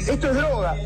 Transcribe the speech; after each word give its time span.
Esto 0.00 0.30
es 0.30 0.36
droga. 0.36 0.76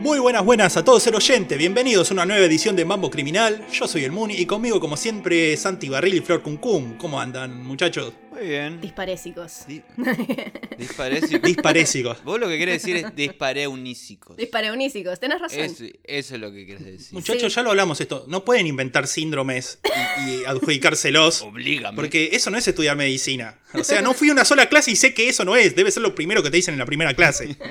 Muy 0.00 0.18
buenas, 0.20 0.44
buenas 0.44 0.76
a 0.76 0.84
todos 0.84 1.06
el 1.06 1.14
oyente. 1.14 1.56
Bienvenidos 1.56 2.10
a 2.10 2.14
una 2.14 2.24
nueva 2.26 2.44
edición 2.44 2.76
de 2.76 2.84
Mambo 2.84 3.10
Criminal. 3.10 3.64
Yo 3.72 3.86
soy 3.88 4.04
el 4.04 4.12
Muni 4.12 4.34
y 4.34 4.46
conmigo, 4.46 4.80
como 4.80 4.96
siempre, 4.96 5.56
Santi 5.56 5.88
Barril 5.88 6.14
y 6.14 6.20
Flor 6.20 6.42
Cuncum. 6.42 6.96
¿Cómo 6.96 7.20
andan, 7.20 7.62
muchachos? 7.62 8.12
Muy 8.38 8.48
bien. 8.48 8.80
Disparésicos. 8.80 9.66
Di- 9.66 9.82
disparésicos. 10.78 11.42
Disparésicos. 11.42 12.24
Vos 12.24 12.38
lo 12.38 12.48
que 12.48 12.58
querés 12.58 12.82
decir 12.82 12.96
es 12.96 13.14
dispareunísicos. 13.16 14.36
Dispareunísicos, 14.36 15.18
tenés 15.18 15.40
razón. 15.40 15.58
Eso, 15.60 15.84
eso 16.04 16.34
es 16.34 16.40
lo 16.40 16.52
que 16.52 16.66
querés 16.66 16.84
decir. 16.84 17.12
Muchachos, 17.14 17.52
Sí. 17.52 17.56
ya 17.56 17.62
lo 17.62 17.70
hablamos 17.70 18.00
esto. 18.00 18.24
No 18.28 18.44
pueden 18.44 18.66
inventar 18.66 19.06
síndromes 19.06 19.80
y, 20.26 20.30
y 20.30 20.44
adjudicárselos. 20.44 21.42
Oblígame. 21.42 21.96
Porque 21.96 22.30
eso 22.32 22.50
no 22.50 22.58
es 22.58 22.68
estudiar 22.68 22.96
medicina. 22.96 23.58
O 23.74 23.82
sea, 23.82 24.02
no 24.02 24.14
fui 24.14 24.28
a 24.28 24.32
una 24.32 24.44
sola 24.44 24.68
clase 24.68 24.90
y 24.92 24.96
sé 24.96 25.14
que 25.14 25.28
eso 25.28 25.44
no 25.44 25.56
es. 25.56 25.74
Debe 25.74 25.90
ser 25.90 26.02
lo 26.02 26.14
primero 26.14 26.42
que 26.42 26.50
te 26.50 26.56
dicen 26.56 26.74
en 26.74 26.78
la 26.78 26.86
primera 26.86 27.14
clase. 27.14 27.56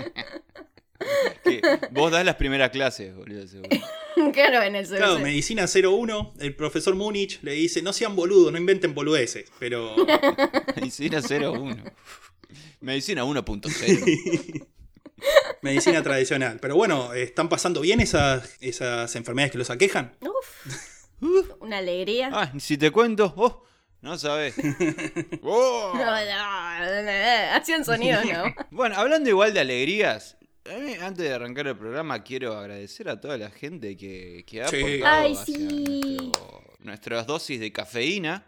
Que 1.43 1.61
vos 1.91 2.11
das 2.11 2.25
las 2.25 2.35
primeras 2.35 2.71
clases, 2.71 3.15
boludo. 3.15 3.45
Claro, 4.33 4.61
en 4.63 4.75
el 4.75 4.87
Claro, 4.87 5.15
CBC. 5.15 5.23
medicina 5.23 5.65
01, 5.65 6.33
el 6.39 6.55
profesor 6.55 6.95
Múnich 6.95 7.39
le 7.43 7.51
dice, 7.53 7.81
no 7.81 7.93
sean 7.93 8.15
boludos, 8.15 8.51
no 8.51 8.57
inventen 8.57 8.93
boludeces. 8.93 9.51
Pero 9.59 9.95
Medicina 10.75 11.21
01. 11.21 11.75
Medicina 12.81 13.23
1.0. 13.25 14.67
medicina 15.61 16.03
tradicional. 16.03 16.59
Pero 16.61 16.75
bueno, 16.75 17.13
¿están 17.13 17.49
pasando 17.49 17.81
bien 17.81 17.99
esas, 17.99 18.55
esas 18.61 19.15
enfermedades 19.15 19.51
que 19.51 19.57
los 19.57 19.69
aquejan? 19.69 20.15
Uf. 20.21 21.51
Una 21.59 21.79
alegría. 21.79 22.29
Ah, 22.31 22.53
si 22.59 22.77
te 22.77 22.91
cuento, 22.91 23.33
oh, 23.37 23.63
no 24.01 24.17
sabés. 24.19 24.53
Oh. 25.41 25.93
No, 25.95 26.05
no, 26.05 27.55
Hacían 27.55 27.83
sonidos, 27.83 28.23
¿no? 28.25 28.43
Bueno, 28.69 28.95
hablando 28.95 29.27
igual 29.29 29.53
de 29.53 29.59
alegrías, 29.61 30.36
antes 31.01 31.27
de 31.27 31.33
arrancar 31.33 31.67
el 31.67 31.77
programa 31.77 32.23
quiero 32.23 32.57
agradecer 32.57 33.09
a 33.09 33.19
toda 33.19 33.37
la 33.37 33.49
gente 33.49 33.95
que, 33.97 34.43
que 34.45 34.61
ha 34.61 34.67
Sí. 34.67 34.77
aportado 34.77 35.05
Ay, 35.25 35.33
hacia 35.33 35.55
sí. 35.55 36.17
nuestro- 36.19 36.63
nuestras 36.79 37.27
dosis 37.27 37.59
de 37.59 37.71
cafeína 37.71 38.45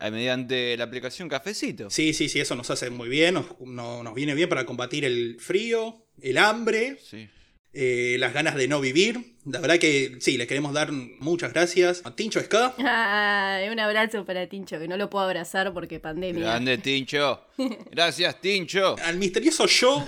eh, 0.00 0.10
mediante 0.10 0.76
la 0.76 0.84
aplicación 0.84 1.28
Cafecito. 1.28 1.90
Sí, 1.90 2.12
sí, 2.14 2.28
sí, 2.28 2.40
eso 2.40 2.54
nos 2.56 2.70
hace 2.70 2.88
muy 2.90 3.08
bien, 3.08 3.34
nos, 3.34 3.46
no- 3.60 4.02
nos 4.02 4.14
viene 4.14 4.34
bien 4.34 4.48
para 4.48 4.64
combatir 4.64 5.04
el 5.04 5.36
frío, 5.40 6.06
el 6.22 6.38
hambre, 6.38 6.96
Sí. 7.04 7.28
eh, 7.74 8.16
las 8.18 8.32
ganas 8.32 8.54
de 8.56 8.66
no 8.66 8.80
vivir. 8.80 9.36
La 9.52 9.60
verdad 9.60 9.78
que 9.78 10.16
sí, 10.20 10.36
les 10.36 10.46
queremos 10.46 10.72
dar 10.72 10.92
muchas 10.92 11.52
gracias 11.52 12.02
a 12.04 12.14
Tincho 12.14 12.40
Ska. 12.40 12.74
Ay, 12.78 13.68
un 13.68 13.80
abrazo 13.80 14.24
para 14.24 14.46
Tincho, 14.48 14.78
que 14.78 14.86
no 14.88 14.96
lo 14.96 15.10
puedo 15.10 15.24
abrazar 15.24 15.72
porque 15.72 15.98
pandemia. 16.00 16.44
Grande 16.44 16.78
Tincho. 16.78 17.42
Gracias, 17.90 18.40
Tincho. 18.40 18.96
Al 19.04 19.16
misterioso 19.16 19.66
yo, 19.66 20.06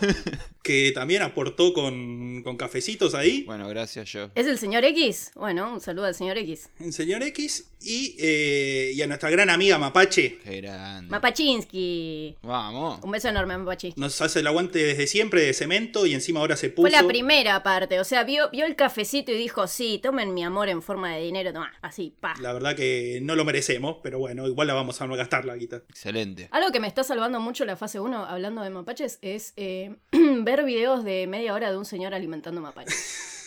que 0.62 0.92
también 0.94 1.22
aportó 1.22 1.72
con, 1.72 2.42
con 2.42 2.56
cafecitos 2.56 3.14
ahí, 3.14 3.42
Bueno, 3.42 3.68
gracias 3.68 4.10
yo. 4.12 4.30
¿Es 4.34 4.46
el 4.46 4.58
señor 4.58 4.84
X? 4.84 5.32
Bueno, 5.34 5.74
un 5.74 5.80
saludo 5.80 6.06
al 6.06 6.14
señor 6.14 6.38
X. 6.38 6.68
en 6.78 6.92
Señor 6.92 7.22
X, 7.24 7.66
y, 7.80 8.14
eh, 8.18 8.92
y 8.94 9.02
a 9.02 9.06
nuestra 9.06 9.28
gran 9.28 9.50
amiga 9.50 9.76
Mapache. 9.78 10.38
Qué 10.44 10.60
grande. 10.60 11.10
Mapachinsky. 11.10 12.36
Vamos. 12.42 13.00
Un 13.02 13.10
beso 13.10 13.28
enorme, 13.28 13.58
Mapachi. 13.58 13.94
Nos 13.96 14.20
hace 14.20 14.40
el 14.40 14.46
aguante 14.46 14.78
desde 14.78 15.06
siempre 15.08 15.42
de 15.42 15.52
cemento 15.52 16.06
y 16.06 16.14
encima 16.14 16.40
ahora 16.40 16.56
se 16.56 16.70
puso. 16.70 16.88
Fue 16.88 16.90
la 16.90 17.06
primera 17.06 17.62
parte, 17.62 17.98
o 17.98 18.04
sea, 18.04 18.22
vio, 18.24 18.48
vio 18.50 18.64
el 18.66 18.76
cafecito 18.76 19.31
y 19.32 19.38
dijo, 19.38 19.66
sí, 19.66 19.98
tomen 20.02 20.34
mi 20.34 20.44
amor 20.44 20.68
en 20.68 20.82
forma 20.82 21.14
de 21.14 21.22
dinero, 21.22 21.52
toma, 21.52 21.72
así, 21.82 22.16
pa. 22.20 22.34
La 22.40 22.52
verdad 22.52 22.74
que 22.76 23.20
no 23.22 23.34
lo 23.36 23.44
merecemos, 23.44 23.96
pero 24.02 24.18
bueno, 24.18 24.46
igual 24.46 24.66
la 24.68 24.74
vamos 24.74 25.00
a 25.00 25.06
gastar 25.06 25.44
la 25.44 25.56
guita. 25.56 25.82
Excelente. 25.88 26.48
Algo 26.52 26.70
que 26.72 26.80
me 26.80 26.86
está 26.88 27.04
salvando 27.04 27.40
mucho 27.40 27.64
la 27.64 27.76
fase 27.76 28.00
1, 28.00 28.26
hablando 28.26 28.62
de 28.62 28.70
mapaches, 28.70 29.18
es 29.22 29.52
eh, 29.56 29.96
ver 30.12 30.64
videos 30.64 31.04
de 31.04 31.26
media 31.26 31.54
hora 31.54 31.70
de 31.70 31.78
un 31.78 31.84
señor 31.84 32.14
alimentando 32.14 32.60
mapaches. 32.60 33.18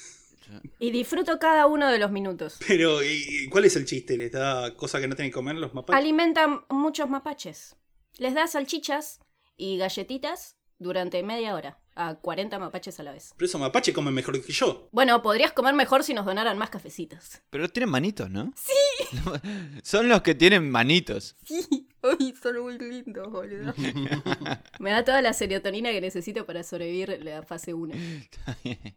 Y 0.77 0.91
disfruto 0.91 1.39
cada 1.39 1.65
uno 1.65 1.89
de 1.89 1.97
los 1.97 2.11
minutos. 2.11 2.59
Pero, 2.67 3.03
¿y- 3.03 3.25
y 3.45 3.49
¿cuál 3.49 3.65
es 3.65 3.75
el 3.77 3.85
chiste? 3.85 4.15
¿Les 4.15 4.31
da 4.31 4.75
cosa 4.75 4.99
que 5.01 5.07
no 5.07 5.15
tienen 5.15 5.31
que 5.31 5.35
comer 5.35 5.55
los 5.55 5.73
mapaches? 5.73 5.97
Alimentan 5.99 6.65
muchos 6.69 7.09
mapaches. 7.09 7.75
Les 8.19 8.35
da 8.35 8.45
salchichas 8.45 9.19
y 9.57 9.77
galletitas 9.77 10.55
durante 10.79 11.23
media 11.23 11.53
hora 11.53 11.79
a 11.95 12.15
40 12.15 12.59
mapaches 12.59 12.99
a 12.99 13.03
la 13.03 13.13
vez. 13.13 13.33
Pero 13.37 13.47
esos 13.47 13.59
mapaches 13.59 13.93
comen 13.93 14.13
mejor 14.13 14.41
que 14.43 14.51
yo. 14.51 14.89
Bueno, 14.91 15.21
podrías 15.21 15.53
comer 15.53 15.73
mejor 15.73 16.03
si 16.03 16.13
nos 16.13 16.25
donaran 16.25 16.57
más 16.57 16.69
cafecitos. 16.69 17.41
Pero 17.49 17.69
tienen 17.69 17.89
manitos, 17.89 18.29
¿no? 18.29 18.53
Sí. 18.57 19.17
Son 19.83 20.09
los 20.09 20.21
que 20.21 20.35
tienen 20.35 20.69
manitos. 20.69 21.37
Sí, 21.45 21.87
uy, 22.03 22.33
son 22.41 22.59
muy 22.61 22.77
lindos, 22.77 23.31
boludo. 23.31 23.73
Me 24.79 24.91
da 24.91 25.05
toda 25.05 25.21
la 25.21 25.33
serotonina 25.33 25.91
que 25.91 26.01
necesito 26.01 26.45
para 26.45 26.63
sobrevivir 26.63 27.19
la 27.23 27.43
fase 27.43 27.73
1. 27.73 27.93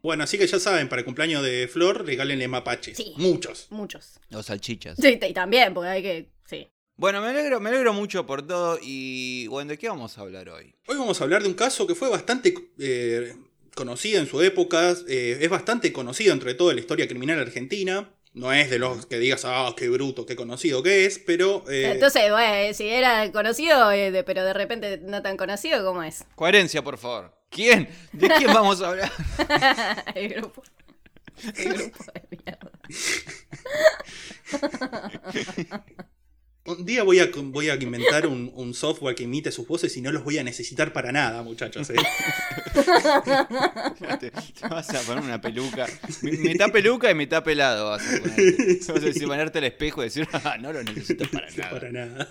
Bueno, 0.02 0.24
así 0.24 0.38
que 0.38 0.46
ya 0.46 0.58
saben, 0.58 0.88
para 0.88 1.00
el 1.00 1.04
cumpleaños 1.04 1.42
de 1.42 1.68
Flor, 1.68 2.04
regálenle 2.04 2.48
mapaches. 2.48 2.96
Sí. 2.96 3.14
Muchos. 3.16 3.68
Muchos. 3.70 4.18
Los 4.30 4.46
salchichas. 4.46 4.96
Sí, 5.00 5.18
y 5.22 5.32
también, 5.32 5.72
porque 5.72 5.88
hay 5.88 6.02
que. 6.02 6.32
Sí. 6.46 6.68
Bueno, 6.98 7.20
me 7.20 7.28
alegro, 7.28 7.60
me 7.60 7.68
alegro 7.70 7.92
mucho 7.92 8.26
por 8.26 8.44
todo 8.44 8.76
y 8.82 9.46
bueno, 9.46 9.70
¿de 9.70 9.78
qué 9.78 9.88
vamos 9.88 10.18
a 10.18 10.22
hablar 10.22 10.48
hoy? 10.48 10.74
Hoy 10.88 10.96
vamos 10.96 11.20
a 11.20 11.24
hablar 11.24 11.42
de 11.42 11.48
un 11.48 11.54
caso 11.54 11.86
que 11.86 11.94
fue 11.94 12.08
bastante 12.10 12.52
eh, 12.80 13.36
conocido 13.76 14.18
en 14.20 14.26
su 14.26 14.42
época. 14.42 14.96
eh, 15.06 15.38
es 15.40 15.48
bastante 15.48 15.92
conocido 15.92 16.32
entre 16.32 16.54
toda 16.54 16.74
la 16.74 16.80
historia 16.80 17.06
criminal 17.06 17.38
argentina. 17.38 18.10
No 18.34 18.52
es 18.52 18.68
de 18.68 18.80
los 18.80 19.06
que 19.06 19.18
digas, 19.20 19.44
ah, 19.44 19.72
qué 19.76 19.88
bruto, 19.88 20.26
qué 20.26 20.34
conocido 20.34 20.82
que 20.82 21.06
es, 21.06 21.20
pero. 21.20 21.62
eh, 21.70 21.92
Entonces, 21.94 22.32
bueno, 22.32 22.74
si 22.74 22.88
era 22.88 23.30
conocido, 23.30 23.92
eh, 23.92 24.10
de- 24.10 24.24
pero 24.24 24.44
de 24.44 24.52
repente 24.52 24.98
no 25.00 25.22
tan 25.22 25.36
conocido, 25.36 25.84
¿cómo 25.84 26.02
es? 26.02 26.24
Coherencia, 26.34 26.82
por 26.82 26.98
favor. 26.98 27.32
¿Quién? 27.48 27.88
¿De 28.12 28.28
quién 28.28 28.52
vamos 28.52 28.82
a 28.82 28.88
hablar? 28.90 29.12
El 30.16 30.28
grupo. 30.30 30.62
El 31.56 31.74
grupo 31.74 32.04
de 32.12 32.22
mierda. 32.44 32.72
Un 36.68 36.84
día 36.84 37.02
voy 37.02 37.18
a, 37.18 37.30
voy 37.34 37.70
a 37.70 37.76
inventar 37.76 38.26
un, 38.26 38.52
un 38.54 38.74
software 38.74 39.14
que 39.14 39.22
imite 39.22 39.50
sus 39.50 39.66
voces 39.66 39.96
y 39.96 40.02
no 40.02 40.12
los 40.12 40.22
voy 40.22 40.36
a 40.36 40.44
necesitar 40.44 40.92
para 40.92 41.10
nada, 41.12 41.42
muchachos. 41.42 41.88
¿eh? 41.88 41.94
te, 44.20 44.30
te 44.30 44.68
vas 44.68 44.90
a 44.90 45.00
poner 45.00 45.24
una 45.24 45.40
peluca. 45.40 45.86
Mitad 46.20 46.70
peluca 46.70 47.10
y 47.10 47.14
mitad 47.14 47.42
pelado 47.42 47.88
vas 47.88 48.06
a 48.06 48.20
ponerte. 48.20 48.80
Vas 48.88 49.02
a 49.02 49.06
decir, 49.06 49.26
ponerte 49.26 49.58
al 49.58 49.64
espejo 49.64 50.02
y 50.02 50.04
decir, 50.04 50.28
ah, 50.32 50.58
no 50.60 50.70
lo 50.74 50.82
necesito 50.82 51.24
para 51.30 51.50
nada. 51.52 51.70
para 51.70 51.90
nada. 51.90 52.28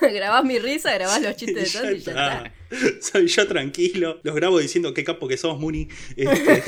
grabás 0.00 0.44
mi 0.44 0.60
risa, 0.60 0.94
grabás 0.94 1.20
los 1.20 1.34
chistes 1.34 1.56
de 1.56 1.66
Santi 1.66 1.94
y 1.94 1.98
ya 1.98 2.12
está. 2.12 2.52
está. 2.70 3.02
Soy 3.02 3.26
yo 3.26 3.48
tranquilo. 3.48 4.20
Los 4.22 4.36
grabo 4.36 4.60
diciendo 4.60 4.94
qué 4.94 5.02
capo 5.02 5.26
que 5.26 5.36
sos, 5.36 5.58
Muni. 5.58 5.88
Este, 6.16 6.62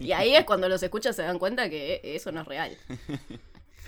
Y 0.00 0.10
ahí 0.10 0.34
es 0.34 0.44
cuando 0.44 0.68
los 0.68 0.82
escuchas 0.82 1.14
se 1.14 1.22
dan 1.22 1.38
cuenta 1.38 1.70
que 1.70 2.00
eso 2.02 2.32
no 2.32 2.40
es 2.40 2.46
real. 2.48 2.76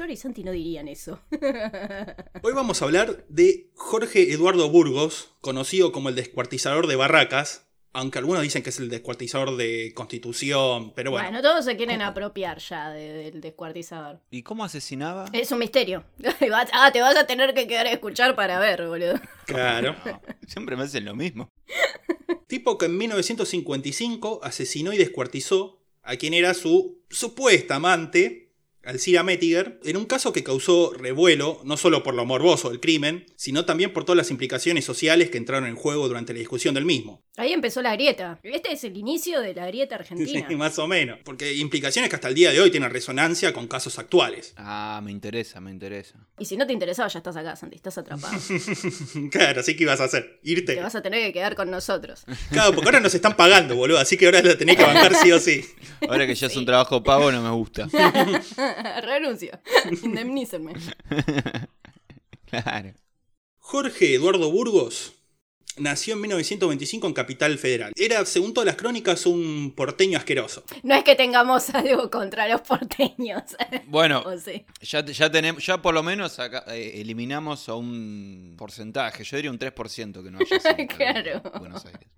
Flor 0.01 0.11
y 0.13 0.17
Santi 0.17 0.43
no 0.45 0.53
dirían 0.53 0.89
eso. 0.89 1.21
Hoy 2.43 2.55
vamos 2.55 2.81
a 2.81 2.87
hablar 2.87 3.27
de 3.29 3.69
Jorge 3.75 4.33
Eduardo 4.33 4.71
Burgos, 4.71 5.35
conocido 5.43 5.93
como 5.93 6.09
el 6.09 6.15
descuartizador 6.15 6.87
de 6.87 6.97
Barracas. 6.97 7.67
Aunque 7.93 8.17
algunos 8.19 8.41
dicen 8.41 8.63
que 8.63 8.71
es 8.71 8.79
el 8.79 8.89
descuartizador 8.89 9.59
de 9.59 9.93
Constitución, 9.95 10.95
pero 10.95 11.11
bueno. 11.11 11.29
Bueno, 11.29 11.43
todos 11.43 11.67
se 11.67 11.77
quieren 11.77 12.01
apropiar 12.01 12.61
ya 12.61 12.89
de- 12.89 13.31
del 13.31 13.43
descuartizador. 13.43 14.21
¿Y 14.31 14.43
cómo 14.43 14.65
asesinaba? 14.65 15.27
Es 15.35 15.53
un 15.53 15.59
misterio. 15.59 16.03
Ah, 16.73 16.91
te 16.93 17.03
vas 17.03 17.17
a 17.19 17.27
tener 17.27 17.53
que 17.53 17.67
quedar 17.69 17.87
a 17.87 17.93
escuchar 17.93 18.35
para 18.35 18.59
ver, 18.59 18.87
boludo. 18.87 19.21
Claro. 19.45 19.95
No, 20.07 20.23
siempre 20.47 20.77
me 20.77 20.85
hacen 20.85 21.05
lo 21.05 21.15
mismo. 21.15 21.51
Tipo 22.47 22.79
que 22.79 22.87
en 22.87 22.97
1955 22.97 24.41
asesinó 24.45 24.95
y 24.95 24.97
descuartizó 24.97 25.83
a 26.03 26.17
quien 26.17 26.33
era 26.33 26.55
su 26.55 27.03
supuesta 27.11 27.75
amante, 27.75 28.50
Alcira 28.85 29.23
Mettiger, 29.23 29.79
en 29.85 29.97
un 29.97 30.07
caso 30.07 30.33
que 30.33 30.43
causó 30.43 30.93
revuelo, 30.95 31.61
no 31.65 31.77
solo 31.77 32.03
por 32.03 32.15
lo 32.15 32.25
morboso 32.25 32.71
del 32.71 32.81
crimen, 32.81 33.27
sino 33.37 33.65
también 33.65 33.93
por 33.93 34.05
todas 34.05 34.17
las 34.17 34.31
implicaciones 34.31 34.85
sociales 34.85 35.31
que 35.31 35.39
entraron 35.39 35.69
en 35.69 35.77
juego 35.77 36.09
durante 36.09 36.33
la 36.33 36.39
discusión 36.39 36.75
del 36.75 36.85
mismo. 36.85 37.23
Ahí 37.37 37.53
empezó 37.53 37.83
la 37.83 37.95
grieta. 37.95 38.39
Este 38.43 38.73
es 38.73 38.85
el 38.85 38.97
inicio 38.97 39.41
de 39.41 39.55
la 39.55 39.67
grieta 39.67 39.97
argentina. 39.97 40.47
Sí, 40.49 40.57
más 40.57 40.79
o 40.79 40.87
menos. 40.87 41.19
Porque 41.25 41.55
implicaciones 41.55 42.11
que 42.11 42.17
hasta 42.17 42.29
el 42.29 42.35
día 42.35 42.51
de 42.53 42.61
hoy 42.61 42.71
tienen 42.71 42.91
resonancia 42.91 43.53
con 43.53 43.67
casos 43.67 43.99
actuales. 43.99 44.55
Ah, 44.57 45.01
me 45.03 45.11
interesa, 45.11 45.61
me 45.61 45.71
interesa. 45.71 46.19
Y 46.39 46.45
si 46.45 46.57
no 46.57 46.67
te 46.67 46.73
interesaba, 46.73 47.09
ya 47.09 47.19
estás 47.19 47.37
acá, 47.37 47.57
Santi, 47.57 47.77
estás 47.77 47.99
atrapado. 47.99 48.37
claro, 49.31 49.61
así 49.61 49.77
que 49.77 49.85
ibas 49.85 50.01
a 50.01 50.05
hacer. 50.05 50.41
Irte. 50.43 50.75
Te 50.75 50.81
vas 50.81 50.95
a 50.95 51.03
tener 51.03 51.23
que 51.23 51.33
quedar 51.33 51.55
con 51.55 51.71
nosotros. 51.71 52.25
Claro, 52.51 52.73
porque 52.75 52.89
ahora 52.89 53.01
nos 53.01 53.15
están 53.15 53.37
pagando, 53.37 53.77
boludo. 53.77 53.99
Así 53.99 54.17
que 54.17 54.27
ahora 54.27 54.43
la 54.43 54.59
tenés 54.59 54.77
que 54.77 54.83
bancar 54.83 55.15
sí 55.15 55.31
o 55.31 55.39
sí. 55.39 55.65
Ahora 56.09 56.27
que 56.27 56.35
ya 56.35 56.49
es 56.49 56.57
un 56.57 56.65
trabajo 56.67 57.03
pago, 57.03 57.31
no 57.31 57.43
me 57.43 57.51
gusta. 57.51 57.89
Renuncio. 59.03 59.59
Indemnícenme. 60.03 60.73
Claro. 62.47 62.93
Jorge 63.59 64.15
Eduardo 64.15 64.51
Burgos 64.51 65.15
nació 65.77 66.15
en 66.15 66.21
1925 66.23 67.07
en 67.07 67.13
Capital 67.15 67.57
Federal. 67.59 67.93
Era, 67.97 68.25
según 68.27 68.53
todas 68.53 68.67
las 68.67 68.77
crónicas, 68.77 69.25
un 69.27 69.73
porteño 69.77 70.19
asqueroso. 70.19 70.65
No 70.83 70.95
es 70.95 71.05
que 71.05 71.15
tengamos 71.15 71.71
algo 71.75 72.11
contra 72.11 72.49
los 72.49 72.61
porteños. 72.63 73.43
Bueno, 73.87 74.25
sí. 74.45 74.65
ya, 74.81 75.05
ya 75.05 75.31
tenemos, 75.31 75.65
ya 75.65 75.81
por 75.81 75.95
lo 75.95 76.03
menos 76.03 76.39
acá, 76.39 76.65
eh, 76.69 77.01
eliminamos 77.01 77.69
a 77.69 77.75
un 77.77 78.55
porcentaje, 78.59 79.23
yo 79.25 79.37
diría 79.37 79.51
un 79.51 79.59
3% 79.59 80.23
que 80.25 80.31
no 80.31 80.39
haya 80.39 80.59
sido 80.61 80.87
Claro. 80.89 81.43
en 81.55 81.61
Buenos 81.61 81.87
Aires. 81.87 82.09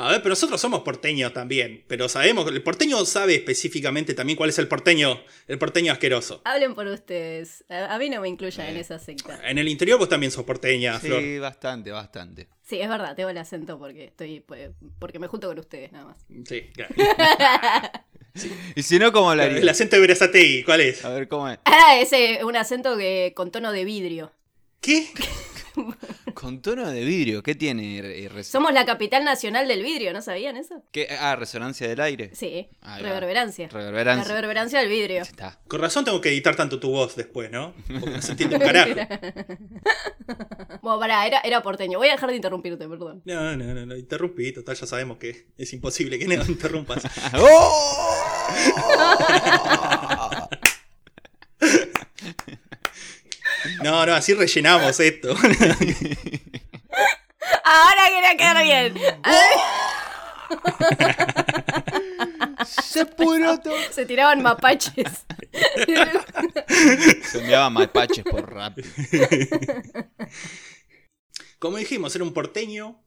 A 0.00 0.12
ver, 0.12 0.22
pero 0.22 0.30
nosotros 0.30 0.60
somos 0.60 0.82
porteños 0.82 1.32
también. 1.32 1.84
Pero 1.88 2.08
sabemos, 2.08 2.48
el 2.50 2.62
porteño 2.62 3.04
sabe 3.04 3.34
específicamente 3.34 4.14
también 4.14 4.36
cuál 4.36 4.48
es 4.50 4.58
el 4.58 4.68
porteño, 4.68 5.20
el 5.48 5.58
porteño 5.58 5.92
asqueroso. 5.92 6.40
Hablen 6.44 6.74
por 6.74 6.86
ustedes. 6.86 7.64
A, 7.68 7.94
a 7.94 7.98
mí 7.98 8.08
no 8.08 8.20
me 8.20 8.28
incluyan 8.28 8.68
en 8.68 8.76
Eh. 8.76 8.80
esa 8.80 8.98
secta. 8.98 9.40
En 9.48 9.58
el 9.58 9.68
interior 9.68 9.98
vos 9.98 10.08
también 10.08 10.30
sos 10.32 10.44
porteña, 10.44 10.98
Flor. 11.00 11.20
Sí, 11.20 11.38
bastante, 11.38 11.90
bastante. 11.90 12.48
Sí, 12.62 12.80
es 12.80 12.88
verdad, 12.88 13.16
tengo 13.16 13.28
el 13.30 13.38
acento 13.38 13.78
porque 13.78 14.04
estoy 14.04 14.40
pues, 14.40 14.70
porque 14.98 15.18
me 15.18 15.26
junto 15.26 15.48
con 15.48 15.58
ustedes 15.58 15.90
nada 15.90 16.04
más. 16.06 16.16
Sí, 16.48 16.70
claro. 16.72 16.94
Y 18.76 18.82
si 18.84 19.00
no, 19.00 19.10
¿cómo 19.10 19.30
hablaría? 19.32 19.58
El 19.58 19.68
acento 19.68 19.96
de 19.96 20.00
Berazategui, 20.02 20.62
¿cuál 20.62 20.80
es? 20.82 21.04
A 21.04 21.08
ver, 21.10 21.26
¿cómo 21.26 21.48
es? 21.48 21.58
Ah, 21.64 21.98
ese 21.98 22.44
un 22.44 22.54
acento 22.54 22.96
que 22.96 23.32
con 23.34 23.50
tono 23.50 23.72
de 23.72 23.84
vidrio. 23.84 24.30
¿Qué? 24.80 25.08
Con 26.34 26.62
tono 26.62 26.88
de 26.90 27.04
vidrio, 27.04 27.42
¿qué 27.42 27.54
tiene? 27.54 27.98
eh, 27.98 28.28
res- 28.28 28.46
Somos 28.48 28.72
la 28.72 28.84
capital 28.84 29.24
nacional 29.24 29.66
del 29.68 29.82
vidrio, 29.82 30.12
¿no 30.12 30.22
sabían 30.22 30.56
eso? 30.56 30.82
¿Qué? 30.92 31.08
Ah, 31.20 31.36
resonancia 31.36 31.88
del 31.88 32.00
aire. 32.00 32.30
Sí, 32.34 32.68
Ahí 32.80 33.02
va. 33.02 33.08
reverberancia. 33.08 33.68
Reverberancia. 33.68 34.22
La 34.28 34.34
reverberancia 34.34 34.78
del 34.80 34.88
vidrio. 34.88 35.22
Está. 35.22 35.58
Con 35.68 35.80
razón 35.80 36.04
tengo 36.04 36.20
que 36.20 36.28
editar 36.30 36.54
tanto 36.56 36.78
tu 36.80 36.90
voz 36.90 37.16
después, 37.16 37.50
¿no? 37.50 37.74
Porque 38.00 38.10
no 38.10 38.22
se 38.22 38.32
entiende 38.32 38.56
un 38.56 38.62
carajo. 38.66 38.90
Bueno, 40.82 41.00
pará, 41.00 41.26
era, 41.26 41.40
era 41.40 41.62
porteño. 41.62 41.98
Voy 41.98 42.08
a 42.08 42.12
dejar 42.12 42.30
de 42.30 42.36
interrumpirte, 42.36 42.88
perdón. 42.88 43.22
No, 43.24 43.56
no, 43.56 43.74
no, 43.74 43.86
no, 43.86 43.96
interrumpí, 43.96 44.52
total, 44.52 44.76
ya 44.76 44.86
sabemos 44.86 45.18
que 45.18 45.46
es 45.56 45.72
imposible 45.72 46.18
que 46.18 46.26
no 46.26 46.34
interrumpas. 46.48 47.02
¡Oh! 47.34 48.04
No, 53.82 54.06
no, 54.06 54.14
así 54.14 54.34
rellenamos 54.34 55.00
esto. 55.00 55.30
Ahora 57.64 58.02
quería 58.08 58.36
quedar 58.36 58.62
bien. 58.62 58.94
Se 62.66 63.04
todo. 63.06 63.60
Se 63.90 64.06
tiraban 64.06 64.42
mapaches. 64.42 65.24
Se 67.24 67.38
enviaban 67.40 67.72
mapaches 67.72 68.24
por 68.24 68.52
rap. 68.52 68.78
Como 71.58 71.76
dijimos, 71.76 72.14
era 72.14 72.24
un 72.24 72.32
porteño, 72.32 73.04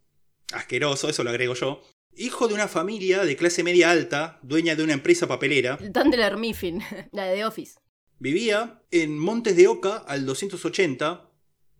asqueroso, 0.53 1.09
eso 1.09 1.23
lo 1.23 1.29
agrego 1.29 1.53
yo. 1.53 1.81
Hijo 2.15 2.47
de 2.47 2.53
una 2.53 2.68
familia 2.68 3.23
de 3.23 3.38
clase 3.38 3.63
media 3.63 3.89
alta, 3.89 4.39
dueña 4.41 4.75
de 4.75 4.83
una 4.83 4.94
empresa 4.94 5.27
papelera. 5.27 5.77
El 5.79 5.94
Tandler 5.94 6.35
Miffin, 6.38 6.83
la 7.12 7.25
de 7.25 7.35
The 7.35 7.45
Office. 7.45 7.81
Vivía 8.21 8.83
en 8.91 9.18
Montes 9.18 9.56
de 9.56 9.68
Oca 9.68 9.97
al 9.97 10.27
280, 10.27 11.27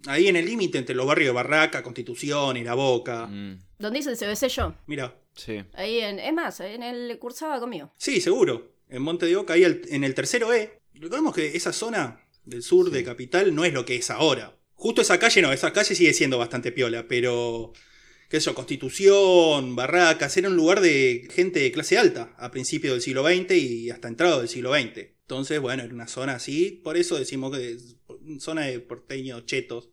ahí 0.08 0.28
en 0.28 0.36
el 0.36 0.46
límite 0.48 0.80
entre 0.80 0.96
los 0.96 1.06
barrios 1.06 1.28
de 1.28 1.34
Barraca, 1.34 1.84
Constitución 1.84 2.58
y 2.58 2.64
La 2.64 2.74
Boca. 2.74 3.28
Mm, 3.28 3.60
¿Dónde 3.78 4.00
hice 4.00 4.10
el 4.10 4.18
CBC 4.18 4.48
yo? 4.48 4.74
Mira, 4.88 5.22
sí. 5.36 5.64
Ahí 5.74 6.00
en. 6.00 6.18
Es 6.18 6.34
más, 6.34 6.60
en 6.62 6.82
el 6.82 7.20
cursaba 7.20 7.60
conmigo. 7.60 7.94
sí, 7.98 8.20
seguro. 8.22 8.74
En 8.90 9.04
Monte 9.04 9.28
de 9.28 9.36
Oca, 9.36 9.54
ahí 9.54 9.64
en 9.66 10.04
el 10.04 10.16
tercero 10.16 10.52
E. 10.52 10.82
Recordemos 10.96 11.36
que 11.36 11.56
esa 11.56 11.72
zona 11.72 12.26
del 12.44 12.64
sur 12.64 12.90
de 12.90 13.04
Capital 13.04 13.54
no 13.54 13.64
es 13.64 13.72
lo 13.72 13.86
que 13.86 13.98
es 13.98 14.10
ahora. 14.10 14.58
Justo 14.74 15.04
esa 15.04 15.20
calle 15.20 15.44
no, 15.44 15.54
esa 15.54 15.72
calle 15.72 15.94
sigue 15.94 16.12
siendo 16.16 16.40
bastante 16.40 16.72
piola, 16.72 17.08
pero. 17.08 17.72
¿Qué 18.30 18.38
es 18.38 18.44
eso? 18.44 18.56
Constitución, 18.56 19.76
Barracas, 19.76 20.36
era 20.38 20.50
un 20.50 20.56
lugar 20.56 20.82
de 20.82 21.28
gente 21.32 21.60
de 21.60 21.72
clase 21.72 22.00
alta 22.00 22.34
a 22.38 22.50
principios 22.50 22.94
del 22.94 23.02
siglo 23.04 23.24
XX 23.28 23.52
y 23.52 23.90
hasta 23.92 24.08
entrado 24.08 24.40
del 24.40 24.50
siglo 24.50 24.74
XX. 24.74 25.21
Entonces, 25.32 25.62
bueno, 25.62 25.82
era 25.84 25.94
una 25.94 26.10
zona 26.10 26.34
así, 26.34 26.82
por 26.84 26.98
eso 26.98 27.18
decimos 27.18 27.58
que 27.58 27.72
es 27.72 27.96
zona 28.40 28.64
de 28.64 28.82
porteños 28.82 29.46
chetos 29.46 29.88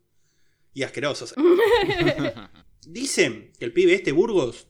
y 0.75 0.83
asquerosos. 0.83 1.33
Dicen 2.89 3.53
que 3.57 3.65
el 3.65 3.73
pibe 3.73 3.95
este, 3.95 4.11
Burgos, 4.11 4.67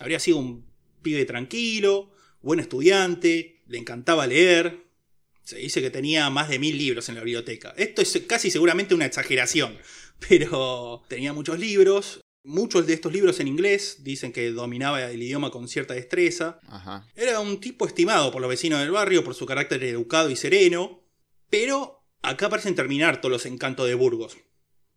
habría 0.00 0.18
sido 0.18 0.38
un 0.38 0.66
pibe 1.02 1.24
tranquilo, 1.24 2.10
buen 2.42 2.58
estudiante, 2.58 3.62
le 3.68 3.78
encantaba 3.78 4.26
leer. 4.26 4.88
Se 5.44 5.58
dice 5.58 5.80
que 5.80 5.90
tenía 5.90 6.28
más 6.30 6.48
de 6.48 6.58
mil 6.58 6.76
libros 6.76 7.08
en 7.08 7.14
la 7.14 7.20
biblioteca. 7.20 7.72
Esto 7.76 8.02
es 8.02 8.20
casi 8.26 8.50
seguramente 8.50 8.96
una 8.96 9.06
exageración, 9.06 9.78
pero 10.28 11.04
tenía 11.06 11.32
muchos 11.32 11.60
libros. 11.60 12.20
Muchos 12.48 12.86
de 12.86 12.94
estos 12.94 13.12
libros 13.12 13.38
en 13.40 13.48
inglés 13.48 13.98
dicen 14.04 14.32
que 14.32 14.50
dominaba 14.52 15.02
el 15.02 15.22
idioma 15.22 15.50
con 15.50 15.68
cierta 15.68 15.92
destreza. 15.92 16.58
Ajá. 16.66 17.06
Era 17.14 17.40
un 17.40 17.60
tipo 17.60 17.86
estimado 17.86 18.32
por 18.32 18.40
los 18.40 18.48
vecinos 18.48 18.80
del 18.80 18.90
barrio 18.90 19.22
por 19.22 19.34
su 19.34 19.44
carácter 19.44 19.84
educado 19.84 20.30
y 20.30 20.36
sereno, 20.36 21.02
pero 21.50 22.02
acá 22.22 22.48
parecen 22.48 22.74
terminar 22.74 23.20
todos 23.20 23.32
los 23.32 23.44
encantos 23.46 23.86
de 23.86 23.94
Burgos, 23.94 24.38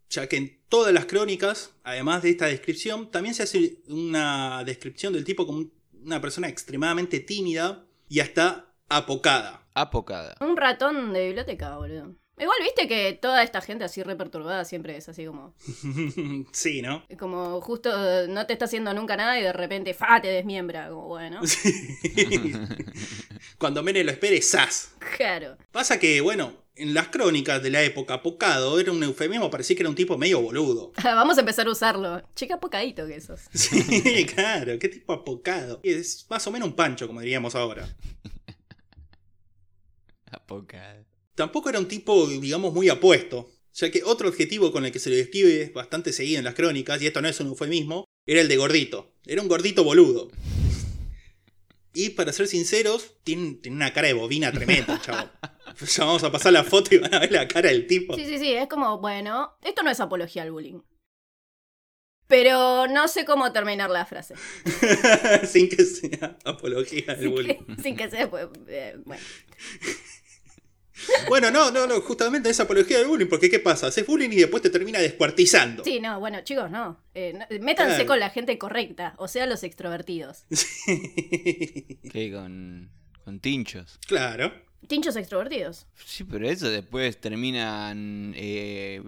ya 0.10 0.28
que 0.28 0.38
en 0.38 0.62
todas 0.70 0.94
las 0.94 1.06
crónicas, 1.08 1.72
además 1.84 2.24
de 2.24 2.30
esta 2.30 2.46
descripción, 2.46 3.12
también 3.12 3.36
se 3.36 3.44
hace 3.44 3.82
una 3.88 4.64
descripción 4.66 5.12
del 5.12 5.26
tipo 5.26 5.46
como 5.46 5.58
un- 5.60 5.74
una 6.04 6.22
persona 6.22 6.48
extremadamente 6.48 7.20
tímida 7.20 7.86
y 8.08 8.22
hasta 8.22 8.74
apocada. 8.90 9.68
Apocada. 9.74 10.36
Un 10.42 10.56
ratón 10.58 11.12
de 11.14 11.26
biblioteca, 11.28 11.76
boludo. 11.78 12.16
Igual 12.42 12.58
viste 12.64 12.88
que 12.88 13.14
toda 13.14 13.44
esta 13.44 13.62
gente 13.62 13.84
así 13.84 14.02
re 14.02 14.16
perturbada 14.16 14.66
siempre 14.66 14.98
es 14.98 15.08
así 15.08 15.28
como. 15.28 15.54
sí, 16.52 16.82
¿no? 16.82 17.04
Como 17.20 17.62
justo 17.62 17.92
no 18.28 18.48
te 18.48 18.54
está 18.54 18.66
haciendo 18.66 18.92
nunca 18.96 19.16
nada 19.16 19.40
y 19.40 19.44
de 19.44 19.54
repente 19.54 19.94
¡fa! 19.94 20.20
te 20.20 20.30
desmiembra. 20.30 20.90
Como 20.90 21.08
bueno. 21.08 21.40
Cuando 23.60 23.84
menos 23.84 24.04
lo 24.06 24.12
espere, 24.12 24.42
¡zas! 24.42 24.96
Claro. 25.18 25.56
Pasa 25.72 26.00
que, 26.00 26.20
bueno, 26.22 26.54
en 26.76 26.96
las 26.96 27.10
crónicas 27.10 27.62
de 27.62 27.70
la 27.70 27.84
época, 27.84 28.16
apocado 28.16 28.80
era 28.80 28.92
un 28.92 29.04
eufemismo, 29.04 29.52
parecía 29.52 29.76
que 29.76 29.84
era 29.84 29.90
un 29.90 29.96
tipo 29.96 30.18
medio 30.18 30.42
boludo. 30.42 30.94
Vamos 31.04 31.38
a 31.38 31.42
empezar 31.42 31.68
a 31.68 31.72
usarlo. 31.72 32.24
Chica 32.34 32.60
pocadito 32.60 33.06
que 33.06 33.22
sos. 33.22 33.42
Sí, 33.54 34.26
claro, 34.26 34.80
qué 34.80 34.90
tipo 34.90 35.14
apocado. 35.14 35.80
Es 35.84 36.26
más 36.28 36.48
o 36.48 36.52
menos 36.52 36.70
un 36.70 36.76
pancho, 36.76 37.06
como 37.06 37.20
diríamos 37.20 37.54
ahora. 37.54 37.88
Apocada. 40.32 41.11
Tampoco 41.36 41.70
era 41.70 41.80
un 41.80 41.88
tipo, 41.88 42.28
digamos, 42.28 42.74
muy 42.74 42.90
apuesto, 42.90 43.50
ya 43.74 43.90
que 43.90 44.04
otro 44.04 44.30
adjetivo 44.30 44.72
con 44.72 44.86
el 44.86 44.92
que 44.92 45.00
se 45.00 45.10
lo 45.10 45.16
describe 45.16 45.72
bastante 45.74 46.12
seguido 46.14 46.40
en 46.40 46.46
las 46.46 46.56
crónicas, 46.56 47.02
y 47.02 47.08
esto 47.08 47.22
no 47.22 47.28
es 47.28 47.40
un 47.40 47.48
eufemismo, 47.48 48.06
era 48.26 48.42
el 48.42 48.48
de 48.48 48.58
gordito. 48.58 49.14
Era 49.26 49.42
un 49.42 49.48
gordito 49.48 49.84
boludo. 49.84 50.30
Y 51.94 52.12
para 52.12 52.32
ser 52.32 52.48
sinceros, 52.48 53.16
tiene, 53.24 53.56
tiene 53.56 53.76
una 53.76 53.94
cara 53.94 54.08
de 54.08 54.14
bobina 54.14 54.52
tremenda, 54.52 55.00
chavo. 55.02 55.30
Ya 55.80 56.06
vamos 56.06 56.24
a 56.24 56.32
pasar 56.32 56.54
la 56.54 56.64
foto 56.64 56.94
y 56.94 56.98
van 56.98 57.14
a 57.14 57.20
ver 57.20 57.32
la 57.32 57.48
cara 57.48 57.70
del 57.70 57.88
tipo. 57.88 58.16
Sí, 58.16 58.26
sí, 58.26 58.38
sí. 58.40 58.54
Es 58.54 58.68
como, 58.68 59.00
bueno, 59.00 59.58
esto 59.62 59.84
no 59.84 59.90
es 59.90 60.00
apología 60.00 60.44
al 60.44 60.52
bullying. 60.52 60.82
Pero 62.28 62.88
no 62.88 63.08
sé 63.10 63.26
cómo 63.26 63.52
terminar 63.52 63.90
la 63.90 64.06
frase. 64.06 64.36
Sin 65.48 65.68
que 65.70 65.84
sea 65.84 66.38
apología 66.46 67.16
del 67.16 67.20
Sin 67.20 67.32
bullying. 67.32 67.56
sin 67.84 67.98
que 67.98 68.10
sea. 68.10 68.30
pues, 68.30 68.48
eh, 68.68 68.98
bueno. 69.04 69.24
Bueno, 71.30 71.52
no, 71.52 71.72
no, 71.72 71.88
no, 71.88 72.02
justamente 72.02 72.50
es 72.50 72.60
apología 72.60 72.98
del 72.98 73.08
bullying, 73.08 73.28
porque 73.28 73.50
¿qué 73.50 73.60
pasa? 73.60 73.88
Haces 73.88 74.06
bullying 74.06 74.30
y 74.32 74.36
después 74.38 74.62
te 74.62 74.70
termina 74.70 75.00
descuartizando. 75.00 75.84
Sí, 75.84 76.00
no, 76.00 76.20
bueno, 76.20 76.42
chicos, 76.44 76.70
no. 76.70 77.00
Eh, 77.14 77.34
no- 77.34 77.46
métanse 77.64 77.96
Claro. 77.96 78.08
con 78.08 78.20
la 78.20 78.30
gente 78.30 78.58
correcta, 78.58 79.14
o 79.18 79.28
sea, 79.28 79.46
los 79.46 79.64
extrovertidos. 79.64 80.46
¿Qué? 82.12 82.32
Con, 82.34 82.90
con 83.24 83.40
tinchos. 83.40 84.00
claro. 84.08 84.52
Tinchos 84.88 85.16
extrovertidos. 85.16 85.86
Sí, 86.04 86.24
pero 86.24 86.50
eso 86.50 86.68
después 86.70 87.22
terminan 87.22 88.34
eh, 88.36 89.04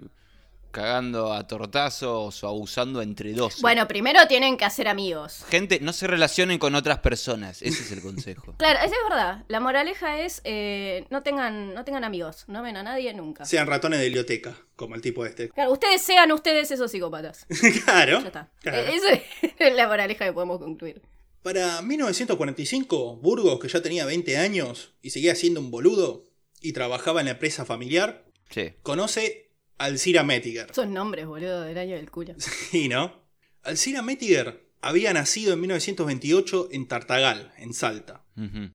cagando 0.74 1.32
a 1.32 1.46
tortazos 1.46 2.44
o 2.44 2.48
abusando 2.48 3.00
entre 3.00 3.32
dos. 3.32 3.62
Bueno, 3.62 3.88
primero 3.88 4.26
tienen 4.28 4.56
que 4.58 4.64
hacer 4.66 4.88
amigos. 4.88 5.44
Gente, 5.48 5.80
no 5.80 5.92
se 5.94 6.06
relacionen 6.06 6.58
con 6.58 6.74
otras 6.74 6.98
personas. 6.98 7.62
Ese 7.62 7.82
es 7.82 7.92
el 7.92 8.02
consejo. 8.02 8.54
Claro, 8.58 8.80
eso 8.80 8.94
es 8.94 9.08
verdad. 9.08 9.44
La 9.48 9.60
moraleja 9.60 10.20
es 10.20 10.40
eh, 10.44 11.06
no 11.10 11.22
tengan 11.22 11.72
no 11.74 11.84
tengan 11.84 12.04
amigos, 12.04 12.44
no 12.48 12.62
ven 12.62 12.76
a 12.76 12.82
nadie 12.82 13.14
nunca. 13.14 13.44
Sean 13.44 13.66
ratones 13.66 13.98
de 14.00 14.06
biblioteca, 14.06 14.54
como 14.76 14.94
el 14.96 15.00
tipo 15.00 15.24
este. 15.24 15.48
Claro, 15.50 15.72
ustedes 15.72 16.02
sean 16.02 16.30
ustedes 16.32 16.70
esos 16.70 16.90
psicópatas. 16.90 17.46
claro. 17.84 18.20
Ya 18.20 18.26
está. 18.26 18.50
claro. 18.60 18.78
Eh, 18.78 18.94
Esa 18.96 19.64
es 19.64 19.74
la 19.74 19.86
moraleja 19.88 20.24
que 20.26 20.32
podemos 20.32 20.58
concluir. 20.58 21.00
Para 21.42 21.80
1945, 21.82 23.16
Burgos, 23.16 23.60
que 23.60 23.68
ya 23.68 23.80
tenía 23.82 24.04
20 24.06 24.38
años 24.38 24.94
y 25.02 25.10
seguía 25.10 25.34
siendo 25.34 25.60
un 25.60 25.70
boludo 25.70 26.24
y 26.60 26.72
trabajaba 26.72 27.20
en 27.20 27.26
la 27.26 27.32
empresa 27.32 27.64
familiar, 27.64 28.24
Sí. 28.50 28.72
conoce 28.82 29.52
Alcira 29.78 30.22
Mettiger. 30.22 30.70
Esos 30.70 30.88
nombres, 30.88 31.26
boludo, 31.26 31.62
del 31.62 31.78
año 31.78 31.96
del 31.96 32.10
culo. 32.10 32.34
Sí, 32.70 32.88
¿no? 32.88 33.24
Alcira 33.62 34.02
Mettiger 34.02 34.64
había 34.80 35.12
nacido 35.14 35.54
en 35.54 35.60
1928 35.60 36.68
en 36.72 36.86
Tartagal, 36.86 37.52
en 37.58 37.72
Salta. 37.72 38.22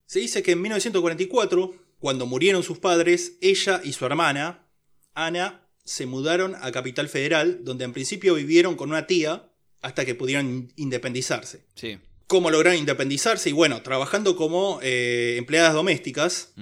Se 0.05 0.19
dice 0.19 0.41
que 0.41 0.53
en 0.53 0.61
1944, 0.61 1.75
cuando 1.99 2.25
murieron 2.25 2.63
sus 2.63 2.79
padres, 2.79 3.33
ella 3.41 3.81
y 3.83 3.93
su 3.93 4.05
hermana, 4.05 4.67
Ana, 5.13 5.67
se 5.83 6.05
mudaron 6.05 6.55
a 6.61 6.71
Capital 6.71 7.09
Federal, 7.09 7.59
donde 7.63 7.85
en 7.85 7.93
principio 7.93 8.35
vivieron 8.35 8.75
con 8.75 8.89
una 8.89 9.05
tía 9.05 9.51
hasta 9.81 10.05
que 10.05 10.15
pudieron 10.15 10.71
independizarse. 10.77 11.65
Sí. 11.75 11.99
¿Cómo 12.25 12.49
lograron 12.51 12.79
independizarse? 12.79 13.49
Y 13.49 13.53
bueno, 13.53 13.81
trabajando 13.81 14.35
como 14.35 14.79
eh, 14.81 15.35
empleadas 15.37 15.73
domésticas. 15.73 16.53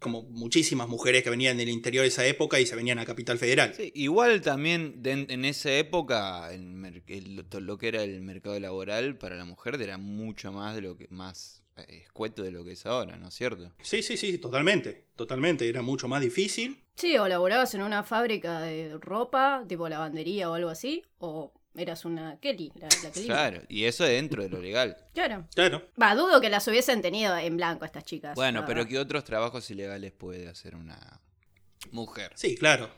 Como 0.00 0.22
muchísimas 0.22 0.88
mujeres 0.88 1.22
que 1.22 1.30
venían 1.30 1.56
del 1.58 1.68
interior 1.68 2.02
de 2.02 2.08
esa 2.08 2.26
época 2.26 2.58
y 2.58 2.66
se 2.66 2.74
venían 2.74 2.98
a 2.98 3.04
Capital 3.04 3.38
Federal. 3.38 3.74
Sí, 3.76 3.92
igual 3.94 4.40
también 4.40 5.02
de- 5.02 5.26
en 5.28 5.44
esa 5.44 5.72
época 5.72 6.52
el 6.52 7.02
el- 7.06 7.46
lo 7.66 7.78
que 7.78 7.88
era 7.88 8.02
el 8.02 8.20
mercado 8.22 8.58
laboral 8.58 9.16
para 9.18 9.36
la 9.36 9.44
mujer 9.44 9.80
era 9.80 9.98
mucho 9.98 10.50
más 10.52 10.74
de 10.74 10.80
lo 10.80 10.96
que 10.96 11.06
más 11.10 11.62
eh, 11.76 12.02
escueto 12.04 12.42
de 12.42 12.50
lo 12.50 12.64
que 12.64 12.72
es 12.72 12.84
ahora, 12.86 13.16
¿no 13.16 13.28
es 13.28 13.34
cierto? 13.34 13.72
Sí, 13.82 14.02
sí, 14.02 14.16
sí, 14.16 14.36
totalmente. 14.38 15.04
Totalmente. 15.16 15.68
Era 15.68 15.80
mucho 15.82 16.08
más 16.08 16.20
difícil. 16.20 16.82
Sí, 16.96 17.16
o 17.16 17.26
laborabas 17.28 17.74
en 17.74 17.82
una 17.82 18.02
fábrica 18.02 18.60
de 18.60 18.98
ropa, 18.98 19.64
tipo 19.68 19.88
lavandería 19.88 20.50
o 20.50 20.54
algo 20.54 20.68
así, 20.70 21.02
o 21.18 21.52
eras 21.76 22.04
una 22.04 22.38
Kelly, 22.40 22.72
la, 22.74 22.88
la 23.02 23.10
Kelly. 23.12 23.26
Claro, 23.26 23.62
y 23.68 23.84
eso 23.84 24.04
dentro 24.04 24.42
de 24.42 24.48
lo 24.48 24.60
legal. 24.60 24.96
Claro. 25.14 25.46
Claro. 25.54 25.86
Va, 26.00 26.14
dudo 26.14 26.40
que 26.40 26.48
las 26.50 26.66
hubiesen 26.68 27.02
tenido 27.02 27.36
en 27.36 27.56
blanco 27.56 27.84
estas 27.84 28.04
chicas. 28.04 28.34
Bueno, 28.34 28.60
la 28.60 28.66
pero 28.66 28.78
verdad. 28.80 28.90
¿qué 28.90 28.98
otros 28.98 29.24
trabajos 29.24 29.70
ilegales 29.70 30.12
puede 30.12 30.48
hacer 30.48 30.74
una 30.76 31.20
mujer? 31.92 32.32
Sí, 32.34 32.56
claro. 32.56 32.90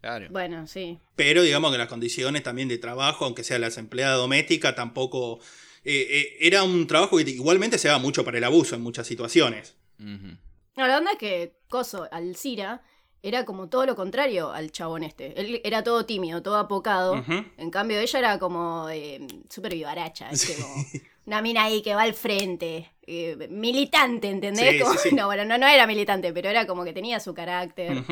Claro. 0.00 0.26
Bueno, 0.30 0.66
sí. 0.66 0.98
Pero 1.16 1.42
digamos 1.42 1.72
que 1.72 1.78
las 1.78 1.88
condiciones 1.88 2.42
también 2.42 2.68
de 2.68 2.76
trabajo, 2.78 3.24
aunque 3.24 3.42
sea 3.42 3.58
las 3.58 3.78
empleadas 3.78 4.18
domésticas, 4.18 4.74
tampoco... 4.74 5.40
eh, 5.82 6.06
eh, 6.10 6.36
era 6.40 6.62
un 6.62 6.86
trabajo 6.86 7.16
que 7.16 7.22
igualmente 7.30 7.78
se 7.78 7.88
daba 7.88 8.00
mucho 8.00 8.22
para 8.24 8.36
el 8.38 8.44
abuso 8.44 8.74
en 8.74 8.82
muchas 8.82 9.06
situaciones. 9.06 9.76
No, 9.98 10.86
la 10.86 10.98
onda 10.98 11.12
es 11.12 11.18
que 11.18 11.56
Coso, 11.68 12.06
Alcira, 12.12 12.82
era 13.26 13.44
como 13.44 13.68
todo 13.68 13.86
lo 13.86 13.96
contrario 13.96 14.52
al 14.52 14.70
chabón 14.70 15.02
este. 15.02 15.38
Él 15.40 15.60
era 15.64 15.82
todo 15.82 16.04
tímido, 16.06 16.42
todo 16.42 16.56
apocado. 16.56 17.24
En 17.58 17.70
cambio, 17.70 17.98
ella 17.98 18.18
era 18.18 18.38
como 18.38 18.88
eh, 18.90 19.26
súper 19.48 19.74
vivaracha. 19.74 20.28
Como 20.30 20.84
una 21.26 21.40
mina 21.42 21.64
ahí 21.64 21.80
que 21.82 21.94
va 21.94 22.02
al 22.02 22.14
frente. 22.14 22.90
eh, 23.06 23.36
militante, 23.50 24.28
¿entendés? 24.28 24.72
Sí, 24.72 24.78
Como- 24.78 24.92
sí, 24.94 25.08
sí. 25.10 25.14
No, 25.14 25.26
bueno, 25.26 25.44
no, 25.44 25.58
no 25.58 25.66
era 25.66 25.86
militante, 25.86 26.32
pero 26.32 26.48
era 26.48 26.66
como 26.66 26.84
que 26.84 26.92
tenía 26.92 27.18
su 27.20 27.34
carácter. 27.34 28.02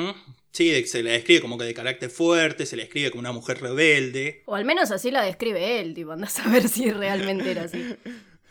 Sí, 0.51 0.85
se 0.87 1.03
la 1.03 1.13
describe 1.13 1.41
como 1.41 1.57
que 1.57 1.65
de 1.65 1.73
carácter 1.73 2.11
fuerte, 2.11 2.67
se 2.67 2.77
la 2.77 2.83
describe 2.83 3.11
como 3.11 3.21
una 3.21 3.33
mujer 3.33 3.61
rebelde. 3.63 4.43
O 4.47 4.55
al 4.55 4.65
menos 4.67 4.91
así 4.91 5.11
la 5.11 5.23
describe 5.23 5.81
él, 5.81 5.95
tipo, 5.95 6.13
andás 6.13 6.39
a 6.41 6.49
ver 6.51 6.69
si 6.69 6.91
realmente 6.91 7.51
era 7.51 7.63
así. 7.65 7.97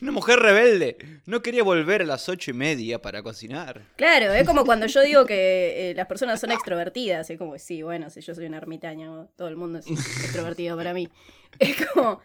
Una 0.01 0.12
mujer 0.12 0.39
rebelde. 0.39 0.98
No 1.25 1.41
quería 1.43 1.63
volver 1.63 2.01
a 2.01 2.05
las 2.05 2.27
ocho 2.27 2.50
y 2.51 2.53
media 2.55 3.01
para 3.01 3.22
cocinar. 3.22 3.84
Claro, 3.98 4.34
es 4.34 4.48
como 4.48 4.65
cuando 4.65 4.88
yo 4.88 5.01
digo 5.01 5.25
que 5.25 5.91
eh, 5.91 5.93
las 5.96 6.08
personas 6.08 6.41
son 6.41 6.51
extrovertidas, 6.51 7.29
es 7.29 7.38
como, 7.38 7.58
sí, 7.60 7.84
bueno, 7.84 8.10
si 8.10 8.22
yo 8.22 8.34
soy 8.34 8.48
una 8.48 8.58
ermitaña, 8.58 9.10
todo 9.36 9.48
el 9.48 9.55
mundo 9.55 9.79
es 9.79 9.88
extrovertido 9.88 10.75
para 10.75 10.93
mí. 10.93 11.08
Es 11.60 11.75
como, 11.86 12.20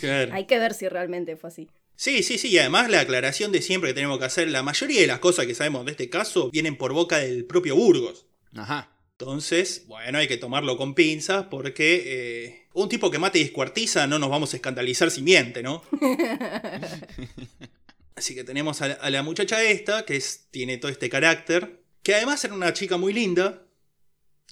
Claro. 0.00 0.32
hay 0.32 0.46
que 0.46 0.58
ver 0.58 0.72
si 0.72 0.88
realmente 0.88 1.36
fue 1.36 1.48
así. 1.48 1.68
Sí, 1.96 2.22
sí, 2.22 2.38
sí, 2.38 2.48
y 2.48 2.58
además 2.58 2.88
la 2.90 3.00
aclaración 3.00 3.50
de 3.52 3.60
siempre 3.60 3.90
que 3.90 3.94
tenemos 3.94 4.18
que 4.18 4.24
hacer, 4.24 4.48
la 4.48 4.62
mayoría 4.62 5.00
de 5.00 5.06
las 5.08 5.18
cosas 5.18 5.46
que 5.46 5.54
sabemos 5.54 5.84
de 5.84 5.90
este 5.92 6.08
caso 6.08 6.48
vienen 6.50 6.76
por 6.76 6.92
boca 6.92 7.18
del 7.18 7.44
propio 7.44 7.74
Burgos. 7.76 8.26
Ajá. 8.54 8.90
Entonces, 9.20 9.84
bueno, 9.88 10.18
hay 10.18 10.28
que 10.28 10.36
tomarlo 10.36 10.76
con 10.76 10.94
pinzas 10.94 11.46
porque 11.50 12.04
eh, 12.06 12.68
un 12.72 12.88
tipo 12.88 13.10
que 13.10 13.18
mate 13.18 13.40
y 13.40 13.42
descuartiza 13.42 14.06
no 14.06 14.20
nos 14.20 14.30
vamos 14.30 14.52
a 14.52 14.56
escandalizar 14.56 15.10
si 15.10 15.22
miente, 15.22 15.60
¿no? 15.60 15.82
Así 18.14 18.36
que 18.36 18.44
tenemos 18.44 18.80
a 18.80 18.88
la, 18.88 18.94
a 18.94 19.10
la 19.10 19.24
muchacha 19.24 19.60
esta, 19.62 20.04
que 20.04 20.14
es, 20.14 20.46
tiene 20.52 20.78
todo 20.78 20.92
este 20.92 21.08
carácter, 21.08 21.82
que 22.04 22.14
además 22.14 22.44
era 22.44 22.54
una 22.54 22.72
chica 22.72 22.96
muy 22.96 23.12
linda 23.12 23.66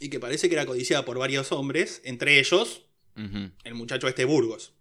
y 0.01 0.09
que 0.09 0.19
parece 0.19 0.49
que 0.49 0.57
era 0.57 0.67
codiciada 0.67 1.05
por 1.05 1.17
varios 1.17 1.53
hombres, 1.53 2.01
entre 2.05 2.41
ellos 2.41 2.87
el 3.65 3.75
muchacho 3.75 4.09
este 4.09 4.25
Burgos. 4.25 4.75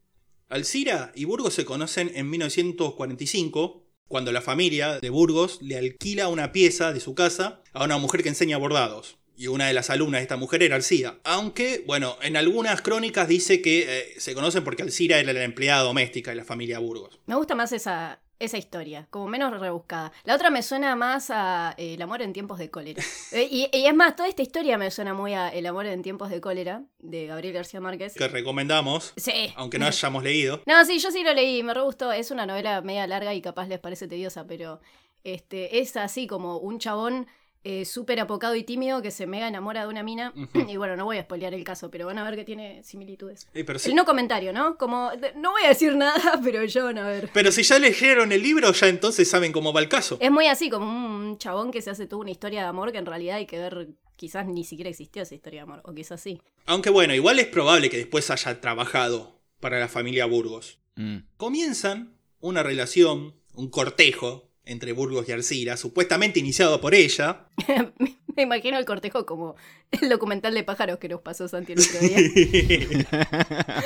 Alcira 0.50 1.12
y 1.16 1.26
Burgos 1.26 1.54
se 1.54 1.64
conocen 1.64 2.12
en 2.16 2.30
1945, 2.30 3.88
cuando 4.08 4.32
la 4.32 4.42
familia 4.42 5.00
de 5.00 5.10
Burgos 5.10 5.60
le 5.62 5.78
alquila 5.78 6.28
una 6.28 6.52
pieza 6.52 6.92
de 6.92 7.00
su 7.00 7.16
casa 7.16 7.62
a 7.72 7.86
una 7.86 7.98
mujer 7.98 8.24
que 8.24 8.30
enseña 8.30 8.58
bordados. 8.58 9.18
Y 9.38 9.48
una 9.48 9.68
de 9.68 9.74
las 9.74 9.90
alumnas 9.90 10.20
de 10.20 10.24
esta 10.24 10.38
mujer 10.38 10.64
era 10.64 10.76
Alcira. 10.76 11.18
Aunque, 11.24 11.84
bueno, 11.86 12.16
en 12.22 12.38
algunas 12.38 12.82
crónicas 12.82 13.28
dice 13.28 13.62
que 13.62 14.00
eh, 14.00 14.14
se 14.18 14.34
conocen 14.34 14.64
porque 14.64 14.84
Alcira 14.84 15.20
era 15.20 15.34
la 15.34 15.44
empleada 15.44 15.84
doméstica 15.84 16.32
de 16.32 16.38
la 16.38 16.46
familia 16.46 16.80
Burgos. 16.80 17.20
Me 17.26 17.36
gusta 17.36 17.54
más 17.54 17.74
esa, 17.74 18.22
esa 18.40 18.58
historia, 18.58 19.08
como 19.10 19.28
menos 19.28 19.60
rebuscada. 19.60 20.14
La 20.24 20.36
otra 20.36 20.50
me 20.52 20.64
suena 20.64 20.96
más 20.96 21.30
a 21.32 21.74
eh, 21.78 21.96
El 21.96 22.02
amor 22.02 22.22
en 22.22 22.32
tiempos 22.32 22.60
de 22.60 22.70
cólera. 22.70 23.04
Eh, 23.34 23.50
y, 23.52 23.68
y 23.74 23.86
es 23.88 23.94
más, 23.94 24.16
toda 24.16 24.30
esta 24.30 24.42
historia 24.42 24.78
me 24.78 24.90
suena 24.90 25.14
muy 25.14 25.34
a 25.34 25.50
El 25.50 25.66
amor 25.66 25.86
en 25.88 26.02
tiempos 26.02 26.30
de 26.30 26.40
cólera, 26.40 26.84
de 27.00 27.26
Gabriel 27.28 27.54
García 27.56 27.82
Márquez. 27.82 28.14
Que 28.14 28.30
recomendamos, 28.30 29.12
Sí. 29.18 29.52
aunque 29.58 29.80
no 29.80 29.86
hayamos 29.88 30.24
leído. 30.24 30.62
No, 30.66 30.86
sí, 30.86 31.00
yo 31.00 31.12
sí 31.12 31.24
lo 31.24 31.34
leí, 31.34 31.62
me 31.62 31.74
re 31.74 31.82
gustó. 31.82 32.14
Es 32.14 32.32
una 32.32 32.46
novela 32.46 32.80
media 32.82 33.06
larga 33.08 33.34
y 33.34 33.42
capaz 33.42 33.68
les 33.68 33.80
parece 33.80 34.08
tediosa, 34.08 34.48
pero 34.48 34.80
este, 35.26 35.80
es 35.80 35.98
así 35.98 36.26
como 36.28 36.58
un 36.60 36.80
chabón 36.80 37.28
eh, 37.68 37.84
súper 37.84 38.20
apocado 38.20 38.56
y 38.56 38.64
tímido 38.64 39.02
que 39.02 39.10
se 39.12 39.26
mega 39.28 39.48
enamora 39.48 39.82
de 39.82 39.88
una 39.90 40.04
mina. 40.04 40.32
Y 40.70 40.78
bueno, 40.78 40.96
no 40.96 41.04
voy 41.06 41.18
a 41.18 41.24
spoilear 41.24 41.54
el 41.54 41.64
caso, 41.64 41.90
pero 41.92 42.06
van 42.06 42.18
a 42.20 42.24
ver 42.24 42.36
que 42.36 42.44
tiene 42.46 42.84
similitudes. 42.84 43.48
Eh, 43.54 43.64
pero, 43.66 43.80
si, 43.80 43.90
El 43.90 43.96
no 43.96 44.06
comentario, 44.06 44.54
¿no? 44.54 44.78
Como, 44.78 45.10
de- 45.12 45.34
no 45.36 45.52
voy 45.52 45.64
a 45.66 45.70
decir 45.70 45.96
nada, 45.96 46.40
pero 46.44 46.64
ya 46.64 46.84
van 46.84 46.98
a 47.00 47.08
ver. 47.08 47.30
pero 47.34 47.52
si 47.52 47.64
ya 47.64 47.80
leyeron 47.80 48.32
el 48.32 48.42
libro, 48.44 48.72
ya 48.72 48.88
entonces 48.88 49.30
saben 49.30 49.52
cómo 49.52 49.74
va 49.74 49.82
el 49.82 49.90
caso. 49.90 50.18
Es 50.22 50.32
muy 50.32 50.48
así, 50.48 50.70
como 50.70 50.86
un 50.86 51.38
chabón 51.38 51.72
que 51.72 51.82
se 51.82 51.90
hace 51.90 52.06
toda 52.08 52.22
una 52.22 52.32
historia 52.32 52.62
de 52.62 52.68
amor 52.68 52.92
que 52.92 53.00
en 53.00 53.06
realidad 53.06 53.38
hay 53.38 53.48
que 53.48 53.58
ver, 53.60 53.88
quizás 54.16 54.46
ni 54.46 54.64
siquiera 54.64 54.90
existió 54.90 55.24
esa 55.24 55.34
historia 55.36 55.62
de 55.62 55.64
amor, 55.64 55.82
o 55.86 55.94
quizás 55.94 56.22
sí. 56.22 56.40
Aunque 56.68 56.90
bueno, 56.92 57.14
igual 57.16 57.40
es 57.40 57.48
probable 57.48 57.90
que 57.90 57.98
después 57.98 58.30
haya 58.30 58.62
trabajado 58.62 59.42
para 59.60 59.80
la 59.80 59.88
familia 59.88 60.26
Burgos. 60.28 60.80
Mm. 60.98 61.18
comienzan 61.38 62.16
una 62.40 62.64
relación, 62.64 63.36
un 63.54 63.70
cortejo 63.70 64.52
entre 64.66 64.92
Burgos 64.94 65.28
y 65.30 65.32
Alcira, 65.32 65.78
supuestamente 65.78 66.40
iniciado 66.40 66.80
por 66.82 66.94
ella. 66.96 67.46
Me 68.36 68.42
imagino 68.44 68.78
el 68.78 68.84
cortejo 68.84 69.26
como 69.26 69.56
el 69.92 70.10
documental 70.10 70.54
de 70.54 70.64
pájaros 70.64 70.98
que 71.00 71.08
nos 71.08 71.22
pasó 71.22 71.48
Santi 71.48 71.72
el 71.74 71.80
otro 71.80 72.00
día. 72.02 72.18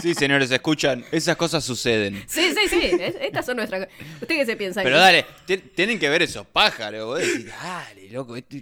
Sí, 0.00 0.14
señores, 0.14 0.50
escuchan. 0.50 1.04
Esas 1.12 1.36
cosas 1.36 1.64
suceden. 1.64 2.22
Sí, 2.26 2.52
sí, 2.54 2.68
sí. 2.68 2.80
es- 3.00 3.14
Estas 3.20 3.46
son 3.46 3.56
nuestras. 3.56 3.88
¿Usted 4.20 4.36
qué 4.36 4.46
se 4.46 4.56
piensa? 4.56 4.82
Pero 4.82 4.98
dale, 4.98 5.24
ti- 5.46 5.58
tienen 5.58 5.98
que 5.98 6.08
ver 6.08 6.22
esos 6.22 6.46
pájaros. 6.46 7.04
Vos 7.06 7.18
decís, 7.20 7.46
dale, 7.46 8.08
loco. 8.10 8.36
esto- 8.36 8.56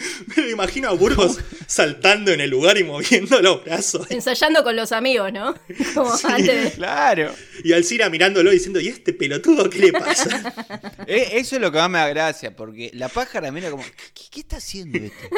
Me 0.36 0.50
imagino 0.50 0.88
a 0.88 0.92
Burgos 0.92 1.38
saltando 1.66 2.32
en 2.32 2.40
el 2.40 2.50
lugar 2.50 2.78
y 2.78 2.84
moviendo 2.84 3.40
los 3.40 3.64
brazos. 3.64 4.10
Ensayando 4.10 4.62
con 4.64 4.74
los 4.76 4.92
amigos, 4.92 5.32
¿no? 5.32 5.54
Como 5.94 6.12
antes 6.24 6.64
de- 6.64 6.70
Claro. 6.72 7.34
Y 7.64 7.72
Alcira 7.72 8.08
mirándolo 8.08 8.50
diciendo, 8.50 8.80
¿y 8.80 8.88
este 8.88 9.12
pelotudo 9.12 9.68
qué 9.68 9.78
le 9.78 9.92
pasa? 9.92 10.54
Eh, 11.06 11.30
Eso 11.34 11.56
es 11.56 11.62
lo 11.62 11.70
que 11.70 11.78
más 11.78 11.90
me 11.90 11.98
da 11.98 12.08
gracia, 12.08 12.56
porque 12.56 12.90
la 12.94 13.08
pájara 13.08 13.52
mira 13.52 13.70
como, 13.70 13.82
¿qué, 14.14 14.22
qué 14.30 14.40
está 14.40 14.56
haciendo 14.56 14.98
este? 14.98 15.28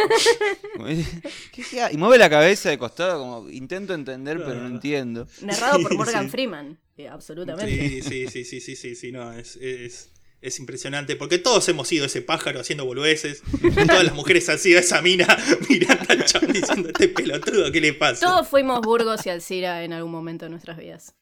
¿qué- 1.52 1.62
qué 1.71 1.81
ha-?" 1.83 1.92
y 1.92 1.97
mueve 1.97 2.19
la 2.19 2.31
cabeza 2.31 2.71
de 2.71 2.78
costado 2.78 3.19
como, 3.19 3.50
intento 3.50 3.95
entender, 3.95 4.38
pero 4.38 4.54
no 4.61 4.69
entiendo. 4.69 5.26
Narrado 5.40 5.81
por 5.83 5.90
Sí, 5.92 5.97
Morgan 5.97 6.25
sí. 6.26 6.31
Freeman. 6.31 6.78
eh, 6.97 7.09
absolutamente. 7.09 8.02
Sí, 8.02 8.02
sí, 8.02 8.26
sí, 8.28 8.45
sí, 8.45 8.61
sí, 8.61 8.76
sí, 8.76 8.95
sí, 8.95 9.12
no, 9.12 9.33
es, 9.33 9.57
es, 9.57 10.11
es 10.42 10.58
impresionante. 10.58 11.16
Porque 11.16 11.38
todos 11.38 11.66
hemos 11.68 11.88
sido 11.88 12.06
ese 12.06 12.20
pájaro 12.20 12.61
haciendo 12.61 12.84
boludeces. 12.84 13.42
Todas 13.87 14.04
las 14.04 14.14
mujeres 14.14 14.49
han 14.49 14.58
sido 14.58 14.78
esa 14.80 15.00
mina 15.00 15.26
mirando 15.68 16.04
al 16.08 16.25
chabón 16.25 16.52
diciendo, 16.52 16.88
este 16.88 17.08
pelotudo, 17.08 17.72
¿qué 17.72 17.80
le 17.80 17.94
pasa? 17.94 18.26
Todos 18.26 18.49
fuimos 18.49 18.80
Burgos 18.80 19.25
y 19.25 19.30
Alcira 19.30 19.84
en 19.84 19.92
algún 19.92 20.12
momento 20.12 20.44
de 20.44 20.50
nuestras 20.50 20.76
vidas. 20.76 21.14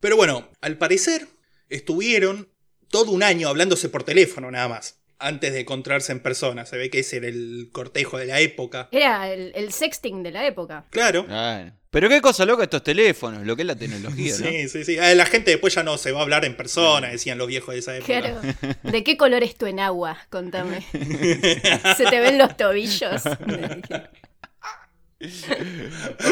Pero 0.00 0.16
bueno, 0.16 0.48
al 0.60 0.78
parecer 0.78 1.28
estuvieron 1.68 2.48
todo 2.88 3.12
un 3.12 3.22
año 3.22 3.48
hablándose 3.48 3.88
por 3.88 4.02
teléfono 4.02 4.50
nada 4.50 4.68
más, 4.68 5.00
antes 5.18 5.52
de 5.52 5.60
encontrarse 5.60 6.12
en 6.12 6.20
persona. 6.20 6.66
Se 6.66 6.76
ve 6.76 6.90
que 6.90 7.00
ese 7.00 7.18
era 7.18 7.28
el 7.28 7.70
cortejo 7.72 8.18
de 8.18 8.26
la 8.26 8.40
época. 8.40 8.88
Era 8.90 9.32
el, 9.32 9.52
el 9.54 9.72
sexting 9.72 10.22
de 10.22 10.32
la 10.32 10.46
época. 10.46 10.86
Claro. 10.90 11.26
Claro. 11.26 11.72
Pero 11.92 12.08
qué 12.08 12.22
cosa 12.22 12.46
loca 12.46 12.62
estos 12.62 12.82
teléfonos, 12.82 13.44
lo 13.44 13.54
que 13.54 13.62
es 13.62 13.66
la 13.66 13.76
tecnología, 13.76 14.32
¿no? 14.38 14.46
Sí, 14.46 14.66
sí, 14.70 14.82
sí. 14.82 14.98
Ah, 14.98 15.14
La 15.14 15.26
gente 15.26 15.50
después 15.50 15.74
ya 15.74 15.82
no 15.82 15.98
se 15.98 16.10
va 16.10 16.20
a 16.20 16.22
hablar 16.22 16.46
en 16.46 16.56
persona, 16.56 17.08
decían 17.08 17.36
los 17.36 17.46
viejos 17.46 17.74
de 17.74 17.80
esa 17.80 17.94
época. 17.94 18.18
Claro. 18.18 18.40
¿De 18.82 19.04
qué 19.04 19.18
color 19.18 19.42
es 19.42 19.56
tu 19.56 19.66
enagua? 19.66 20.16
Contame. 20.30 20.80
¿Se 20.90 22.06
te 22.08 22.20
ven 22.20 22.38
los 22.38 22.56
tobillos? 22.56 23.22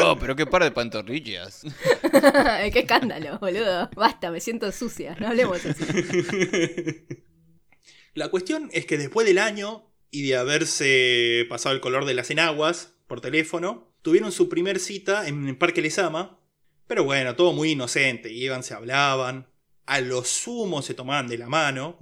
Oh, 0.03 0.17
pero 0.19 0.35
qué 0.35 0.45
par 0.45 0.65
de 0.65 0.71
pantorrillas. 0.71 1.61
qué 2.73 2.79
escándalo, 2.79 3.39
boludo. 3.39 3.89
Basta, 3.95 4.31
me 4.31 4.41
siento 4.41 4.69
sucia. 4.73 5.15
No 5.17 5.29
hablemos 5.29 5.65
así. 5.65 5.85
La 8.13 8.27
cuestión 8.27 8.69
es 8.73 8.85
que 8.85 8.97
después 8.97 9.25
del 9.25 9.37
año 9.37 9.89
y 10.09 10.27
de 10.27 10.35
haberse 10.35 11.45
pasado 11.47 11.73
el 11.73 11.79
color 11.79 12.03
de 12.03 12.15
las 12.15 12.31
enaguas 12.31 12.95
por 13.07 13.21
teléfono, 13.21 13.90
tuvieron 14.01 14.31
su 14.31 14.49
primer 14.49 14.79
cita 14.79 15.27
en 15.27 15.47
el 15.47 15.57
Parque 15.57 15.81
Lesama. 15.81 16.39
Pero 16.87 17.03
bueno, 17.03 17.35
todo 17.35 17.53
muy 17.53 17.71
inocente. 17.71 18.31
Iban, 18.31 18.63
se 18.63 18.73
hablaban. 18.73 19.47
A 19.85 20.01
lo 20.01 20.23
sumo 20.23 20.81
se 20.81 20.93
tomaban 20.93 21.27
de 21.27 21.37
la 21.37 21.47
mano. 21.47 21.97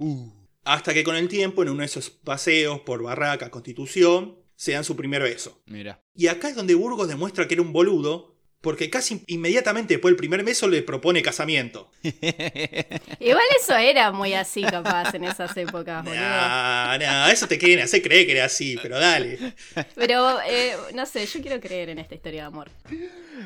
Hasta 0.64 0.92
que 0.92 1.04
con 1.04 1.16
el 1.16 1.28
tiempo, 1.28 1.62
en 1.62 1.70
uno 1.70 1.80
de 1.80 1.86
esos 1.86 2.10
paseos 2.10 2.80
por 2.80 3.02
Barraca, 3.02 3.50
Constitución, 3.50 4.36
se 4.56 4.72
dan 4.72 4.84
su 4.84 4.96
primer 4.96 5.22
beso. 5.22 5.62
Mira. 5.66 6.04
Y 6.14 6.26
acá 6.26 6.50
es 6.50 6.56
donde 6.56 6.74
Burgos 6.74 7.08
demuestra 7.08 7.48
que 7.48 7.54
era 7.54 7.62
un 7.62 7.72
boludo, 7.72 8.36
Porque 8.60 8.90
casi 8.90 9.22
inmediatamente 9.26 9.94
después 9.94 10.12
del 10.12 10.16
primer 10.16 10.44
beso 10.44 10.68
le 10.68 10.82
propone 10.82 11.22
casamiento. 11.22 11.90
Igual 12.02 13.44
eso 13.58 13.74
era 13.76 14.12
muy 14.12 14.34
así, 14.34 14.62
capaz, 14.62 15.14
en 15.14 15.24
esas 15.24 15.56
épocas, 15.56 16.04
boludo. 16.04 16.20
No, 16.20 16.98
no, 16.98 17.26
eso 17.28 17.48
te 17.48 17.58
quieren 17.58 17.82
hacer 17.82 18.02
creer 18.02 18.26
que 18.26 18.32
era 18.32 18.44
así, 18.44 18.78
pero 18.82 18.98
dale. 18.98 19.54
Pero, 19.94 20.40
eh, 20.42 20.74
no 20.94 21.06
sé, 21.06 21.24
yo 21.24 21.40
quiero 21.40 21.58
creer 21.58 21.88
en 21.88 22.00
esta 22.00 22.14
historia 22.14 22.42
de 22.42 22.46
amor. 22.48 22.70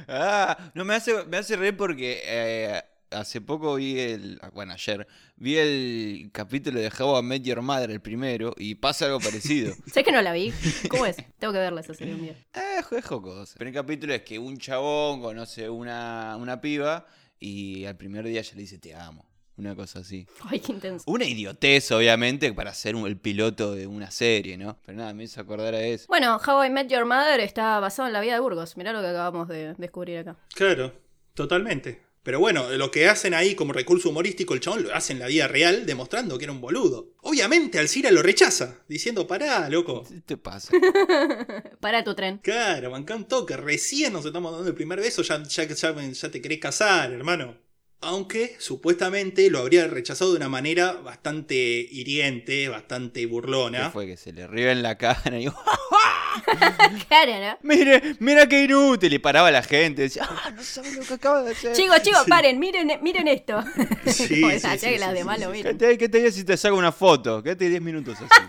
Ah, 0.08 0.72
no, 0.74 0.84
me 0.84 0.94
hace, 0.94 1.24
me 1.26 1.36
hace 1.36 1.54
reír 1.56 1.76
porque 1.76 2.20
eh, 2.24 2.82
hace 3.14 3.40
poco 3.40 3.76
vi 3.76 3.98
el. 3.98 4.38
ah, 4.42 4.50
Bueno, 4.52 4.72
ayer 4.74 5.06
vi 5.36 5.56
el 5.56 6.30
capítulo 6.32 6.80
de 6.80 6.90
How 6.98 7.20
I 7.20 7.22
Met 7.22 7.42
Your 7.42 7.62
Mother, 7.62 7.90
el 7.90 8.00
primero, 8.00 8.54
y 8.58 8.74
pasa 8.76 9.06
algo 9.06 9.20
parecido. 9.20 9.74
Sé 9.92 10.02
que 10.04 10.12
no 10.12 10.20
la 10.22 10.32
vi. 10.32 10.52
¿Cómo 10.90 11.06
es? 11.06 11.16
Tengo 11.38 11.52
que 11.52 11.58
verla 11.60 11.80
esa 11.80 11.94
serie 11.94 12.14
un 12.14 12.22
día. 12.22 12.32
eh, 12.54 12.80
es 12.90 13.04
jocoso. 13.04 13.52
El 13.54 13.58
primer 13.58 13.74
capítulo 13.74 14.14
es 14.14 14.22
que 14.22 14.38
un 14.38 14.58
chabón 14.58 15.20
conoce 15.20 15.68
una, 15.70 16.36
una 16.38 16.60
piba 16.60 17.06
y 17.40 17.84
al 17.84 17.96
primer 17.96 18.24
día 18.26 18.40
ya 18.42 18.54
le 18.54 18.60
dice 18.62 18.78
te 18.78 18.94
amo. 18.94 19.24
Una 19.56 19.76
cosa 19.76 20.00
así. 20.00 20.26
Ay, 20.50 20.58
qué 20.58 20.72
intenso. 20.72 21.04
Una 21.06 21.24
idiotez, 21.26 21.92
obviamente, 21.92 22.52
para 22.52 22.74
ser 22.74 22.96
un- 22.96 23.06
el 23.06 23.16
piloto 23.16 23.72
de 23.72 23.86
una 23.86 24.10
serie, 24.10 24.56
¿no? 24.58 24.80
Pero 24.84 24.98
nada, 24.98 25.14
me 25.14 25.22
hizo 25.22 25.40
acordar 25.40 25.74
a 25.76 25.80
eso. 25.80 26.06
Bueno, 26.08 26.40
How 26.44 26.64
I 26.64 26.70
Met 26.70 26.88
Your 26.88 27.04
Mother 27.04 27.38
está 27.38 27.78
basado 27.78 28.08
en 28.08 28.12
la 28.14 28.20
vida 28.20 28.34
de 28.34 28.40
Burgos. 28.40 28.76
Mirá 28.76 28.92
lo 28.92 29.00
que 29.00 29.06
acabamos 29.06 29.46
de 29.46 29.74
descubrir 29.74 30.18
acá. 30.18 30.36
Claro, 30.56 30.92
totalmente. 31.34 32.02
Pero 32.24 32.40
bueno, 32.40 32.70
lo 32.70 32.90
que 32.90 33.06
hacen 33.06 33.34
ahí 33.34 33.54
como 33.54 33.74
recurso 33.74 34.08
humorístico, 34.08 34.54
el 34.54 34.60
chabón 34.60 34.84
lo 34.84 34.94
hace 34.94 35.12
en 35.12 35.18
la 35.18 35.26
vida 35.26 35.46
real, 35.46 35.84
demostrando 35.84 36.38
que 36.38 36.44
era 36.44 36.52
un 36.52 36.60
boludo. 36.60 37.12
Obviamente 37.20 37.78
Alcira 37.78 38.10
lo 38.10 38.22
rechaza, 38.22 38.78
diciendo, 38.88 39.26
pará, 39.26 39.68
loco. 39.68 40.04
¿Qué 40.08 40.22
te 40.22 40.36
pasa? 40.38 40.72
Para 41.80 42.02
tu 42.02 42.14
tren. 42.14 42.38
Claro, 42.38 42.90
bancá 42.90 43.14
un 43.14 43.26
toque, 43.26 43.58
recién 43.58 44.14
nos 44.14 44.24
estamos 44.24 44.52
dando 44.52 44.66
el 44.66 44.74
primer 44.74 45.00
beso, 45.00 45.20
ya, 45.20 45.42
ya, 45.42 45.64
ya, 45.64 46.10
ya 46.12 46.30
te 46.30 46.40
querés 46.40 46.58
casar, 46.60 47.12
hermano. 47.12 47.58
Aunque 48.04 48.56
supuestamente 48.58 49.48
lo 49.50 49.60
habría 49.60 49.86
rechazado 49.86 50.32
de 50.32 50.36
una 50.36 50.48
manera 50.48 50.92
bastante 50.92 51.54
hiriente, 51.54 52.68
bastante 52.68 53.20
¿Qué 53.20 53.26
burlona. 53.26 53.90
fue? 53.90 54.06
Que 54.06 54.16
se 54.16 54.32
le 54.32 54.46
ríe 54.46 54.70
en 54.70 54.82
la 54.82 54.96
cara 54.96 55.38
y 55.38 55.48
Claro, 57.08 57.32
¿no? 57.40 57.58
Mire, 57.62 58.16
mira 58.18 58.46
qué 58.48 58.64
inútil. 58.64 59.12
Y 59.12 59.18
paraba 59.18 59.50
la 59.50 59.62
gente. 59.62 60.02
Decía, 60.02 60.26
ah, 60.28 60.50
no 60.50 60.62
sabes 60.62 60.96
lo 60.96 61.02
que 61.04 61.14
acaba 61.14 61.42
de 61.42 61.52
hacer. 61.52 61.74
Chicos, 61.74 62.02
chicos, 62.02 62.24
paren, 62.28 62.58
miren, 62.58 62.98
miren 63.02 63.28
esto. 63.28 63.62
Sí, 64.06 64.40
Como 64.40 64.52
sí, 64.58 64.60
sí, 64.78 64.86
que 64.86 64.98
las 64.98 65.14
demás 65.14 65.40
lo. 65.40 65.52
¿Qué 65.52 65.74
te, 65.74 65.96
qué 65.98 66.08
te 66.08 66.18
diría 66.18 66.32
si 66.32 66.44
te 66.44 66.56
saco 66.56 66.76
una 66.76 66.92
foto? 66.92 67.42
Quédate 67.42 67.68
10 67.68 67.82
minutos 67.82 68.16
así. 68.18 68.42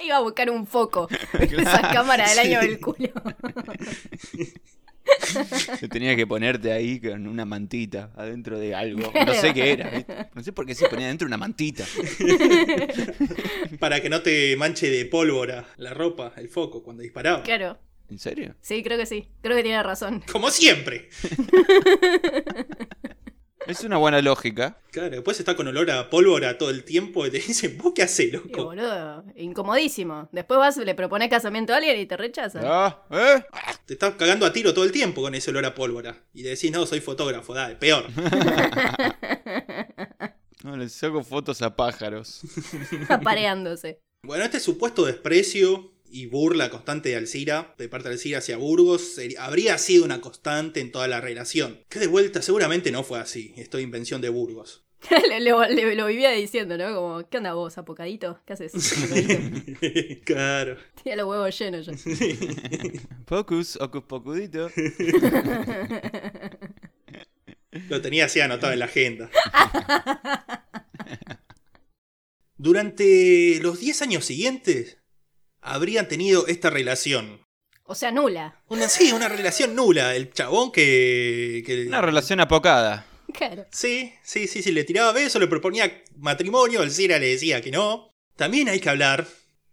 Iba 0.04 0.16
a 0.16 0.20
buscar 0.20 0.50
un 0.50 0.66
foco. 0.66 1.08
Esa 1.38 1.92
cámara 1.92 2.28
del 2.28 2.38
año 2.40 2.60
del 2.60 2.80
culo. 2.80 3.12
Te 5.80 5.88
tenías 5.88 6.16
que 6.16 6.26
ponerte 6.26 6.72
ahí 6.72 7.00
con 7.00 7.26
una 7.26 7.44
mantita 7.44 8.10
adentro 8.16 8.58
de 8.58 8.74
algo. 8.74 9.12
No 9.14 9.34
sé 9.34 9.54
qué 9.54 9.72
era. 9.72 9.90
¿viste? 9.90 10.28
No 10.34 10.42
sé 10.42 10.52
por 10.52 10.66
qué 10.66 10.74
se 10.74 10.88
ponía 10.88 11.06
adentro 11.06 11.26
una 11.26 11.36
mantita. 11.36 11.84
Para 13.78 14.00
que 14.00 14.08
no 14.08 14.22
te 14.22 14.56
manche 14.56 14.90
de 14.90 15.06
pólvora 15.06 15.66
la 15.76 15.94
ropa, 15.94 16.32
el 16.36 16.48
foco, 16.48 16.82
cuando 16.82 17.02
disparaba. 17.02 17.42
Claro. 17.42 17.78
¿En 18.10 18.18
serio? 18.18 18.54
Sí, 18.60 18.82
creo 18.82 18.98
que 18.98 19.06
sí. 19.06 19.28
Creo 19.40 19.56
que 19.56 19.62
tiene 19.62 19.82
razón. 19.82 20.22
Como 20.30 20.50
siempre. 20.50 21.08
Es 23.66 23.84
una 23.84 23.96
buena 23.96 24.20
lógica. 24.20 24.76
Claro, 24.90 25.10
después 25.10 25.38
está 25.38 25.54
con 25.56 25.66
olor 25.68 25.90
a 25.90 26.10
pólvora 26.10 26.58
todo 26.58 26.70
el 26.70 26.84
tiempo 26.84 27.26
y 27.26 27.30
te 27.30 27.38
dicen, 27.46 27.78
¿vos 27.78 27.92
qué 27.94 28.02
haces, 28.02 28.26
Y, 28.28 28.30
loco? 28.32 28.64
boludo, 28.64 29.24
incomodísimo. 29.36 30.28
Después 30.32 30.58
vas, 30.58 30.76
le 30.76 30.94
propones 30.94 31.28
casamiento 31.28 31.72
a 31.72 31.76
alguien 31.76 31.98
y 32.00 32.06
te 32.06 32.16
rechaza. 32.16 32.60
Ah, 32.64 33.02
¿eh? 33.10 33.44
Te 33.86 33.94
estás 33.94 34.14
cagando 34.14 34.46
a 34.46 34.52
tiro 34.52 34.74
todo 34.74 34.84
el 34.84 34.92
tiempo 34.92 35.22
con 35.22 35.34
ese 35.34 35.50
olor 35.50 35.64
a 35.66 35.74
pólvora. 35.74 36.16
Y 36.34 36.42
le 36.42 36.50
decís, 36.50 36.70
no, 36.72 36.84
soy 36.86 37.00
fotógrafo, 37.00 37.54
dale, 37.54 37.76
peor. 37.76 38.06
No, 40.64 40.76
le 40.76 40.88
saco 40.88 41.24
fotos 41.24 41.60
a 41.62 41.74
pájaros. 41.74 42.40
Apareándose. 43.08 43.98
Bueno, 44.24 44.44
este 44.44 44.60
supuesto 44.60 45.04
desprecio 45.04 45.91
y 46.12 46.26
burla 46.26 46.70
constante 46.70 47.08
de 47.08 47.16
Alcira, 47.16 47.74
de 47.78 47.88
parte 47.88 48.08
de 48.08 48.14
Alcira 48.14 48.38
hacia 48.38 48.56
Burgos, 48.58 49.18
habría 49.38 49.78
sido 49.78 50.04
una 50.04 50.20
constante 50.20 50.80
en 50.80 50.92
toda 50.92 51.08
la 51.08 51.20
relación. 51.20 51.80
Que 51.88 51.98
de 51.98 52.06
vuelta 52.06 52.42
seguramente 52.42 52.92
no 52.92 53.02
fue 53.02 53.18
así, 53.18 53.54
esto 53.56 53.78
es 53.78 53.84
invención 53.84 54.20
de 54.20 54.28
Burgos. 54.28 54.84
le, 55.28 55.40
le- 55.40 55.74
le- 55.74 55.94
lo 55.96 56.06
vivía 56.06 56.30
diciendo, 56.30 56.78
¿no? 56.78 56.94
Como, 56.94 57.28
¿qué 57.28 57.38
onda 57.38 57.54
vos, 57.54 57.76
apocadito? 57.76 58.40
¿Qué 58.46 58.52
haces? 58.52 58.72
Apocadito. 58.92 60.20
claro. 60.24 60.76
Tenía 61.02 61.16
los 61.16 61.26
huevos 61.28 61.58
llenos 61.58 61.86
yo. 61.86 61.92
Pocus, 63.24 63.76
ocus 63.80 64.04
pocudito. 64.04 64.70
Lo 67.88 68.00
tenía 68.00 68.26
así 68.26 68.38
anotado 68.40 68.72
en 68.74 68.78
la 68.78 68.84
agenda. 68.84 69.28
Durante 72.56 73.58
los 73.60 73.80
10 73.80 74.02
años 74.02 74.24
siguientes, 74.24 74.98
habrían 75.62 76.08
tenido 76.08 76.46
esta 76.46 76.68
relación. 76.70 77.40
O 77.84 77.94
sea, 77.94 78.10
nula. 78.10 78.60
Una, 78.68 78.88
sí, 78.88 79.12
una 79.12 79.28
relación 79.28 79.74
nula. 79.74 80.14
El 80.14 80.32
chabón 80.32 80.70
que... 80.72 81.62
que- 81.66 81.86
Una 81.88 82.00
relación 82.02 82.40
apocada. 82.40 83.06
Claro. 83.32 83.66
Sí, 83.72 84.12
sí, 84.22 84.46
sí, 84.46 84.62
sí, 84.62 84.72
le 84.72 84.84
tiraba 84.84 85.12
besos, 85.12 85.40
le 85.40 85.46
proponía 85.48 86.02
matrimonio, 86.16 86.82
Alcira 86.82 87.18
le 87.18 87.28
decía 87.28 87.60
que 87.62 87.70
no. 87.70 88.10
También 88.36 88.68
hay 88.68 88.78
que 88.80 88.90
hablar 88.90 89.26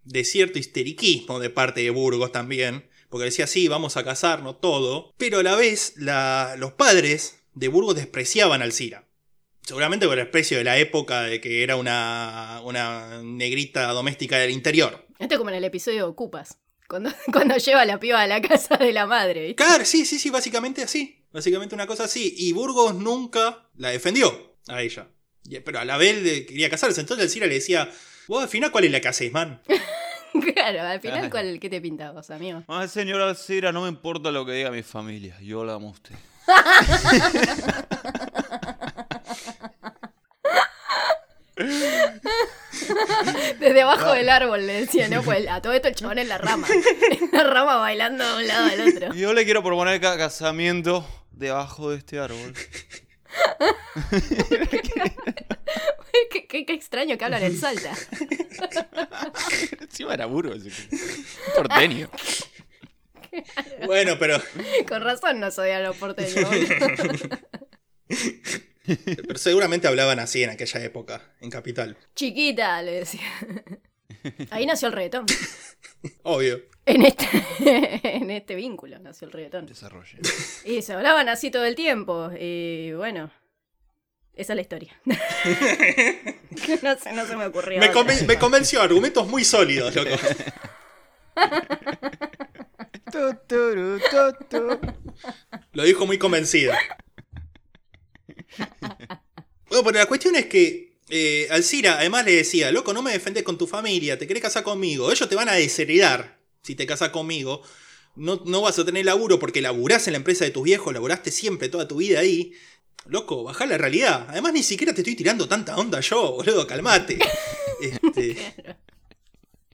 de 0.03 0.23
cierto 0.23 0.59
histeriquismo 0.59 1.39
de 1.39 1.49
parte 1.49 1.81
de 1.81 1.89
Burgos 1.89 2.31
también, 2.31 2.89
porque 3.09 3.25
decía, 3.25 3.47
sí, 3.47 3.67
vamos 3.67 3.97
a 3.97 4.03
casarnos, 4.03 4.61
todo, 4.61 5.13
pero 5.17 5.39
a 5.39 5.43
la 5.43 5.55
vez 5.55 5.93
la- 5.97 6.55
los 6.57 6.73
padres 6.73 7.41
de 7.53 7.67
Burgos 7.67 7.95
despreciaban 7.95 8.61
a 8.61 8.65
Alcira. 8.65 9.05
Seguramente 9.63 10.07
por 10.07 10.17
el 10.17 10.25
desprecio 10.25 10.57
de 10.57 10.63
la 10.63 10.77
época 10.77 11.23
de 11.23 11.39
que 11.41 11.61
era 11.63 11.75
una, 11.75 12.61
una 12.63 13.21
negrita 13.23 13.87
doméstica 13.91 14.37
del 14.39 14.51
interior. 14.51 15.05
Esto 15.19 15.35
es 15.35 15.37
como 15.37 15.49
en 15.49 15.57
el 15.57 15.65
episodio 15.65 15.97
de 15.97 16.03
Ocupas. 16.03 16.57
Cuando, 16.87 17.11
cuando 17.31 17.57
lleva 17.57 17.81
a 17.81 17.85
la 17.85 17.99
piba 17.99 18.21
a 18.21 18.27
la 18.27 18.41
casa 18.41 18.77
de 18.77 18.93
la 18.93 19.05
madre, 19.05 19.41
¿viste? 19.41 19.63
Claro, 19.63 19.83
sí, 19.85 20.05
sí, 20.05 20.17
sí, 20.17 20.29
básicamente 20.29 20.81
así. 20.81 21.25
Básicamente 21.31 21.75
una 21.75 21.85
cosa 21.85 22.05
así. 22.05 22.33
Y 22.37 22.53
Burgos 22.53 22.95
nunca 22.95 23.69
la 23.75 23.89
defendió 23.89 24.57
a 24.67 24.81
ella. 24.81 25.09
Pero 25.65 25.79
a 25.79 25.85
la 25.85 25.97
vez 25.97 26.23
le 26.23 26.45
quería 26.45 26.69
casarse. 26.69 27.01
Entonces 27.01 27.25
Alcira 27.25 27.47
le 27.47 27.55
decía, 27.55 27.91
vos 28.27 28.41
al 28.41 28.49
final 28.49 28.71
cuál 28.71 28.85
es 28.85 28.91
la 28.91 29.01
que 29.01 29.09
haces, 29.09 29.31
man. 29.31 29.61
Claro, 30.53 30.83
al 30.83 31.01
final. 31.01 31.27
¿cuál, 31.31 31.59
¿qué 31.59 31.71
te 31.71 31.81
pintabas, 31.81 32.29
amigo? 32.29 32.63
Ay, 32.67 32.87
señora 32.87 33.27
Alcira, 33.27 33.71
no 33.71 33.81
me 33.81 33.89
importa 33.89 34.29
lo 34.29 34.45
que 34.45 34.51
diga 34.51 34.69
mi 34.69 34.83
familia. 34.83 35.35
Yo 35.41 35.65
la 35.65 35.73
amo 35.73 35.87
a 35.87 35.91
usted. 35.91 36.13
Desde 43.59 43.81
abajo 43.81 44.11
del 44.13 44.29
árbol 44.29 44.65
le 44.67 44.81
decía, 44.81 45.07
¿no? 45.07 45.21
Pues 45.23 45.47
a 45.47 45.61
todo 45.61 45.73
esto 45.73 45.87
el 45.87 45.95
chabón 45.95 46.19
en 46.19 46.27
la 46.29 46.37
rama. 46.37 46.67
En 47.11 47.29
la 47.31 47.43
rama 47.43 47.77
bailando 47.77 48.25
de 48.27 48.43
un 48.43 48.47
lado 48.47 48.65
al 48.71 48.87
otro. 48.95 49.13
Y 49.15 49.19
yo 49.19 49.33
le 49.33 49.45
quiero 49.45 49.63
proponer 49.63 49.99
ca- 50.01 50.17
casamiento 50.17 51.05
debajo 51.31 51.91
de 51.91 51.97
este 51.97 52.19
árbol. 52.19 52.53
qué, 56.31 56.47
qué- 56.47 56.65
qué 56.65 56.73
extraño 56.73 57.17
que 57.17 57.25
hablan 57.25 57.43
en 57.43 57.57
Salta. 57.57 57.91
Encima 59.81 60.13
era 60.13 60.25
Burgos. 60.25 60.63
Porteño. 61.55 62.09
Bueno, 63.85 64.17
pero, 64.19 64.41
Con 64.87 65.01
razón 65.03 65.39
no 65.39 65.51
soy 65.51 65.69
a 65.71 65.79
los 65.79 65.95
porteños. 65.97 66.33
pero 69.27 69.37
seguramente 69.37 69.87
hablaban 69.87 70.19
así 70.19 70.43
en 70.43 70.49
aquella 70.49 70.83
época, 70.83 71.33
en 71.41 71.49
Capital. 71.49 71.97
Chiquita, 72.15 72.81
le 72.81 72.91
decía. 72.91 73.21
Ahí 74.49 74.65
nació 74.65 74.87
el 74.87 74.93
reggaetón. 74.93 75.25
Obvio. 76.23 76.61
En 76.85 77.05
este, 77.05 77.25
en 78.03 78.31
este 78.31 78.55
vínculo 78.55 78.97
nació 78.99 79.27
el 79.27 79.33
reggaetón. 79.33 79.65
Desarrolle. 79.67 80.17
Y 80.65 80.81
se 80.81 80.93
hablaban 80.93 81.29
así 81.29 81.51
todo 81.51 81.65
el 81.65 81.75
tiempo. 81.75 82.31
Y 82.37 82.91
bueno, 82.93 83.31
esa 84.33 84.53
es 84.53 84.55
la 84.55 84.61
historia. 84.61 84.99
no, 86.81 86.97
se, 86.97 87.13
no 87.13 87.25
se 87.25 87.35
me 87.35 87.45
ocurrió. 87.45 87.79
Me, 87.79 87.91
conven- 87.93 88.25
me 88.25 88.37
convenció, 88.39 88.81
argumentos 88.81 89.27
muy 89.27 89.45
sólidos, 89.45 89.95
loco. 89.95 90.09
Lo 95.73 95.83
dijo 95.83 96.05
muy 96.05 96.17
convencido. 96.17 96.73
Bueno, 99.69 99.83
pero 99.83 99.99
la 99.99 100.07
cuestión 100.07 100.35
es 100.35 100.47
que 100.47 100.97
eh, 101.09 101.47
Alcira 101.51 101.99
además 101.99 102.25
le 102.25 102.33
decía, 102.35 102.71
loco, 102.71 102.91
no 102.91 103.03
me 103.03 103.11
defendés 103.11 103.43
con 103.43 103.55
tu 103.57 103.67
familia, 103.67 104.17
te 104.17 104.25
querés 104.25 104.41
casar 104.41 104.63
conmigo, 104.63 105.11
ellos 105.11 105.29
te 105.29 105.35
van 105.35 105.47
a 105.47 105.53
desheredar 105.53 106.39
si 106.63 106.73
te 106.73 106.87
casas 106.87 107.09
conmigo. 107.09 107.61
No, 108.15 108.41
no 108.45 108.61
vas 108.61 108.79
a 108.79 108.85
tener 108.85 109.05
laburo 109.05 109.37
porque 109.37 109.61
laburás 109.61 110.07
en 110.07 110.13
la 110.13 110.17
empresa 110.17 110.43
de 110.43 110.49
tus 110.51 110.63
viejos, 110.63 110.91
laburaste 110.91 111.29
siempre 111.29 111.69
toda 111.69 111.87
tu 111.87 111.97
vida 111.97 112.19
ahí. 112.19 112.51
Loco, 113.05 113.43
bajá 113.43 113.67
la 113.67 113.77
realidad. 113.77 114.25
Además, 114.29 114.53
ni 114.53 114.63
siquiera 114.63 114.93
te 114.93 115.01
estoy 115.01 115.15
tirando 115.15 115.47
tanta 115.47 115.77
onda 115.77 115.99
yo, 115.99 116.31
boludo, 116.33 116.65
calmate. 116.67 117.19
Este, 117.81 118.35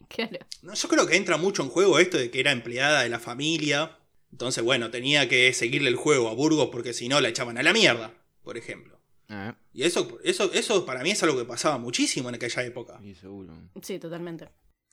Claro. 0.10 0.38
no, 0.62 0.74
yo 0.76 0.88
creo 0.88 1.08
que 1.08 1.16
entra 1.16 1.38
mucho 1.38 1.64
en 1.64 1.70
juego 1.70 1.98
esto 2.00 2.18
de 2.18 2.30
que 2.30 2.40
era 2.40 2.52
empleada 2.52 3.02
de 3.02 3.10
la 3.10 3.20
familia. 3.20 3.98
Entonces, 4.32 4.64
bueno, 4.64 4.92
tenía 4.92 5.28
que 5.28 5.52
seguirle 5.54 5.90
el 5.90 5.96
juego 5.96 6.30
a 6.30 6.34
Burgos 6.34 6.70
porque 6.72 6.94
si 6.94 7.08
no 7.10 7.20
la 7.22 7.30
echaban 7.30 7.58
a 7.58 7.64
la 7.64 7.74
mierda, 7.74 8.14
por 8.46 8.58
ejemplo. 8.58 8.98
Eh, 9.28 9.52
Y 9.74 9.84
eso, 9.84 10.20
eso, 10.24 10.54
eso 10.54 10.86
para 10.86 11.02
mí 11.04 11.12
es 11.12 11.22
algo 11.24 11.38
que 11.38 11.44
pasaba 11.46 11.78
muchísimo 11.78 12.30
en 12.30 12.36
aquella 12.36 12.64
época. 12.64 13.00
y 13.04 13.14
seguro. 13.16 13.54
Sí, 13.82 14.00
totalmente. 14.00 14.48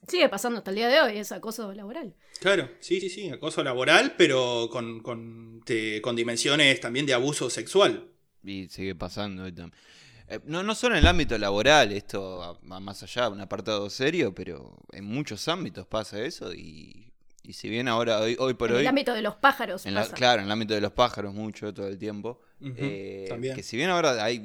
Sigue 0.08 0.28
pasando 0.28 0.58
hasta 0.58 0.70
el 0.70 0.76
día 0.76 0.88
de 0.88 1.00
hoy, 1.00 1.18
es 1.18 1.30
acoso 1.30 1.72
laboral. 1.72 2.16
Claro, 2.40 2.68
sí, 2.80 3.00
sí, 3.00 3.08
sí, 3.08 3.28
acoso 3.28 3.62
laboral, 3.62 4.14
pero 4.18 4.68
con, 4.72 5.00
con, 5.00 5.60
te- 5.64 6.00
con 6.02 6.16
dimensiones 6.16 6.80
también 6.80 7.06
de 7.06 7.14
abuso 7.14 7.48
sexual. 7.50 8.10
Y 8.42 8.66
sigue 8.68 8.96
pasando. 8.96 9.46
Eh, 9.46 10.40
no, 10.46 10.62
no 10.64 10.74
solo 10.74 10.96
en 10.96 11.00
el 11.02 11.06
ámbito 11.06 11.38
laboral, 11.38 11.92
esto 11.92 12.38
va 12.38 12.52
va 12.68 12.80
más 12.80 13.02
allá, 13.04 13.28
un 13.28 13.40
apartado 13.40 13.88
serio, 13.90 14.34
pero 14.34 14.76
en 14.92 15.04
muchos 15.04 15.46
ámbitos 15.46 15.86
pasa 15.86 16.20
eso 16.24 16.52
y, 16.52 17.11
y 17.44 17.52
si 17.54 17.68
bien 17.68 17.88
ahora, 17.88 18.20
hoy, 18.20 18.36
hoy 18.38 18.54
por 18.54 18.70
en 18.70 18.76
hoy, 18.76 18.82
el 18.82 18.88
ámbito 18.88 19.14
de 19.14 19.22
los 19.22 19.34
pájaros 19.36 19.84
en 19.86 19.94
la- 19.94 20.02
pasa. 20.02 20.14
claro, 20.14 20.40
en 20.40 20.46
el 20.46 20.52
ámbito 20.52 20.74
de 20.74 20.80
los 20.80 20.92
pájaros 20.92 21.34
mucho 21.34 21.72
todo 21.74 21.88
el 21.88 21.98
tiempo, 21.98 22.40
eh, 22.76 23.26
también. 23.28 23.56
que 23.56 23.62
si 23.62 23.76
bien 23.76 23.90
ahora 23.90 24.22
hay 24.24 24.36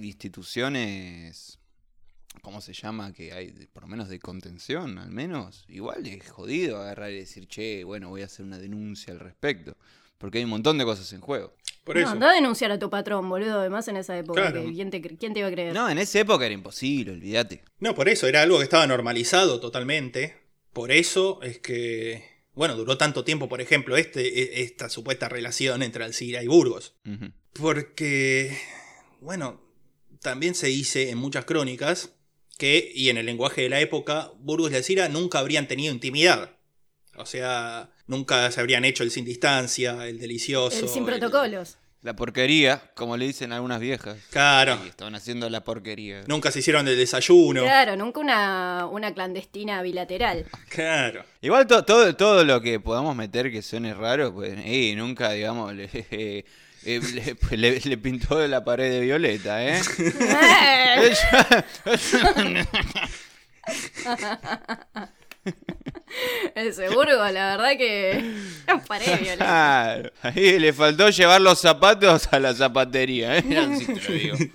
instituciones, 0.71 1.59
¿cómo 2.41 2.61
se 2.61 2.73
llama? 2.73 3.13
Que 3.13 3.33
hay, 3.33 3.51
por 3.73 3.83
lo 3.83 3.87
menos 3.89 4.09
de 4.09 4.19
contención, 4.19 4.97
al 4.97 5.11
menos, 5.11 5.65
igual 5.67 6.05
es 6.07 6.29
jodido 6.29 6.81
agarrar 6.81 7.11
y 7.11 7.17
decir, 7.19 7.47
che, 7.47 7.83
bueno, 7.83 8.09
voy 8.09 8.21
a 8.21 8.25
hacer 8.25 8.45
una 8.45 8.57
denuncia 8.57 9.13
al 9.13 9.19
respecto, 9.19 9.77
porque 10.17 10.39
hay 10.39 10.43
un 10.43 10.49
montón 10.49 10.77
de 10.77 10.85
cosas 10.85 11.11
en 11.13 11.21
juego. 11.21 11.53
Por 11.83 11.95
no, 11.95 12.01
eso. 12.01 12.11
anda 12.11 12.31
a 12.31 12.33
denunciar 12.33 12.71
a 12.71 12.79
tu 12.79 12.89
patrón, 12.89 13.29
boludo, 13.29 13.59
además 13.61 13.87
en 13.87 13.95
esa 13.97 14.17
época. 14.17 14.41
Claro. 14.51 14.65
¿quién, 14.73 14.89
te, 14.91 15.01
quién 15.01 15.33
te 15.33 15.39
iba 15.39 15.47
a 15.47 15.51
creer? 15.51 15.73
No, 15.73 15.87
en 15.89 15.97
esa 15.99 16.19
época 16.19 16.45
era 16.45 16.53
imposible, 16.53 17.13
olvídate. 17.13 17.63
No, 17.79 17.95
por 17.95 18.09
eso, 18.09 18.27
era 18.27 18.41
algo 18.41 18.57
que 18.57 18.65
estaba 18.65 18.85
normalizado 18.87 19.59
totalmente. 19.61 20.35
Por 20.73 20.91
eso 20.91 21.41
es 21.43 21.59
que, 21.59 22.25
bueno, 22.57 22.75
duró 22.75 22.97
tanto 22.97 23.23
tiempo, 23.23 23.47
por 23.47 23.61
ejemplo, 23.61 23.95
este, 23.95 24.27
e- 24.41 24.63
esta 24.63 24.89
supuesta 24.89 25.29
relación 25.29 25.81
entre 25.83 26.03
Alcira 26.03 26.43
y 26.43 26.47
Burgos. 26.47 26.95
Porque, 27.53 28.57
bueno, 29.21 29.61
también 30.21 30.55
se 30.55 30.67
dice 30.67 31.09
en 31.09 31.17
muchas 31.17 31.45
crónicas 31.45 32.13
que, 32.57 32.91
y 32.93 33.09
en 33.09 33.17
el 33.17 33.25
lenguaje 33.25 33.61
de 33.61 33.69
la 33.69 33.79
época, 33.79 34.31
Burgos 34.39 34.71
y 34.71 34.75
Alcira 34.75 35.09
nunca 35.09 35.39
habrían 35.39 35.67
tenido 35.67 35.93
intimidad. 35.93 36.57
O 37.15 37.25
sea, 37.25 37.91
nunca 38.05 38.51
se 38.51 38.59
habrían 38.59 38.85
hecho 38.85 39.03
el 39.03 39.11
sin 39.11 39.25
distancia, 39.25 40.07
el 40.07 40.19
delicioso. 40.19 40.85
El 40.85 40.87
sin 40.89 41.07
el- 41.07 41.19
protocolos. 41.19 41.77
La 42.03 42.15
porquería, 42.15 42.79
como 42.93 43.17
le 43.17 43.25
dicen 43.25 43.51
algunas 43.51 43.79
viejas. 43.79 44.17
Claro, 44.29 44.77
estaban 44.87 45.15
haciendo 45.15 45.49
la 45.49 45.63
porquería. 45.63 46.21
nunca 46.27 46.51
se 46.51 46.59
hicieron 46.59 46.87
el 46.87 46.95
desayuno. 46.95 47.63
Claro, 47.63 47.95
nunca 47.95 48.19
una, 48.19 48.85
una 48.89 49.11
clandestina 49.13 49.81
bilateral. 49.81 50.45
Claro. 50.69 51.23
Igual 51.41 51.65
to- 51.67 51.83
todo, 51.85 52.15
todo 52.15 52.43
lo 52.45 52.61
que 52.61 52.79
podamos 52.79 53.15
meter 53.15 53.51
que 53.51 53.61
suene 53.63 53.93
raro, 53.95 54.31
pues 54.33 54.55
nunca, 54.95 55.31
digamos, 55.31 55.73
le, 55.73 55.89
eh, 55.93 56.45
eh, 56.85 57.01
le, 57.13 57.35
pues, 57.35 57.59
le- 57.59 57.79
le 57.79 57.97
pintó 57.97 58.45
la 58.47 58.63
pared 58.63 58.91
de 58.91 58.99
violeta, 59.01 59.65
¿eh? 59.65 59.81
Ese 66.55 66.89
Burgos, 66.89 67.31
la 67.31 67.55
verdad 67.57 67.77
que. 67.77 68.23
No 68.67 68.81
paré, 68.83 69.05
Violeta. 69.17 69.35
Claro, 69.45 70.11
ahí 70.23 70.59
le 70.59 70.73
faltó 70.73 71.09
llevar 71.09 71.41
los 71.41 71.59
zapatos 71.59 72.27
a 72.31 72.39
la 72.39 72.53
zapatería, 72.53 73.37
¿eh? 73.37 73.43
Así 73.57 73.85
te 73.85 74.01
lo 74.01 74.11
digo. 74.13 74.37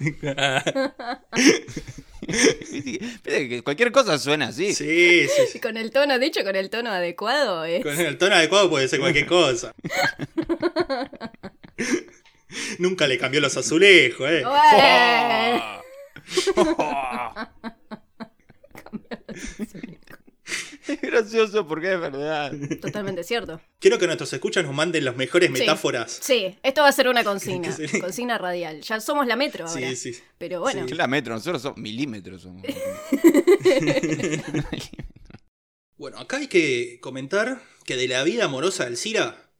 Viste 2.22 3.48
que- 3.48 3.62
cualquier 3.62 3.90
cosa 3.92 4.18
suena 4.18 4.48
así. 4.48 4.74
Sí, 4.74 5.26
sí, 5.28 5.42
sí. 5.52 5.60
Con 5.60 5.76
el 5.76 5.90
tono, 5.90 6.18
dicho 6.18 6.42
con 6.44 6.54
el 6.56 6.70
tono 6.70 6.90
adecuado, 6.90 7.64
¿eh? 7.64 7.80
Con 7.82 7.98
el 7.98 8.16
tono 8.18 8.34
adecuado 8.36 8.70
puede 8.70 8.88
ser 8.88 9.00
cualquier 9.00 9.26
cosa. 9.26 9.74
Nunca 12.78 13.06
le 13.06 13.18
cambió 13.18 13.40
los 13.40 13.56
azulejos, 13.56 14.28
eh. 14.30 14.44
Bueno. 14.44 15.82
Es 20.88 21.00
gracioso 21.02 21.66
porque 21.66 21.92
es 21.94 22.00
verdad. 22.00 22.52
Totalmente 22.80 23.24
cierto. 23.24 23.60
Quiero 23.78 23.98
que 23.98 24.06
nuestros 24.06 24.32
escuchas 24.32 24.64
nos 24.64 24.74
manden 24.74 25.04
las 25.04 25.16
mejores 25.16 25.48
Sí. 25.52 25.58
metáforas. 25.60 26.18
Sí, 26.22 26.56
esto 26.62 26.82
va 26.82 26.88
a 26.88 26.92
ser 26.92 27.08
una 27.08 27.24
consigna. 27.30 27.76
Consigna 28.00 28.38
radial. 28.38 28.80
Ya 28.82 29.00
somos 29.00 29.26
la 29.26 29.36
metro 29.36 29.66
ahora. 29.66 29.88
Sí, 29.90 29.96
sí. 29.96 30.20
Pero 30.38 30.60
bueno. 30.60 30.86
¿Qué 30.86 30.92
es 30.92 30.98
la 30.98 31.06
metro? 31.06 31.34
Nosotros 31.34 31.62
somos 31.62 31.78
milímetros. 31.78 32.42
Somos. 32.42 32.62
Bueno, 35.96 36.18
acá 36.18 36.38
hay 36.38 36.48
que 36.48 36.98
comentar 37.00 37.62
que 37.84 37.96
de 37.96 38.08
la 38.08 38.24
vida 38.24 38.46
amorosa 38.46 38.82
de 38.82 38.88
Alcira 38.90 39.52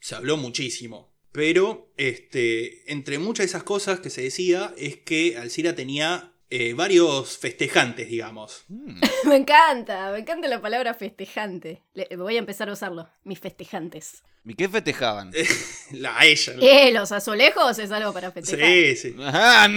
se 0.00 0.16
habló 0.16 0.36
muchísimo. 0.36 1.14
Pero, 1.30 1.92
este, 1.96 2.90
entre 2.92 3.18
muchas 3.18 3.44
de 3.44 3.48
esas 3.50 3.62
cosas 3.62 4.00
que 4.00 4.10
se 4.10 4.22
decía 4.22 4.74
es 4.76 4.96
que 4.96 5.36
Alcira 5.36 5.74
tenía 5.76 6.32
eh, 6.56 6.74
varios 6.74 7.36
festejantes, 7.38 8.08
digamos. 8.08 8.64
Mm. 8.68 9.00
Me 9.28 9.36
encanta, 9.36 10.10
me 10.12 10.18
encanta 10.18 10.46
la 10.48 10.60
palabra 10.60 10.94
festejante. 10.94 11.82
Le- 11.94 12.08
voy 12.16 12.36
a 12.36 12.38
empezar 12.38 12.68
a 12.68 12.72
usarlo. 12.72 13.08
Mis 13.24 13.38
festejantes. 13.40 14.22
¿Y 14.44 14.54
qué 14.54 14.68
festejaban? 14.68 15.32
La 15.92 16.18
a 16.18 16.26
ella. 16.26 16.52
Eh, 16.60 16.92
los 16.92 17.10
azulejos 17.12 17.78
es 17.78 17.90
algo 17.90 18.12
para 18.12 18.30
festejar. 18.30 18.66
Sí, 18.68 18.96
sí. 18.96 19.16
Ah. 19.18 19.68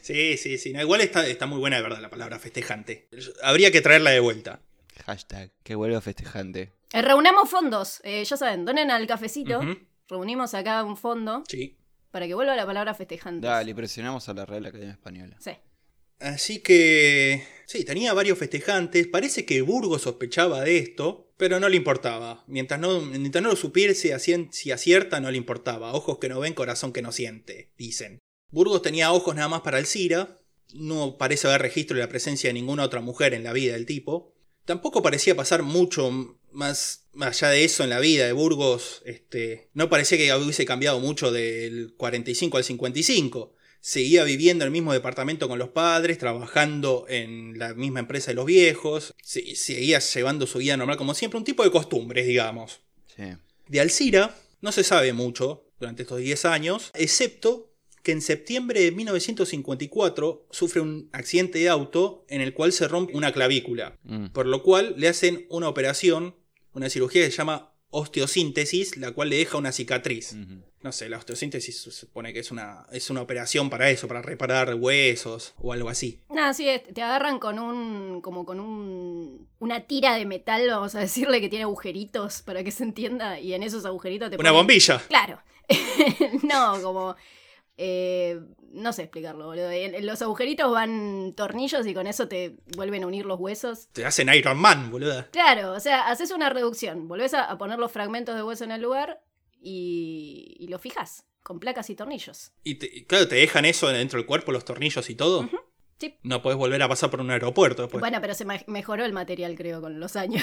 Sí, 0.00 0.36
sí, 0.38 0.56
sí. 0.58 0.72
No, 0.72 0.80
igual 0.80 1.00
está, 1.02 1.26
está 1.26 1.46
muy 1.46 1.58
buena 1.58 1.76
de 1.76 1.82
verdad 1.82 2.00
la 2.00 2.10
palabra 2.10 2.38
festejante. 2.38 3.08
Habría 3.42 3.70
que 3.70 3.80
traerla 3.80 4.10
de 4.10 4.20
vuelta. 4.20 4.60
Hashtag, 5.04 5.50
que 5.62 5.74
vuelva 5.74 6.00
festejante. 6.00 6.72
Eh, 6.92 7.02
reunamos 7.02 7.48
fondos. 7.50 8.00
Eh, 8.04 8.24
ya 8.24 8.36
saben, 8.36 8.64
donen 8.64 8.90
al 8.90 9.06
cafecito. 9.06 9.60
Reunimos 10.08 10.54
acá 10.54 10.82
un 10.82 10.96
fondo 10.96 11.44
Sí. 11.46 11.76
Para 12.10 12.26
que 12.26 12.34
vuelva 12.34 12.56
la 12.56 12.66
palabra 12.66 12.94
festejante. 12.94 13.46
Dale, 13.46 13.74
presionamos 13.74 14.28
a 14.28 14.34
la 14.34 14.46
Real 14.46 14.66
Academia 14.66 14.92
Española. 14.92 15.36
Sí. 15.40 15.52
Así 16.18 16.60
que. 16.60 17.42
Sí, 17.66 17.84
tenía 17.84 18.12
varios 18.12 18.38
festejantes. 18.38 19.06
Parece 19.06 19.44
que 19.46 19.62
Burgos 19.62 20.02
sospechaba 20.02 20.62
de 20.62 20.78
esto, 20.78 21.32
pero 21.36 21.60
no 21.60 21.68
le 21.68 21.76
importaba. 21.76 22.44
Mientras 22.46 22.78
no, 22.78 23.00
mientras 23.00 23.42
no 23.42 23.50
lo 23.50 23.56
supiese 23.56 24.18
si 24.18 24.70
acierta, 24.72 25.20
no 25.20 25.30
le 25.30 25.38
importaba. 25.38 25.94
Ojos 25.94 26.18
que 26.18 26.28
no 26.28 26.40
ven, 26.40 26.52
corazón 26.52 26.92
que 26.92 27.02
no 27.02 27.12
siente, 27.12 27.72
dicen. 27.78 28.18
Burgos 28.50 28.82
tenía 28.82 29.12
ojos 29.12 29.34
nada 29.34 29.48
más 29.48 29.62
para 29.62 29.78
Alcira. 29.78 30.40
No 30.74 31.16
parece 31.16 31.48
haber 31.48 31.62
registro 31.62 31.96
de 31.96 32.02
la 32.02 32.08
presencia 32.08 32.50
de 32.50 32.54
ninguna 32.54 32.84
otra 32.84 33.00
mujer 33.00 33.34
en 33.34 33.44
la 33.44 33.52
vida 33.52 33.72
del 33.72 33.86
tipo. 33.86 34.34
Tampoco 34.64 35.02
parecía 35.02 35.34
pasar 35.34 35.62
mucho 35.62 36.38
más, 36.52 37.08
más 37.12 37.42
allá 37.42 37.52
de 37.52 37.64
eso 37.64 37.84
en 37.84 37.90
la 37.90 38.00
vida 38.00 38.26
de 38.26 38.32
Burgos. 38.32 39.02
Este, 39.04 39.68
no 39.74 39.88
parecía 39.88 40.18
que 40.18 40.32
hubiese 40.34 40.64
cambiado 40.64 41.00
mucho 41.00 41.30
del 41.32 41.94
45 41.96 42.56
al 42.56 42.64
55 42.64 43.54
seguía 43.82 44.24
viviendo 44.24 44.62
en 44.64 44.66
el 44.66 44.72
mismo 44.72 44.92
departamento 44.92 45.48
con 45.48 45.58
los 45.58 45.70
padres, 45.70 46.18
trabajando 46.18 47.06
en 47.08 47.58
la 47.58 47.72
misma 47.72 48.00
empresa 48.00 48.30
de 48.30 48.34
los 48.34 48.44
viejos, 48.44 49.14
se- 49.22 49.54
seguía 49.56 49.98
llevando 50.00 50.46
su 50.46 50.58
vida 50.58 50.76
normal 50.76 50.98
como 50.98 51.14
siempre, 51.14 51.38
un 51.38 51.44
tipo 51.44 51.64
de 51.64 51.70
costumbres, 51.70 52.26
digamos. 52.26 52.80
Sí. 53.16 53.22
De 53.68 53.80
Alcira 53.80 54.36
no 54.60 54.70
se 54.70 54.84
sabe 54.84 55.14
mucho 55.14 55.64
durante 55.78 56.02
estos 56.02 56.18
10 56.18 56.44
años, 56.44 56.90
excepto 56.92 57.72
que 58.02 58.12
en 58.12 58.20
septiembre 58.20 58.82
de 58.82 58.92
1954 58.92 60.46
sufre 60.50 60.80
un 60.80 61.08
accidente 61.12 61.58
de 61.58 61.68
auto 61.68 62.24
en 62.28 62.40
el 62.40 62.52
cual 62.54 62.72
se 62.72 62.88
rompe 62.88 63.16
una 63.16 63.32
clavícula, 63.32 63.98
Mm. 64.04 64.26
por 64.28 64.46
lo 64.46 64.62
cual 64.62 64.94
le 64.98 65.08
hacen 65.08 65.46
una 65.48 65.68
operación, 65.68 66.34
una 66.74 66.88
cirugía 66.90 67.24
que 67.24 67.30
se 67.30 67.36
llama 67.38 67.72
osteosíntesis, 67.92 68.96
la 68.96 69.12
cual 69.12 69.30
le 69.30 69.36
deja 69.36 69.58
una 69.58 69.72
cicatriz. 69.72 70.34
No 70.82 70.92
sé, 70.92 71.08
la 71.10 71.18
osteosíntesis 71.18 71.82
se 71.82 71.90
supone 71.90 72.32
que 72.32 72.38
es 72.40 72.50
una, 72.50 72.86
es 72.92 73.10
una 73.10 73.20
operación 73.20 73.68
para 73.68 73.90
eso, 73.90 74.08
para 74.08 74.22
reparar 74.22 74.74
huesos 74.76 75.52
o 75.58 75.72
algo 75.74 75.88
así. 75.90 76.20
Nada, 76.30 76.54
sí, 76.54 76.68
es- 76.68 76.82
te 76.84 77.02
agarran 77.02 77.38
con 77.38 77.58
un. 77.58 78.20
como 78.22 78.46
con 78.46 78.60
un. 78.60 79.46
una 79.58 79.80
tira 79.86 80.14
de 80.16 80.24
metal, 80.24 80.66
vamos 80.68 80.94
a 80.94 81.00
decirle, 81.00 81.40
que 81.40 81.48
tiene 81.50 81.64
agujeritos 81.64 82.42
para 82.42 82.64
que 82.64 82.70
se 82.70 82.84
entienda. 82.84 83.38
Y 83.40 83.52
en 83.52 83.62
esos 83.62 83.84
agujeritos 83.84 84.30
te 84.30 84.36
Una 84.36 84.50
ponen- 84.50 84.54
bombilla. 84.54 84.98
Claro. 85.08 85.40
no, 86.42 86.80
como. 86.82 87.16
Eh, 87.82 88.38
no 88.72 88.92
sé 88.92 89.02
explicarlo, 89.04 89.46
boludo. 89.46 89.70
En, 89.70 90.04
los 90.06 90.20
agujeritos 90.20 90.70
van 90.70 91.32
tornillos 91.34 91.86
y 91.86 91.94
con 91.94 92.06
eso 92.06 92.28
te 92.28 92.56
vuelven 92.76 93.02
a 93.04 93.06
unir 93.06 93.24
los 93.24 93.40
huesos. 93.40 93.88
Te 93.92 94.04
hacen 94.04 94.28
Iron 94.34 94.58
Man, 94.58 94.90
boluda. 94.90 95.28
Claro, 95.32 95.72
o 95.72 95.80
sea, 95.80 96.08
haces 96.08 96.30
una 96.30 96.50
reducción. 96.50 97.08
Volvés 97.08 97.32
a, 97.34 97.44
a 97.44 97.56
poner 97.58 97.78
los 97.78 97.90
fragmentos 97.90 98.34
de 98.36 98.42
hueso 98.42 98.64
en 98.64 98.70
el 98.72 98.82
lugar 98.82 99.22
y, 99.60 100.56
y 100.58 100.68
lo 100.68 100.78
fijas 100.78 101.24
con 101.42 101.58
placas 101.58 101.88
y 101.90 101.94
tornillos. 101.96 102.52
Y 102.62 102.74
te- 102.76 102.90
y 102.92 103.04
claro, 103.06 103.26
te 103.26 103.36
dejan 103.36 103.64
eso 103.64 103.88
dentro 103.88 104.18
del 104.18 104.26
cuerpo, 104.26 104.52
los 104.52 104.64
tornillos 104.64 105.08
y 105.10 105.14
todo. 105.14 105.48
Sí. 106.00 106.16
No 106.22 106.40
podés 106.40 106.56
volver 106.56 106.82
a 106.82 106.88
pasar 106.88 107.10
por 107.10 107.20
un 107.20 107.30
aeropuerto 107.30 107.82
después. 107.82 108.00
Bueno, 108.00 108.18
pero 108.22 108.32
se 108.34 108.46
me- 108.46 108.64
mejoró 108.68 109.04
el 109.04 109.12
material, 109.12 109.54
creo, 109.54 109.82
con 109.82 110.00
los 110.00 110.16
años. 110.16 110.42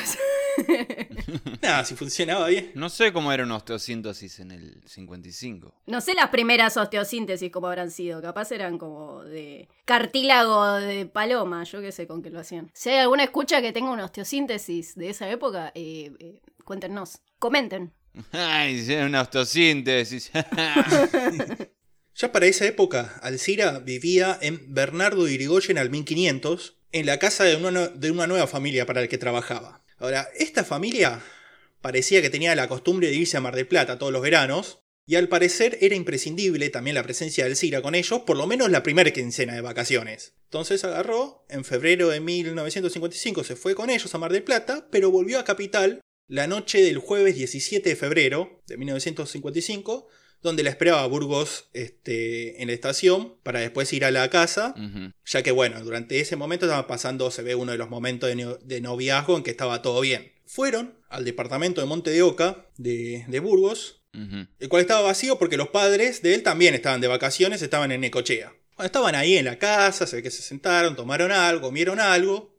Nada, 1.62 1.84
si 1.84 1.96
funcionaba 1.96 2.48
bien. 2.48 2.72
No 2.76 2.90
sé 2.90 3.12
cómo 3.12 3.32
era 3.32 3.44
una 3.44 3.56
osteosíntesis 3.56 4.40
en 4.40 4.52
el 4.52 4.82
55. 4.86 5.74
No 5.88 6.00
sé 6.02 6.14
las 6.14 6.30
primeras 6.30 6.78
osteosíntesis 6.78 7.52
cómo 7.52 7.68
habrán 7.68 7.90
sido. 7.92 8.22
Capaz 8.22 8.52
eran 8.52 8.78
como 8.78 9.24
de 9.24 9.68
cartílago 9.86 10.74
de 10.74 11.06
paloma. 11.08 11.64
Yo 11.64 11.82
qué 11.82 11.92
sé 11.92 12.06
con 12.08 12.22
qué 12.22 12.30
lo 12.30 12.40
hacían. 12.40 12.70
Si 12.74 12.90
hay 12.90 13.00
alguna 13.00 13.24
escucha 13.24 13.62
que 13.62 13.74
tenga 13.74 13.90
una 13.92 14.06
osteosíntesis 14.06 14.96
de 14.96 15.10
esa 15.10 15.28
época, 15.30 15.72
eh, 15.74 16.12
eh, 16.20 16.40
cuéntenos. 16.66 17.20
Comenten. 17.40 17.94
Ay, 18.32 18.88
una 19.04 19.22
autosíntesis. 19.22 20.32
Ya 22.18 22.32
para 22.32 22.48
esa 22.48 22.66
época, 22.66 23.20
Alcira 23.22 23.78
vivía 23.78 24.40
en 24.42 24.74
Bernardo 24.74 25.28
Irigoyen 25.28 25.78
al 25.78 25.92
1500, 25.92 26.80
en 26.92 27.06
la 27.06 27.20
casa 27.20 27.44
de 27.44 27.56
una, 27.58 27.90
de 27.90 28.10
una 28.10 28.26
nueva 28.26 28.48
familia 28.48 28.88
para 28.88 29.02
la 29.02 29.08
que 29.08 29.20
trabajaba. 29.20 29.86
Ahora, 30.00 30.28
esta 30.36 30.64
familia 30.64 31.22
parecía 31.80 32.24
que 32.24 32.32
tenía 32.32 32.56
la 32.56 32.68
costumbre 32.68 33.10
de 33.10 33.16
irse 33.16 33.38
a 33.38 33.42
Mar 33.42 33.56
del 33.56 33.68
Plata 33.68 34.00
todos 34.00 34.12
los 34.12 34.24
veranos, 34.24 34.80
y 35.06 35.14
al 35.14 35.30
parecer 35.30 35.78
era 35.80 35.94
imprescindible 35.94 36.72
también 36.72 36.96
la 36.96 37.04
presencia 37.04 37.44
de 37.44 37.52
Alcira 37.52 37.84
con 37.84 37.94
ellos, 37.94 38.22
por 38.22 38.36
lo 38.36 38.48
menos 38.48 38.72
la 38.72 38.82
primera 38.82 39.12
quincena 39.12 39.54
de 39.54 39.62
vacaciones. 39.62 40.34
Entonces 40.46 40.84
agarró, 40.84 41.46
en 41.50 41.64
febrero 41.66 42.10
de 42.10 42.20
1955 42.20 43.44
se 43.44 43.56
fue 43.56 43.76
con 43.76 43.92
ellos 43.92 44.14
a 44.16 44.18
Mar 44.18 44.34
del 44.34 44.44
Plata, 44.44 44.88
pero 44.92 45.12
volvió 45.12 45.38
a 45.38 45.46
Capital 45.46 46.02
la 46.28 46.48
noche 46.48 46.82
del 46.82 46.98
jueves 46.98 47.36
17 47.36 47.88
de 47.88 47.96
febrero 47.96 48.64
de 48.66 48.78
1955, 48.78 50.08
donde 50.42 50.64
la 50.64 50.70
esperaba 50.70 51.06
Burgos 51.08 51.70
este, 51.74 52.62
en 52.62 52.68
la 52.68 52.74
estación 52.74 53.36
para 53.44 53.60
después 53.60 53.92
ir 53.94 54.06
a 54.06 54.12
la 54.12 54.30
casa, 54.30 54.76
ya 55.26 55.44
que 55.44 55.52
bueno, 55.52 55.84
durante 55.84 56.20
ese 56.20 56.36
momento 56.36 56.66
estaba 56.66 56.88
pasando, 56.88 57.32
se 57.32 57.42
ve 57.42 57.56
uno 57.56 57.72
de 57.72 57.78
los 57.78 57.90
momentos 57.90 58.30
de, 58.30 58.36
no- 58.36 58.56
de 58.58 58.82
noviazgo 58.82 59.36
en 59.38 59.44
que 59.44 59.52
estaba 59.52 59.82
todo 59.82 60.00
bien. 60.02 60.32
Fueron 60.46 60.98
al 61.10 61.26
departamento 61.26 61.82
de 61.82 61.88
Monte 61.88 62.10
de 62.12 62.22
Oca 62.22 62.66
de, 62.78 63.26
de 63.28 63.40
Burgos, 63.40 64.02
el 64.60 64.70
cual 64.70 64.82
estaba 64.82 65.02
vacío 65.02 65.38
porque 65.38 65.58
los 65.58 65.68
padres 65.70 66.22
de 66.24 66.34
él 66.34 66.42
también 66.44 66.74
estaban 66.74 67.02
de 67.02 67.08
vacaciones, 67.08 67.62
estaban 67.62 67.92
en 67.92 68.02
Necochea. 68.02 68.50
Bueno, 68.76 68.86
estaban 68.86 69.14
ahí 69.16 69.38
en 69.38 69.46
la 69.46 69.60
casa, 69.60 70.08
se 70.08 70.16
ve 70.18 70.24
que 70.24 70.32
se 70.32 70.42
sentaron, 70.42 70.96
tomaron 70.96 71.32
algo, 71.32 71.62
comieron 71.68 72.00
algo. 72.00 72.56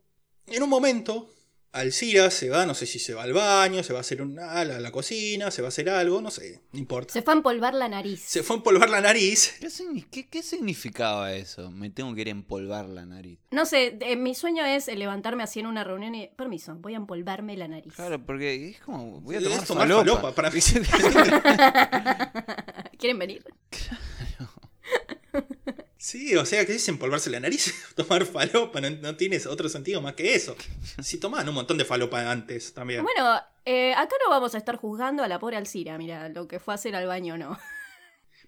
En 0.47 0.63
un 0.63 0.69
momento, 0.69 1.33
Alcira 1.71 2.31
se 2.31 2.49
va, 2.49 2.65
no 2.65 2.73
sé 2.75 2.87
si 2.87 2.99
se 2.99 3.13
va 3.13 3.25
al 3.25 3.35
baño, 3.35 3.83
se 3.83 3.93
va 3.93 3.99
a 3.99 4.01
hacer 4.01 4.23
una, 4.23 4.53
a 4.53 4.65
la, 4.65 4.77
a 4.77 4.81
la 4.81 4.91
cocina, 4.91 5.51
se 5.51 5.61
va 5.61 5.69
a 5.69 5.71
hacer 5.71 5.91
algo, 5.91 6.23
no 6.23 6.31
sé, 6.31 6.63
no 6.73 6.79
importa. 6.79 7.13
Se 7.13 7.21
fue 7.23 7.35
a 7.35 7.37
empolvar 7.37 7.75
la 7.75 7.89
nariz. 7.91 8.23
Se 8.25 8.43
fue 8.43 8.57
a 8.57 8.59
empolvar 8.59 8.89
la 8.89 9.03
nariz. 9.03 9.55
¿Qué, 9.61 9.67
signi- 9.69 10.07
qué- 10.11 10.27
qué 10.29 10.43
significaba 10.43 11.35
eso? 11.35 11.71
Me 11.71 11.91
tengo 11.91 12.15
que 12.15 12.23
ir 12.23 12.29
a 12.29 12.31
empolvar 12.31 12.87
la 12.89 13.05
nariz. 13.05 13.39
No 13.51 13.67
sé, 13.67 13.91
de- 13.91 14.17
mi 14.17 14.35
sueño 14.35 14.65
es 14.65 14.87
levantarme 14.89 15.43
así 15.43 15.61
en 15.61 15.67
una 15.67 15.85
reunión 15.85 16.15
y. 16.15 16.29
Permiso, 16.37 16.75
voy 16.77 16.95
a 16.95 16.97
empolvarme 16.97 17.55
la 17.57 17.69
nariz. 17.69 17.93
Claro, 17.95 18.25
porque 18.25 18.71
es 18.71 18.81
como. 18.81 19.21
Voy 19.21 19.37
a 19.37 19.43
tomar, 19.43 19.65
tomar 19.67 19.89
falopa. 19.89 20.05
falopa, 20.23 20.35
para 20.35 20.51
mí. 20.51 20.61
¿Quieren 22.99 23.19
venir? 23.19 23.45
Sí, 25.99 26.37
o 26.37 26.47
sea, 26.47 26.65
¿qué 26.65 26.77
es 26.77 26.89
empolvarse 26.89 27.29
la 27.29 27.41
nariz? 27.41 27.75
Tomar 27.97 28.25
falopa, 28.25 28.81
no, 28.81 28.89
no 28.91 29.17
tienes 29.17 29.47
otro 29.47 29.69
sentido 29.69 30.01
más 30.01 30.15
que 30.15 30.35
eso. 30.35 30.57
Si 31.03 31.19
tomaban 31.19 31.49
un 31.49 31.57
montón 31.57 31.77
de 31.77 31.85
falopa 31.85 32.31
antes 32.31 32.73
también. 32.73 33.03
Bueno, 33.03 33.35
eh, 33.65 33.93
acá 33.95 34.15
no 34.25 34.31
vamos 34.31 34.55
a 34.55 34.59
estar 34.59 34.77
juzgando 34.77 35.25
a 35.25 35.29
la 35.29 35.41
pobre 35.41 35.57
Alcira, 35.57 35.99
mira, 35.99 36.29
lo 36.29 36.47
que 36.47 36.61
fue 36.61 36.73
a 36.73 36.77
hacer 36.77 36.95
al 36.95 37.07
baño 37.09 37.37
no. 37.37 37.59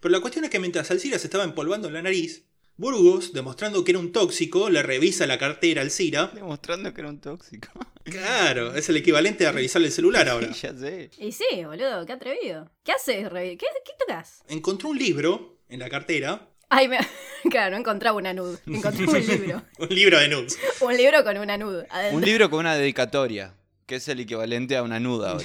Pero 0.01 0.13
la 0.13 0.21
cuestión 0.21 0.45
es 0.45 0.51
que 0.51 0.61
mientras 0.61 0.91
Alcira 0.93 1.19
se 1.19 1.27
estaba 1.27 1.45
empolvando 1.45 1.91
la 1.91 2.01
nariz, 2.03 2.45
Burgos, 2.77 3.35
demostrando 3.35 3.85
que 3.85 3.91
era 3.91 3.99
un 3.99 4.11
tóxico, 4.11 4.71
le 4.71 4.83
revisa 4.83 5.27
la 5.27 5.37
cartera 5.37 5.83
a 5.83 5.85
Alcira. 5.85 6.29
Demostrando 6.29 6.95
que 6.95 7.01
era 7.03 7.11
un 7.11 7.21
tóxico. 7.21 7.69
Claro, 8.03 8.75
es 8.75 8.89
el 8.89 8.97
equivalente 8.97 9.47
a 9.47 9.53
revisarle 9.53 9.89
el 9.89 9.93
celular 9.93 10.29
ahora. 10.29 10.51
ya 10.63 10.75
sé. 10.75 11.11
Y 11.19 11.31
sí, 11.31 11.45
boludo, 11.65 12.07
qué 12.07 12.13
atrevido. 12.15 12.69
¿Qué 12.83 12.93
haces? 12.93 13.29
¿Qué, 13.29 13.59
qué 13.59 13.93
tocas? 13.99 14.43
Encontró 14.49 14.89
un 14.89 14.99
libro 14.99 15.61
en 15.69 15.79
la 15.79 15.91
cartera, 15.91 16.49
Ay, 16.71 16.89
me... 16.89 16.99
claro, 17.51 17.73
no 17.73 17.77
encontraba 17.79 18.17
una 18.17 18.33
nud. 18.33 18.59
Encontré 18.67 19.05
un 19.07 19.27
libro. 19.27 19.63
un 19.79 19.89
libro 19.89 20.19
de 20.19 20.29
nudes. 20.29 20.59
Un 20.81 20.97
libro 20.97 21.23
con 21.25 21.37
una 21.37 21.59
nud. 21.59 21.85
adentro. 21.91 22.17
Un 22.17 22.25
libro 22.25 22.49
con 22.51 22.61
una 22.61 22.75
dedicatoria, 22.77 23.55
que 23.87 23.97
es 23.97 24.09
el 24.09 24.21
equivalente 24.21 24.77
a 24.77 24.83
una 24.83 24.99
nuda 25.01 25.33
ahora. 25.33 25.45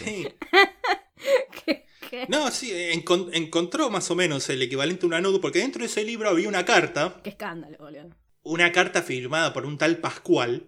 ¿Qué- 1.65 1.85
qué? 2.09 2.25
No, 2.29 2.51
sí, 2.51 2.71
encon- 2.71 3.29
encontró 3.33 3.89
más 3.89 4.09
o 4.11 4.15
menos 4.15 4.47
el 4.49 4.61
equivalente 4.61 5.05
a 5.05 5.07
una 5.07 5.21
nude, 5.21 5.39
porque 5.39 5.59
dentro 5.59 5.81
de 5.81 5.87
ese 5.87 6.03
libro 6.03 6.29
había 6.29 6.47
una 6.47 6.63
carta, 6.65 7.19
Qué 7.23 7.31
escándalo, 7.31 7.77
boludo. 7.79 8.09
una 8.43 8.71
carta 8.71 9.01
firmada 9.01 9.51
por 9.53 9.65
un 9.65 9.77
tal 9.77 9.97
Pascual, 9.97 10.67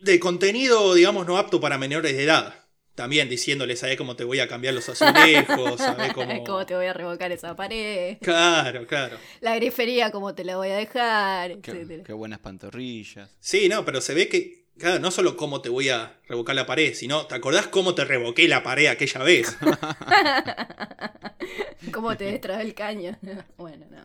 de 0.00 0.18
contenido, 0.20 0.94
digamos, 0.94 1.26
no 1.26 1.36
apto 1.36 1.60
para 1.60 1.76
menores 1.78 2.16
de 2.16 2.24
edad. 2.24 2.54
También 2.98 3.28
diciéndole, 3.28 3.76
¿sabes 3.76 3.96
cómo 3.96 4.16
te 4.16 4.24
voy 4.24 4.40
a 4.40 4.48
cambiar 4.48 4.74
los 4.74 4.88
azulejos? 4.88 5.78
¿Sabes 5.78 6.12
cómo...? 6.14 6.42
¿Cómo 6.42 6.66
te 6.66 6.74
voy 6.74 6.86
a 6.86 6.92
revocar 6.92 7.30
esa 7.30 7.54
pared? 7.54 8.18
Claro, 8.20 8.88
claro. 8.88 9.16
La 9.40 9.54
grifería, 9.54 10.10
¿cómo 10.10 10.34
te 10.34 10.42
la 10.42 10.56
voy 10.56 10.70
a 10.70 10.76
dejar? 10.78 11.60
Qué, 11.60 11.70
Etcétera. 11.70 12.02
qué 12.02 12.12
buenas 12.12 12.40
pantorrillas. 12.40 13.30
Sí, 13.38 13.68
no, 13.68 13.84
pero 13.84 14.00
se 14.00 14.14
ve 14.14 14.28
que, 14.28 14.64
claro, 14.76 14.98
no 14.98 15.12
solo 15.12 15.36
cómo 15.36 15.62
te 15.62 15.68
voy 15.68 15.90
a 15.90 16.18
revocar 16.26 16.56
la 16.56 16.66
pared, 16.66 16.92
sino, 16.92 17.24
¿te 17.26 17.36
acordás 17.36 17.68
cómo 17.68 17.94
te 17.94 18.04
revoqué 18.04 18.48
la 18.48 18.64
pared 18.64 18.88
aquella 18.88 19.22
vez? 19.22 19.56
¿Cómo 21.92 22.16
te 22.16 22.24
destrabé 22.24 22.64
el 22.64 22.74
caño? 22.74 23.16
bueno, 23.56 23.86
no. 23.92 24.04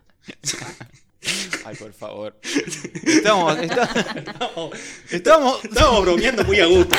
Ay, 1.66 1.76
por 1.76 1.94
favor. 1.94 2.40
Estamos. 3.06 3.58
esta- 3.60 3.90
No, 4.56 4.70
estamos. 5.10 5.64
estábamos 5.66 6.02
bromeando 6.02 6.44
muy 6.44 6.60
a 6.60 6.66
gusto. 6.66 6.96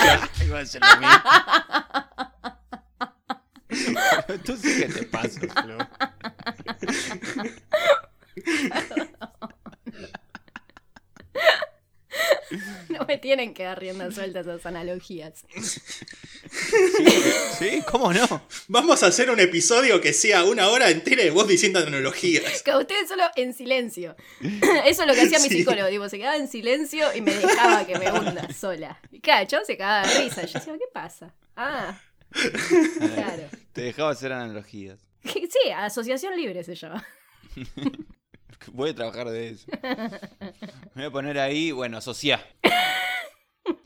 Tú 4.45 4.57
sí 4.57 4.77
que 4.81 4.89
te 4.89 5.03
pasas, 5.05 5.39
Flo. 5.63 5.79
No 12.89 13.05
me 13.07 13.19
tienen 13.19 13.55
que 13.55 13.65
dar 13.65 13.79
rienda 13.81 14.11
suelta 14.11 14.41
esas 14.41 14.65
analogías. 14.67 15.45
Sí, 17.59 17.83
¿cómo 17.91 18.13
no? 18.13 18.47
Vamos 18.69 19.03
a 19.03 19.07
hacer 19.07 19.31
un 19.31 19.41
episodio 19.41 20.01
que 20.01 20.13
sea 20.13 20.45
una 20.45 20.69
hora 20.69 20.91
entera 20.91 21.23
de 21.23 21.31
vos 21.31 21.49
diciendo 21.49 21.79
analogías. 21.79 22.63
Que 22.63 22.75
ustedes 22.77 23.09
solo 23.09 23.25
en 23.37 23.55
silencio. 23.55 24.15
Eso 24.85 25.03
es 25.03 25.09
lo 25.09 25.15
que 25.15 25.23
hacía 25.23 25.39
mi 25.39 25.49
Sí. 25.49 25.59
psicólogo. 25.59 25.89
Tipo, 25.89 26.09
se 26.09 26.19
quedaba 26.19 26.37
en 26.37 26.49
silencio 26.49 27.15
y 27.15 27.21
me 27.23 27.35
dejaba 27.35 27.87
que 27.87 27.99
me 27.99 28.11
hunda 28.13 28.53
sola. 28.53 29.01
Y 29.11 29.21
claro, 29.21 29.49
se 29.65 29.77
cagaba 29.77 30.07
de 30.07 30.23
risa. 30.25 30.43
Y 30.43 30.47
yo 30.47 30.53
decía, 30.59 30.73
¿qué 30.75 30.85
pasa? 30.93 31.35
Ah, 31.57 31.99
claro. 32.31 33.49
Te 33.73 33.83
dejaba 33.83 34.11
hacer 34.11 34.33
analogías. 34.33 34.99
Sí, 35.25 35.71
asociación 35.75 36.37
libre 36.37 36.63
se 36.65 36.75
llama. 36.75 37.05
Voy 38.73 38.91
a 38.91 38.95
trabajar 38.95 39.31
de 39.31 39.51
eso. 39.51 39.67
Me 40.95 41.03
voy 41.03 41.05
a 41.05 41.11
poner 41.11 41.39
ahí, 41.39 41.73
bueno, 41.73 41.99
asociá. 41.99 42.45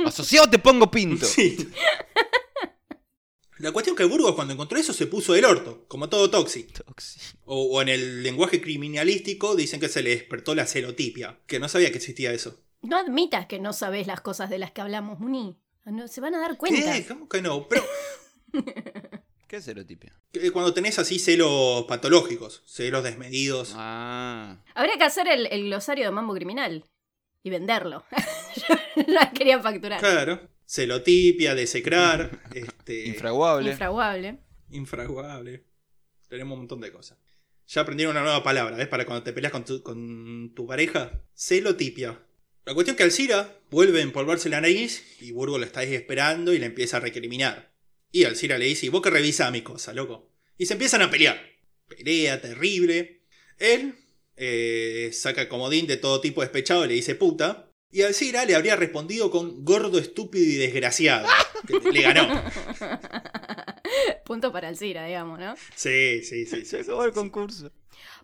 Asociado 0.05 0.49
te 0.51 0.59
pongo 0.59 0.91
pinto. 0.91 1.27
Sí. 1.27 1.69
La 3.59 3.73
cuestión 3.73 3.97
que 3.97 4.05
Burgos 4.05 4.35
cuando 4.35 4.55
encontró 4.55 4.79
eso 4.79 4.93
se 4.93 5.07
puso 5.07 5.33
del 5.33 5.45
orto, 5.45 5.85
como 5.89 6.09
todo 6.09 6.31
toxi. 6.31 6.65
Tóxico. 6.65 7.39
O, 7.45 7.77
o 7.77 7.83
en 7.83 7.89
el 7.89 8.23
lenguaje 8.23 8.61
criminalístico 8.61 9.57
dicen 9.57 9.81
que 9.81 9.89
se 9.89 10.03
le 10.03 10.11
despertó 10.11 10.55
la 10.55 10.67
celotipia, 10.67 11.41
que 11.47 11.59
no 11.59 11.69
sabía 11.69 11.91
que 11.91 11.99
existía 11.99 12.33
eso. 12.33 12.63
No 12.83 12.97
admitas 12.97 13.47
que 13.47 13.59
no 13.59 13.73
sabes 13.73 14.07
las 14.07 14.21
cosas 14.21 14.51
de 14.51 14.59
las 14.59 14.71
que 14.71 14.81
hablamos, 14.81 15.19
Muni. 15.19 15.59
No, 15.85 16.07
se 16.07 16.21
van 16.21 16.35
a 16.35 16.41
dar 16.41 16.57
cuenta. 16.57 16.93
¿Qué? 16.93 17.07
¿Cómo 17.07 17.29
que 17.29 17.43
no? 17.43 17.67
Pero 17.69 17.83
¿Qué 19.49 19.57
es 19.57 19.65
serotipia? 19.65 20.13
que 20.31 20.51
cuando 20.51 20.75
tenés 20.75 20.99
así 20.99 21.19
celos 21.19 21.85
patológicos, 21.87 22.63
celos 22.67 23.03
desmedidos. 23.03 23.73
Ah. 23.75 24.63
Habría 24.75 24.99
que 24.99 25.05
hacer 25.05 25.27
el, 25.27 25.47
el 25.47 25.65
glosario 25.65 26.05
de 26.05 26.11
mambo 26.11 26.35
criminal 26.35 26.85
y 27.43 27.51
venderlo. 27.51 28.05
Yo 28.69 28.75
la 29.07 29.31
quería 29.33 29.59
facturar. 29.61 30.01
Claro. 30.01 30.41
Celotipia, 30.67 31.55
desecrar, 31.55 32.43
este, 32.55 33.07
Infraguable. 33.07 33.71
Infraguable. 33.71 34.39
infraguable. 34.71 35.65
Tenemos 36.29 36.53
un 36.53 36.59
montón 36.61 36.83
de 36.83 36.93
cosas. 36.93 37.17
Ya 37.69 37.81
aprendieron 37.83 38.15
una 38.15 38.23
nueva 38.25 38.43
palabra, 38.43 38.77
¿ves? 38.77 38.89
Para 38.89 39.07
cuando 39.07 39.23
te 39.25 39.33
peleas 39.33 39.53
con 39.53 39.65
tu, 39.65 39.83
con 39.83 40.53
tu 40.55 40.67
pareja. 40.67 41.23
Celotipia. 41.35 42.21
La 42.67 42.75
cuestión 42.75 42.95
es 42.95 42.99
que 42.99 43.05
Alcira 43.05 43.61
vuelve 43.71 44.01
a 44.01 44.03
empolvarse 44.03 44.51
la 44.51 44.61
nariz 44.61 45.23
y 45.23 45.33
Burgo 45.33 45.57
lo 45.57 45.65
está 45.65 45.81
ahí 45.81 45.95
esperando 45.95 46.53
y 46.53 46.59
le 46.59 46.67
empieza 46.67 46.99
a 46.99 47.01
recriminar. 47.01 47.68
Y 48.11 48.25
Alcira 48.25 48.59
le 48.59 48.67
dice, 48.67 48.87
¿y 48.87 48.89
vos 48.89 49.03
qué 49.03 49.11
revisa 49.11 49.51
mi 49.51 49.63
cosa, 49.63 49.93
loco? 49.93 50.31
Y 50.57 50.67
se 50.67 50.75
empiezan 50.75 51.03
a 51.03 51.11
pelear. 51.11 51.41
Pelea 51.89 52.41
terrible. 52.41 53.23
Él 53.59 53.95
eh, 54.37 55.11
saca 55.13 55.43
el 55.43 55.49
comodín 55.49 55.87
de 55.87 55.97
todo 55.97 56.21
tipo 56.21 56.41
despechado 56.41 56.85
y 56.85 56.89
le 56.89 56.95
dice 56.95 57.15
puta. 57.15 57.71
Y 57.91 58.03
Alcira 58.03 58.45
le 58.45 58.55
habría 58.55 58.77
respondido 58.77 59.31
con 59.31 59.65
gordo, 59.65 59.99
estúpido 59.99 60.45
y 60.45 60.57
desgraciado. 60.57 61.27
Que 61.67 61.91
le 61.91 62.03
ganó. 62.03 62.29
Punto 64.25 64.53
para 64.53 64.69
Alcira, 64.69 65.07
digamos, 65.07 65.39
¿no? 65.39 65.55
Sí, 65.75 66.23
sí, 66.23 66.45
sí. 66.45 66.59
sí. 66.61 66.65
Se 66.65 66.81
acabó 66.81 67.05
el 67.05 67.13
concurso. 67.13 67.73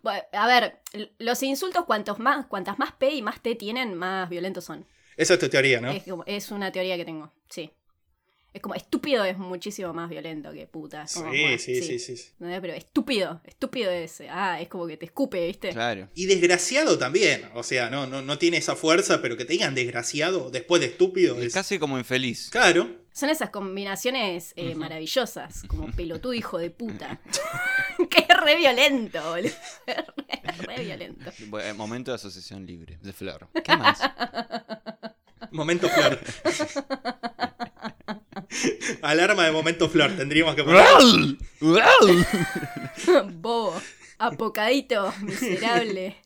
Bueno, 0.02 0.22
a 0.32 0.46
ver, 0.46 0.80
los 1.18 1.42
insultos, 1.42 1.84
cuantos 1.86 2.18
más, 2.18 2.46
cuantas 2.46 2.78
más 2.78 2.92
P 2.92 3.14
y 3.14 3.22
más 3.22 3.42
T 3.42 3.54
tienen, 3.54 3.94
más 3.94 4.28
violentos 4.28 4.64
son. 4.64 4.86
Esa 5.16 5.34
es 5.34 5.40
tu 5.40 5.48
teoría, 5.48 5.80
¿no? 5.80 5.92
Es 6.26 6.50
una 6.50 6.70
teoría 6.72 6.96
que 6.96 7.04
tengo, 7.04 7.32
sí. 7.48 7.70
Es 8.54 8.62
como 8.62 8.76
estúpido 8.76 9.24
es 9.24 9.36
muchísimo 9.36 9.92
más 9.92 10.08
violento 10.08 10.52
que 10.52 10.68
puta. 10.68 11.02
Es 11.02 11.14
como, 11.14 11.32
Sí, 11.32 11.40
bueno, 11.42 11.58
sí, 11.58 11.82
sí, 11.82 11.98
sí. 11.98 12.30
Pero 12.38 12.72
estúpido, 12.72 13.40
estúpido 13.44 13.90
es. 13.90 14.22
Ah, 14.30 14.60
es 14.60 14.68
como 14.68 14.86
que 14.86 14.96
te 14.96 15.06
escupe, 15.06 15.44
¿viste? 15.48 15.70
Claro. 15.70 16.08
Y 16.14 16.26
desgraciado 16.26 16.96
también. 16.96 17.50
O 17.54 17.64
sea, 17.64 17.90
no, 17.90 18.06
no, 18.06 18.22
no 18.22 18.38
tiene 18.38 18.58
esa 18.58 18.76
fuerza, 18.76 19.20
pero 19.20 19.36
que 19.36 19.44
te 19.44 19.54
digan 19.54 19.74
desgraciado 19.74 20.50
después 20.52 20.80
de 20.80 20.86
estúpido 20.86 21.36
Es 21.40 21.46
es. 21.46 21.52
casi 21.54 21.80
como 21.80 21.98
infeliz. 21.98 22.48
Claro. 22.50 23.02
Son 23.12 23.28
esas 23.28 23.50
combinaciones 23.50 24.52
eh, 24.56 24.76
maravillosas, 24.76 25.64
como 25.66 25.86
pelotudo 25.96 26.32
hijo 26.34 26.56
de 26.58 26.70
puta. 26.70 27.20
que 28.08 28.18
es 28.20 28.36
re 28.40 28.56
violento, 28.56 29.20
boludo. 29.30 29.50
Es 29.86 30.58
re, 30.58 30.76
re 30.76 30.84
violento. 30.84 31.30
Bu- 31.50 31.60
eh, 31.60 31.72
Momento 31.72 32.12
de 32.12 32.16
asociación 32.16 32.64
libre, 32.66 32.98
de 33.02 33.12
Flor. 33.12 33.48
¿Qué 33.64 33.76
más? 33.76 33.98
Momento 35.50 35.88
flor. 35.88 36.18
Alarma 39.02 39.44
de 39.44 39.52
momento 39.52 39.88
flor, 39.88 40.12
tendríamos 40.16 40.54
que 40.54 40.64
poner. 40.64 40.84
Bobo, 43.32 43.74
apocadito, 44.18 45.12
miserable, 45.22 46.16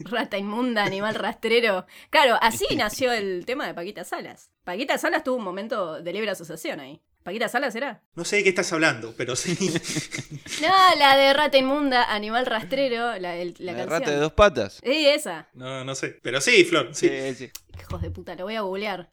rata 0.00 0.38
inmunda, 0.38 0.84
animal 0.84 1.14
rastrero. 1.14 1.86
Claro, 2.10 2.38
así 2.40 2.66
nació 2.76 3.12
el 3.12 3.44
tema 3.46 3.66
de 3.66 3.74
Paquita 3.74 4.04
Salas. 4.04 4.50
Paquita 4.64 4.98
Salas 4.98 5.24
tuvo 5.24 5.36
un 5.36 5.44
momento 5.44 6.00
de 6.02 6.12
libre 6.12 6.30
asociación 6.30 6.80
ahí. 6.80 7.00
¿Paquita 7.22 7.48
Salas 7.48 7.74
era? 7.76 8.02
No 8.16 8.24
sé 8.24 8.36
de 8.36 8.42
qué 8.42 8.48
estás 8.48 8.72
hablando, 8.72 9.14
pero 9.16 9.36
sí. 9.36 9.56
No, 10.60 10.68
la 10.98 11.16
de 11.16 11.32
rata 11.32 11.56
inmunda, 11.56 12.12
animal 12.12 12.46
rastrero, 12.46 13.16
la, 13.18 13.36
el- 13.36 13.54
la 13.58 13.72
¿La 13.72 13.78
canción. 13.78 14.00
rata 14.00 14.10
de 14.10 14.16
dos 14.16 14.32
patas? 14.32 14.80
Sí, 14.82 15.06
esa. 15.08 15.48
No, 15.54 15.84
no 15.84 15.94
sé. 15.94 16.18
Pero 16.22 16.40
sí, 16.40 16.64
Flor, 16.64 16.88
sí. 16.94 17.08
Sí, 17.08 17.34
sí. 17.36 17.50
Hijos 17.80 18.02
de 18.02 18.10
puta, 18.10 18.34
lo 18.34 18.44
voy 18.44 18.56
a 18.56 18.62
googlear. 18.62 19.10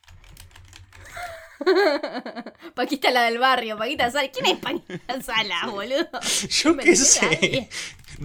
Paquita 2.76 3.12
la 3.12 3.24
del 3.24 3.38
barrio, 3.38 3.78
Paquita 3.78 4.10
Salas. 4.12 4.32
¿Quién 4.34 4.46
es 4.46 4.60
Paquita 4.60 5.22
Salas, 5.22 5.72
boludo? 5.72 6.10
Yo 6.50 6.76
Me 6.76 6.84
qué 6.84 6.96
sé. 6.96 7.70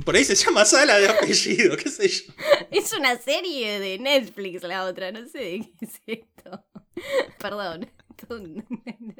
Por 0.04 0.16
ahí 0.16 0.24
se 0.24 0.34
llama 0.34 0.64
Sala 0.64 0.98
de 0.98 1.08
apellido, 1.08 1.76
qué 1.76 1.88
sé 1.88 2.08
yo. 2.08 2.32
Es 2.70 2.92
una 2.92 3.16
serie 3.18 3.78
de 3.80 3.98
Netflix 3.98 4.62
la 4.62 4.84
otra, 4.84 5.12
no 5.12 5.28
sé 5.28 5.38
de 5.38 5.60
qué 5.60 5.86
es 5.86 6.00
esto. 6.06 6.64
Perdón, 7.38 7.90
una 8.28 8.64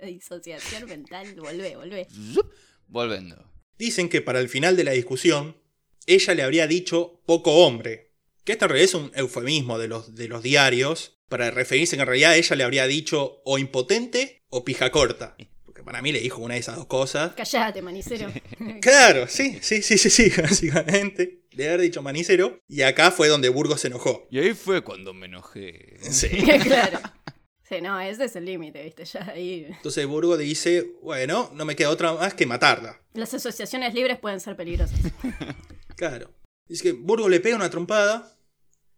disociación 0.07 0.89
mental. 0.89 1.35
Volvé, 1.37 1.77
volvé. 1.77 2.07
Volviendo. 2.87 3.51
Dicen 3.79 4.09
que 4.09 4.21
para 4.21 4.41
el 4.41 4.49
final 4.49 4.77
de 4.77 4.85
la 4.85 4.93
discusión, 4.93 5.57
ella 6.07 6.35
le 6.35 6.43
habría 6.43 6.67
dicho 6.67 7.23
poco 7.27 7.65
hombre. 7.65 8.13
Que 8.45 8.53
esto 8.53 8.67
en 8.67 8.71
realidad 8.71 8.89
es 8.89 8.95
un 8.95 9.13
eufemismo 9.15 9.79
de 9.79 9.89
los, 9.89 10.15
de 10.15 10.29
los 10.29 10.43
diarios 10.43 11.14
para 11.29 11.51
referirse 11.51 11.97
que 11.97 12.03
en 12.03 12.07
realidad 12.07 12.37
ella 12.37 12.57
le 12.57 12.65
habría 12.65 12.87
dicho 12.87 13.41
o 13.45 13.59
impotente 13.59 14.45
o 14.49 14.65
pija 14.65 14.91
corta. 14.91 15.37
Porque 15.65 15.83
para 15.83 16.03
mí 16.03 16.13
le 16.13 16.21
dijo 16.21 16.41
una 16.41 16.55
de 16.55 16.61
esas 16.61 16.77
dos 16.77 16.87
cosas. 16.87 17.35
Callate, 17.35 17.83
manicero. 17.83 18.33
Claro, 18.81 19.27
sí, 19.29 19.59
sí, 19.63 19.83
sí, 19.83 19.99
sí, 19.99 20.11
sí, 20.11 20.33
básicamente. 20.41 21.45
Le 21.53 21.69
haber 21.69 21.81
dicho 21.83 22.03
manicero. 22.03 22.61
Y 22.69 22.83
acá 22.83 23.11
fue 23.11 23.29
donde 23.29 23.49
Burgos 23.49 23.81
se 23.81 23.89
enojó. 23.89 24.27
Y 24.31 24.39
ahí 24.39 24.55
fue 24.55 24.83
cuando 24.83 25.15
me 25.15 25.27
enojé. 25.27 25.97
Sí. 26.01 26.29
claro. 26.63 27.01
Sí, 27.67 27.81
no, 27.81 27.99
ese 27.99 28.25
es 28.25 28.37
el 28.37 28.45
límite, 28.45 28.83
¿viste? 28.83 29.05
Ya 29.07 29.31
ahí. 29.31 29.67
Entonces 29.69 30.07
Burgos 30.07 30.39
dice, 30.39 30.93
bueno, 31.03 31.51
no 31.55 31.65
me 31.65 31.75
queda 31.75 31.91
otra 31.91 32.13
más 32.13 32.35
que 32.35 32.45
matarla. 32.45 33.01
Las 33.15 33.33
asociaciones 33.33 33.95
libres 33.95 34.19
pueden 34.19 34.41
ser 34.41 34.55
peligrosas. 34.55 34.99
Claro. 35.97 36.31
Dice 36.69 36.83
que 36.83 36.93
Burgo 36.93 37.29
le 37.29 37.41
pega 37.41 37.57
una 37.57 37.71
trompada, 37.71 38.37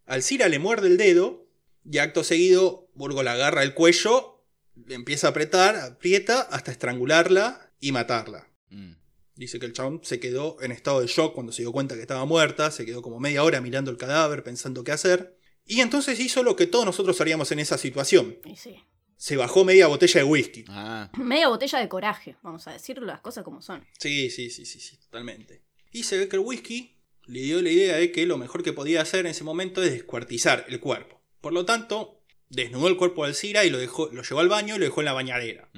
Alcira 0.05 0.49
le 0.49 0.59
muerde 0.59 0.87
el 0.89 0.97
dedo, 0.97 1.46
y 1.90 1.99
acto 1.99 2.25
seguido 2.25 2.88
Burgo 2.94 3.22
la 3.22 3.33
agarra 3.33 3.62
el 3.62 3.75
cuello, 3.75 4.42
le 4.87 4.94
empieza 4.94 5.29
a 5.29 5.31
apretar, 5.31 5.77
aprieta 5.77 6.40
hasta 6.40 6.72
estrangularla 6.72 7.72
y 7.81 7.92
matarla. 7.92 8.49
Mm. 8.70 8.92
Dice 9.35 9.59
que 9.59 9.66
el 9.66 9.75
chabón 9.75 10.01
se 10.03 10.18
quedó 10.18 10.57
en 10.62 10.72
estado 10.72 11.03
de 11.03 11.07
shock 11.07 11.35
cuando 11.35 11.53
se 11.53 11.62
dio 11.62 11.72
cuenta 11.72 11.94
que 11.94 12.01
estaba 12.01 12.25
muerta, 12.25 12.70
se 12.70 12.87
quedó 12.87 13.03
como 13.03 13.20
media 13.20 13.44
hora 13.44 13.61
mirando 13.61 13.90
el 13.90 13.99
cadáver 13.99 14.42
pensando 14.42 14.83
qué 14.83 14.92
hacer, 14.92 15.37
y 15.66 15.81
entonces 15.81 16.18
hizo 16.20 16.42
lo 16.42 16.57
que 16.57 16.66
todos 16.66 16.87
nosotros 16.87 17.20
haríamos 17.20 17.53
en 17.53 17.59
esa 17.59 17.77
situación. 17.77 18.38
Y 18.44 18.57
sí. 18.57 18.77
Se 19.16 19.37
bajó 19.37 19.64
media 19.64 19.88
botella 19.88 20.20
de 20.20 20.25
whisky. 20.25 20.64
Ah, 20.68 21.11
Media 21.18 21.49
botella 21.49 21.79
de 21.79 21.88
coraje, 21.88 22.37
vamos 22.42 22.66
a 22.66 22.72
decir 22.72 22.99
las 23.03 23.20
cosas 23.20 23.44
como 23.44 23.61
son. 23.62 23.85
Sí, 23.99 24.31
sí, 24.31 24.51
sí, 24.51 24.64
sí, 24.64 24.81
sí, 24.81 24.96
totalmente. 24.96 25.62
Y 25.90 26.05
se 26.05 26.18
ve 26.18 26.29
que 26.29 26.37
el 26.37 26.42
whisky 26.42 26.96
le 27.27 27.40
dio 27.40 27.61
la 27.61 27.70
idea 27.70 27.96
de 27.96 28.12
que 28.12 28.27
lo 28.27 28.38
mejor 28.38 28.62
que 28.62 28.72
podía 28.72 29.03
hacer 29.03 29.20
en 29.20 29.33
ese 29.33 29.44
momento 29.44 29.83
es 29.83 29.90
descuartizar 29.90 30.64
el 30.68 30.81
cuerpo. 30.81 31.15
Por 31.40 31.53
lo 31.53 31.64
tanto, 31.64 32.22
desnudó 32.49 32.88
el 32.88 32.96
cuerpo 32.96 33.22
de 33.22 33.31
Alcira 33.31 33.64
y 33.64 33.70
lo, 33.70 33.79
dejó, 33.79 34.09
lo 34.12 34.22
llevó 34.22 34.40
al 34.40 34.49
baño 34.49 34.77
y 34.77 34.79
lo 34.79 34.85
dejó 34.85 35.01
en 35.01 35.07
la 35.07 35.12
bañadera. 35.12 35.68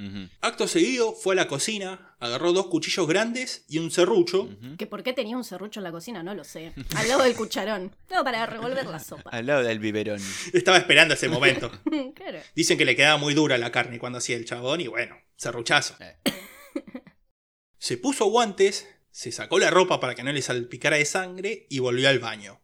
Acto 0.41 0.69
seguido 0.69 1.13
fue 1.13 1.35
a 1.35 1.37
la 1.37 1.49
cocina, 1.49 2.17
agarró 2.21 2.53
dos 2.53 2.67
cuchillos 2.67 3.07
grandes 3.07 3.65
y 3.69 3.79
un 3.79 3.91
serrucho. 3.91 4.49
Que 4.77 4.87
por 4.87 5.03
qué 5.03 5.13
tenía 5.13 5.37
un 5.37 5.45
serrucho 5.45 5.81
en 5.81 5.85
la 5.85 5.93
cocina, 5.93 6.23
no 6.23 6.35
lo 6.35 6.45
sé. 6.45 6.73
Al 6.97 7.09
lado 7.09 7.23
del 7.23 7.35
cucharón. 7.35 7.95
No, 8.11 8.25
para 8.25 8.47
revolver 8.47 8.87
la 8.87 8.99
sopa. 8.99 9.31
Al 9.31 9.47
lado 9.47 9.63
del 9.63 9.79
biberón. 9.79 10.21
Estaba 10.53 10.79
esperando 10.79 11.15
ese 11.15 11.29
momento. 11.29 11.71
claro. 12.15 12.41
Dicen 12.55 12.77
que 12.79 12.85
le 12.85 12.97
quedaba 12.97 13.17
muy 13.17 13.35
dura 13.35 13.59
la 13.59 13.73
carne 13.73 13.99
cuando 13.99 14.19
hacía 14.19 14.37
el 14.37 14.45
chabón 14.45 14.81
y 14.81 14.89
bueno, 14.89 15.17
serruchazo. 15.37 15.97
Eh. 16.01 16.17
Se 17.79 17.97
puso 17.97 18.27
guantes, 18.27 18.89
se 19.11 19.33
sacó 19.33 19.59
la 19.59 19.71
ropa 19.71 20.01
para 20.01 20.15
que 20.15 20.23
no 20.23 20.33
le 20.33 20.43
salpicara 20.43 20.97
de 20.97 21.05
sangre 21.05 21.67
y 21.71 21.79
volvió 21.79 22.09
al 22.09 22.19
baño. 22.19 22.61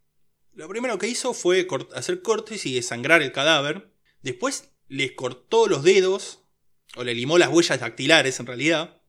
Lo 0.55 0.69
primero 0.69 0.99
que 0.99 1.09
hizo 1.09 1.35
fue 1.35 1.67
cort- 1.67 1.93
hacer 1.95 2.23
cortes 2.23 2.65
y 2.67 2.75
desangrar 2.75 3.23
el 3.23 3.33
cadáver. 3.33 3.91
Después 4.23 4.71
le 4.89 5.15
cortó 5.15 5.67
los 5.67 5.83
dedos, 5.83 6.41
o 6.97 7.05
le 7.05 7.15
limó 7.15 7.39
las 7.39 7.49
huellas 7.51 7.81
dactilares 7.81 8.39
en 8.41 8.47
realidad, 8.47 9.01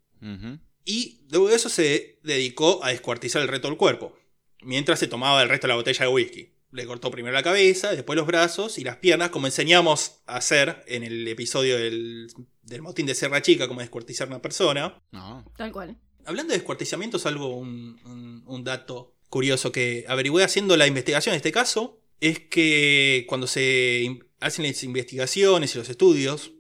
y 0.86 1.22
luego 1.30 1.50
de 1.50 1.56
eso 1.56 1.70
se 1.70 2.20
dedicó 2.24 2.84
a 2.84 2.90
descuartizar 2.90 3.42
el 3.42 3.48
resto 3.48 3.68
del 3.68 3.78
cuerpo, 3.78 4.18
mientras 4.62 5.00
se 5.00 5.08
tomaba 5.08 5.42
el 5.44 5.50
resto 5.50 5.68
de 5.68 5.70
la 5.70 5.76
botella 5.76 6.06
de 6.06 6.12
whisky. 6.12 6.52
Le 6.72 6.86
cortó 6.86 7.10
primero 7.12 7.34
la 7.34 7.44
cabeza, 7.44 7.92
después 7.92 8.18
los 8.18 8.26
brazos 8.28 8.78
y 8.80 8.84
las 8.84 8.98
piernas, 8.98 9.30
como 9.30 9.46
enseñamos 9.48 10.22
a 10.26 10.38
hacer 10.38 10.84
en 10.88 11.04
el 11.04 11.28
episodio 11.28 11.78
del, 11.78 12.28
del 12.64 12.82
motín 12.82 13.06
de 13.06 13.16
Sierra 13.16 13.42
Chica, 13.42 13.68
como 13.68 13.80
descuartizar 13.82 14.28
una 14.28 14.42
persona. 14.42 15.02
No. 15.12 15.46
Tal 15.56 15.72
cual. 15.72 15.98
Hablando 16.26 16.52
de 16.52 16.58
descuartizamiento, 16.58 17.18
es 17.18 17.26
algo, 17.28 17.56
un, 17.56 18.00
un- 18.04 18.44
un 18.46 18.64
dato 18.64 19.15
curioso 19.30 19.72
que 19.72 20.06
averigüé 20.08 20.44
haciendo 20.44 20.78
la 20.78 20.88
investigación 20.88 21.34
en 21.34 21.38
este 21.38 21.52
caso, 21.52 22.00
es 22.20 22.40
que 22.40 23.26
cuando 23.28 23.48
se 23.48 24.20
hacen 24.40 24.66
las 24.66 24.84
investigaciones 24.84 25.76
y 25.76 25.78
los 25.78 25.90
estudios 25.90 26.52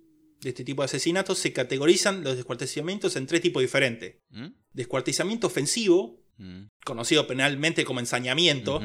de 0.41 0.49
este 0.49 0.63
tipo 0.63 0.81
de 0.81 0.85
asesinatos, 0.85 1.39
se 1.39 1.53
categorizan 1.53 2.23
los 2.23 2.35
descuartizamientos 2.35 3.15
en 3.15 3.25
tres 3.27 3.41
tipos 3.41 3.61
diferentes. 3.61 4.17
¿Mm? 4.29 4.47
Descuartizamiento 4.73 5.47
ofensivo, 5.47 6.25
Mm. 6.37 6.65
conocido 6.83 7.27
penalmente 7.27 7.85
como 7.85 8.01
ensañamiento, 8.01 8.81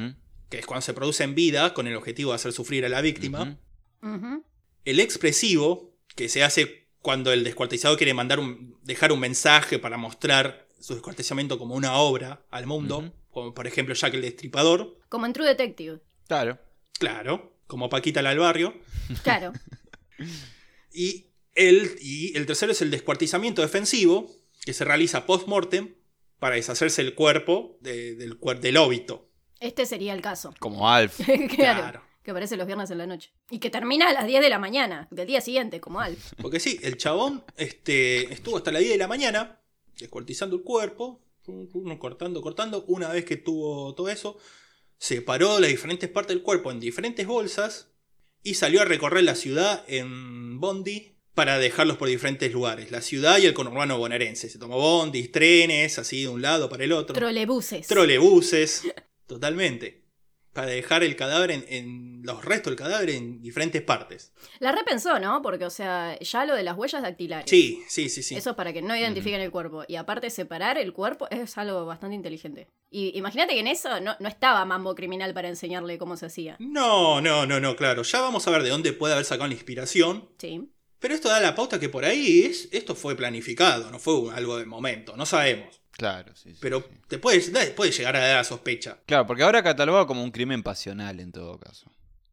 que 0.49 0.59
es 0.59 0.67
cuando 0.67 0.83
se 0.83 0.95
produce 0.95 1.25
en 1.25 1.35
vida 1.35 1.75
con 1.75 1.87
el 1.87 1.97
objetivo 1.97 2.31
de 2.31 2.37
hacer 2.37 2.53
sufrir 2.53 2.85
a 2.85 2.89
la 2.89 3.01
víctima. 3.01 3.59
El 4.85 5.01
expresivo, 5.01 5.97
que 6.15 6.29
se 6.29 6.43
hace 6.43 6.89
cuando 7.03 7.33
el 7.33 7.45
descuartizado 7.45 7.97
quiere 7.97 8.15
mandar 8.15 8.39
un, 8.41 8.79
dejar 8.83 9.13
un 9.13 9.21
mensaje 9.21 9.79
para 9.79 9.97
mostrar 9.97 10.69
su 10.79 10.95
descuartizamiento 10.95 11.59
como 11.59 11.75
una 11.75 11.95
obra 11.95 12.47
al 12.51 12.67
mundo. 12.67 13.13
Como 13.31 13.55
por 13.55 13.67
ejemplo 13.67 13.95
Jack 13.95 14.15
el 14.15 14.23
Destripador, 14.23 14.99
Como 15.09 15.27
en 15.27 15.33
True 15.33 15.47
Detective. 15.49 16.01
Claro. 16.27 16.59
claro, 16.99 17.55
como 17.67 17.89
Paquita 17.89 18.23
la 18.23 18.31
del 18.31 18.39
barrio. 18.41 18.75
Claro. 19.23 19.53
Y 20.93 21.27
el, 21.55 21.97
y 22.01 22.37
el 22.37 22.47
tercero 22.47 22.73
es 22.73 22.83
el 22.83 22.91
descuartizamiento 22.91 23.63
defensivo, 23.63 24.31
que 24.65 24.73
se 24.73 24.85
realiza 24.85 25.27
post-mortem 25.27 25.95
para 26.39 26.57
deshacerse 26.57 27.03
el 27.03 27.15
cuerpo 27.15 27.79
de- 27.81 28.15
del, 28.17 28.39
del 28.61 28.77
óbito. 28.77 29.29
Este 29.61 29.87
sería 29.87 30.15
el 30.15 30.23
caso. 30.23 30.55
Como 30.59 30.89
Alf. 30.89 31.21
claro. 31.27 31.49
Claro. 31.81 32.03
Que 32.23 32.33
aparece 32.33 32.57
los 32.59 32.67
viernes 32.67 32.91
en 32.91 32.99
la 32.99 33.07
noche. 33.07 33.33
Y 33.51 33.59
que 33.61 33.71
termina 33.71 34.11
a 34.11 34.13
las 34.13 34.27
10 34.27 34.43
de 34.43 34.51
la 34.51 34.59
mañana, 34.59 35.09
del 35.11 35.27
día 35.27 35.41
siguiente, 35.41 35.81
como 35.81 36.01
Alf. 36.01 36.33
Porque 36.41 36.61
sí, 36.61 36.79
el 36.83 36.99
chabón 36.99 37.43
este, 37.57 38.31
estuvo 38.33 38.59
hasta 38.59 38.71
las 38.73 38.81
10 38.83 38.93
de 38.93 38.99
la 38.99 39.09
mañana 39.09 39.61
descuartizando 39.99 40.57
el 40.57 40.63
cuerpo, 40.63 41.23
cortando, 41.99 42.43
cortando. 42.43 42.85
Una 42.87 43.09
vez 43.09 43.25
que 43.25 43.37
tuvo 43.37 43.95
todo 43.95 44.09
eso, 44.09 44.39
separó 44.99 45.61
las 45.61 45.71
diferentes 45.71 46.09
partes 46.09 46.37
del 46.37 46.43
cuerpo 46.43 46.71
en 46.71 46.81
diferentes 46.81 47.27
bolsas 47.27 47.93
y 48.43 48.55
salió 48.55 48.83
a 48.83 48.85
recorrer 48.85 49.25
la 49.25 49.35
ciudad 49.35 49.85
en 49.89 50.61
Bondi 50.61 51.17
para 51.35 51.59
dejarlos 51.59 51.97
por 51.97 52.09
diferentes 52.09 52.53
lugares. 52.53 52.91
La 52.91 53.01
ciudad 53.01 53.39
y 53.39 53.47
el 53.47 53.55
conurbano 53.55 53.99
bonaerense. 53.99 54.49
Se 54.49 54.59
tomó 54.59 54.79
bondis, 54.79 55.33
trenes, 55.33 55.99
así 55.99 56.23
de 56.23 56.29
un 56.29 56.43
lado 56.43 56.69
para 56.69 56.85
el 56.85 56.93
otro. 56.93 57.15
Trolebuses. 57.15 57.87
Trolebuses, 57.87 58.83
totalmente. 59.27 60.00
Para 60.53 60.67
dejar 60.67 61.05
el 61.05 61.15
cadáver 61.15 61.53
en, 61.53 61.65
en 61.69 62.23
los 62.23 62.45
restos 62.45 62.73
del 62.73 62.77
cadáver 62.77 63.11
en 63.11 63.41
diferentes 63.41 63.83
partes. 63.83 64.33
La 64.59 64.73
repensó, 64.73 65.21
¿no? 65.21 65.43
Porque, 65.43 65.65
o 65.65 65.71
sea, 65.71 66.19
ya 66.19 66.45
lo 66.45 66.55
de 66.55 66.63
las 66.63 66.77
huellas 66.77 67.03
dactilares. 67.03 67.49
Sí, 67.49 67.83
sí, 67.89 68.09
sí, 68.09 68.23
sí. 68.23 68.35
Eso 68.35 68.51
es 68.51 68.57
para 68.57 68.73
que 68.73 68.83
no 68.83 68.97
identifiquen 68.97 69.41
el 69.41 69.51
cuerpo. 69.51 69.85
Y 69.87 69.97
aparte, 69.97 70.29
separar 70.29 70.77
el 70.77 70.93
cuerpo 70.93 71.29
es 71.31 71.57
algo 71.57 71.87
bastante 71.87 72.17
inteligente. 72.17 72.69
Y 72.91 73.17
imagínate 73.17 73.55
que 73.55 73.61
en 73.61 73.69
eso 73.69 74.01
no, 74.01 74.17
no 74.19 74.29
estaba 74.29 74.65
Mambo 74.65 74.95
Criminal 74.95 75.33
para 75.33 75.49
enseñarle 75.49 75.99
cómo 75.99 76.17
se 76.17 76.27
hacía. 76.27 76.57
No, 76.59 77.21
no, 77.21 77.47
no, 77.47 77.61
no, 77.61 77.77
claro. 77.77 78.03
Ya 78.03 78.21
vamos 78.21 78.47
a 78.47 78.51
ver 78.51 78.63
de 78.65 78.71
dónde 78.71 78.93
puede 78.93 79.15
haber 79.15 79.25
sacado 79.25 79.47
la 79.47 79.55
inspiración. 79.55 80.29
Sí. 80.39 80.69
Pero 80.99 81.15
esto 81.15 81.29
da 81.29 81.41
la 81.41 81.55
pauta 81.55 81.81
que 81.81 81.89
por 81.89 82.05
ahí 82.05 82.43
es, 82.43 82.69
esto 82.73 82.95
fue 82.95 83.17
planificado, 83.17 83.91
no 83.91 83.99
fue 83.99 84.35
algo 84.35 84.59
de 84.59 84.67
momento, 84.67 85.17
no 85.17 85.25
sabemos. 85.25 85.80
Claro, 86.01 86.35
sí. 86.35 86.53
sí, 86.55 86.59
Pero 86.61 86.81
sí. 86.81 86.97
te 87.09 87.19
puede, 87.19 87.41
llegar 87.91 88.17
a 88.17 88.21
dar 88.21 88.37
la 88.39 88.45
sospecha. 88.45 88.99
Claro, 89.07 89.27
porque 89.27 89.43
ahora 89.43 89.63
catalogado 89.63 90.07
como 90.07 90.25
un 90.25 90.31
crimen 90.31 90.63
pasional 90.63 91.21
en 91.21 91.31
todo 91.31 91.59
caso. 91.61 91.91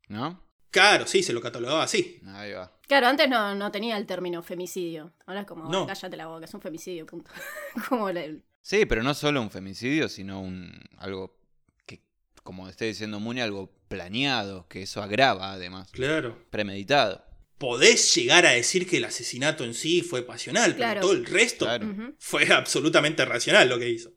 ¿No? 0.08 0.42
Claro, 0.72 1.06
sí, 1.06 1.22
se 1.24 1.34
lo 1.34 1.42
catalogaba 1.42 1.84
así. 1.84 2.20
Ahí 2.28 2.54
va. 2.54 2.72
Claro, 2.88 3.08
antes 3.08 3.30
no, 3.30 3.56
no 3.56 3.70
tenía 3.72 3.98
el 3.98 4.06
término 4.06 4.42
femicidio. 4.42 5.12
Ahora 5.26 5.42
es 5.42 5.48
como, 5.48 5.70
No. 5.70 5.86
cállate 5.86 6.16
la 6.16 6.28
boca, 6.28 6.46
es 6.46 6.54
un 6.54 6.62
femicidio, 6.62 7.06
punto. 7.06 7.30
como 7.90 8.08
el- 8.10 8.44
Sí, 8.62 8.86
pero 8.86 9.04
no 9.04 9.14
solo 9.14 9.42
un 9.42 9.50
femicidio, 9.52 10.08
sino 10.10 10.42
un 10.42 10.72
algo 10.98 11.38
que, 11.86 12.02
como 12.44 12.68
está 12.70 12.86
diciendo 12.86 13.20
Muni, 13.20 13.42
algo 13.42 13.72
planeado, 13.88 14.68
que 14.68 14.82
eso 14.84 15.02
agrava 15.02 15.52
además, 15.54 15.90
Claro. 15.92 16.38
premeditado. 16.50 17.24
Podés 17.58 18.14
llegar 18.16 18.46
a 18.46 18.52
decir 18.52 18.88
que 18.88 18.98
el 18.98 19.06
asesinato 19.06 19.64
en 19.64 19.74
sí 19.74 20.02
fue 20.02 20.22
pasional, 20.24 20.76
Claro. 20.76 21.00
pero 21.00 21.02
todo 21.02 21.14
el 21.14 21.26
resto 21.26 21.66
Claro. 21.66 22.14
Fue 22.20 22.46
absolutamente 22.54 23.26
racional 23.26 23.68
lo 23.70 23.80
que 23.80 23.90
hizo. 23.90 24.12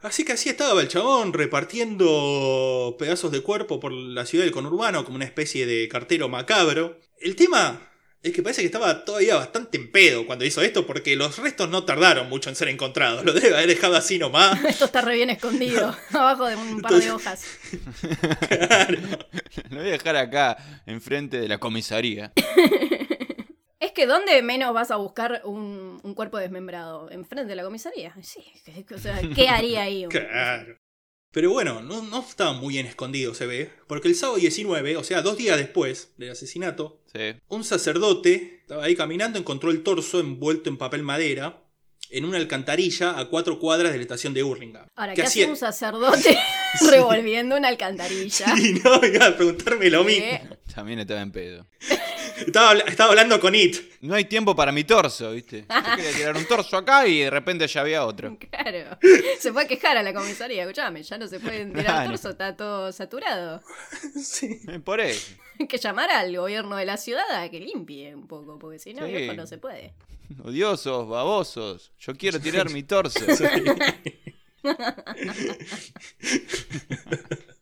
Así 0.00 0.24
que 0.24 0.32
así 0.32 0.48
estaba 0.50 0.80
el 0.82 0.88
chabón 0.88 1.32
repartiendo 1.32 2.94
pedazos 2.98 3.32
de 3.32 3.40
cuerpo 3.40 3.80
por 3.80 3.92
la 3.92 4.26
ciudad 4.26 4.44
del 4.44 4.52
conurbano 4.52 5.04
como 5.04 5.16
una 5.16 5.24
especie 5.24 5.66
de 5.66 5.88
cartero 5.88 6.28
macabro. 6.28 7.00
El 7.20 7.36
tema 7.36 7.90
es 8.24 8.32
que 8.32 8.42
parece 8.42 8.62
que 8.62 8.66
estaba 8.66 9.04
todavía 9.04 9.36
bastante 9.36 9.76
en 9.76 9.92
pedo 9.92 10.26
cuando 10.26 10.46
hizo 10.46 10.62
esto 10.62 10.86
porque 10.86 11.14
los 11.14 11.36
restos 11.36 11.68
no 11.68 11.84
tardaron 11.84 12.26
mucho 12.30 12.48
en 12.48 12.56
ser 12.56 12.68
encontrados. 12.68 13.22
Lo 13.22 13.34
debe 13.34 13.54
haber 13.54 13.68
dejado 13.68 13.96
así 13.96 14.18
nomás. 14.18 14.64
Esto 14.68 14.86
está 14.86 15.02
re 15.02 15.16
bien 15.16 15.28
escondido, 15.28 15.94
abajo 16.12 16.46
de 16.46 16.56
un 16.56 16.80
par 16.80 16.94
de 16.94 17.10
hojas. 17.12 17.44
Lo 19.68 19.76
voy 19.80 19.88
a 19.88 19.92
dejar 19.92 20.16
acá, 20.16 20.56
enfrente 20.86 21.38
de 21.38 21.48
la 21.48 21.58
comisaría. 21.58 22.32
Es 23.78 23.92
que 23.92 24.06
¿dónde 24.06 24.40
menos 24.42 24.72
vas 24.72 24.90
a 24.90 24.96
buscar 24.96 25.42
un, 25.44 26.00
un 26.02 26.14
cuerpo 26.14 26.38
desmembrado? 26.38 27.10
¿Enfrente 27.10 27.50
de 27.50 27.56
la 27.56 27.62
comisaría? 27.62 28.14
Sí, 28.22 28.42
o 28.94 28.98
sea, 28.98 29.20
¿qué 29.34 29.50
haría 29.50 29.82
ahí? 29.82 30.06
Claro. 30.08 30.78
Pero 31.34 31.50
bueno, 31.50 31.82
no, 31.82 32.00
no 32.02 32.20
estaba 32.20 32.52
muy 32.52 32.74
bien 32.74 32.86
escondido, 32.86 33.34
se 33.34 33.44
ve, 33.46 33.68
porque 33.88 34.06
el 34.06 34.14
sábado 34.14 34.38
19, 34.38 34.96
o 34.96 35.02
sea, 35.02 35.20
dos 35.20 35.36
días 35.36 35.56
después 35.58 36.12
del 36.16 36.30
asesinato, 36.30 37.00
Sí. 37.12 37.34
un 37.48 37.64
sacerdote 37.64 38.58
estaba 38.62 38.84
ahí 38.84 38.94
caminando, 38.94 39.36
encontró 39.38 39.70
el 39.72 39.82
torso 39.82 40.20
envuelto 40.20 40.70
en 40.70 40.78
papel 40.78 41.02
madera 41.02 41.60
en 42.10 42.24
una 42.24 42.38
alcantarilla 42.38 43.18
a 43.18 43.24
cuatro 43.26 43.58
cuadras 43.58 43.90
de 43.90 43.98
la 43.98 44.02
estación 44.02 44.32
de 44.32 44.44
Urlinga. 44.44 44.86
Ahora, 44.94 45.14
¿Qué 45.14 45.22
¿qué 45.22 45.26
hace 45.26 45.40
hacía? 45.42 45.48
un 45.48 45.56
sacerdote 45.56 46.38
revolviendo 46.90 47.56
una 47.56 47.66
alcantarilla? 47.68 48.46
Y 48.56 48.74
no, 48.74 49.04
iba 49.04 49.26
a 49.26 49.36
preguntarme 49.36 49.90
lo 49.90 50.04
mismo. 50.04 50.26
También 50.74 50.98
estaba 50.98 51.20
en 51.20 51.30
pedo. 51.32 51.66
Estaba, 52.38 52.72
estaba 52.80 53.10
hablando 53.10 53.38
con 53.38 53.54
It. 53.54 53.76
No 54.00 54.14
hay 54.14 54.24
tiempo 54.24 54.56
para 54.56 54.72
mi 54.72 54.82
torso, 54.82 55.30
¿viste? 55.30 55.64
Yo 55.68 55.96
quería 55.96 56.12
tirar 56.12 56.36
un 56.36 56.44
torso 56.46 56.76
acá 56.76 57.06
y 57.06 57.20
de 57.20 57.30
repente 57.30 57.66
ya 57.68 57.80
había 57.82 58.04
otro. 58.04 58.36
Claro. 58.50 58.98
Se 59.38 59.52
fue 59.52 59.62
a 59.62 59.68
quejar 59.68 59.96
a 59.98 60.02
la 60.02 60.12
comisaría. 60.12 60.62
Escuchame, 60.62 61.02
ya 61.04 61.16
no 61.16 61.28
se 61.28 61.38
pueden 61.38 61.70
tirar 61.70 61.84
Claro. 61.86 62.10
torso, 62.10 62.30
está 62.30 62.56
todo 62.56 62.90
saturado. 62.92 63.62
Sí. 64.20 64.60
Eh, 64.68 64.80
Por 64.80 65.00
eso. 65.00 65.32
Hay 65.60 65.68
que 65.68 65.78
llamar 65.78 66.10
al 66.10 66.36
gobierno 66.36 66.74
de 66.76 66.86
la 66.86 66.96
ciudad 66.96 67.30
a 67.30 67.48
que 67.48 67.60
limpie 67.60 68.12
un 68.16 68.26
poco, 68.26 68.58
porque 68.58 68.80
si 68.80 68.94
no, 68.94 69.06
Sí. 69.06 69.12
viejo, 69.12 69.34
no 69.34 69.46
se 69.46 69.58
puede. 69.58 69.94
Odiosos, 70.42 71.08
babosos. 71.08 71.92
Yo 72.00 72.16
quiero 72.16 72.40
tirar 72.40 72.68
mi 72.70 72.82
torso. 72.82 73.20
Sí, 73.36 73.44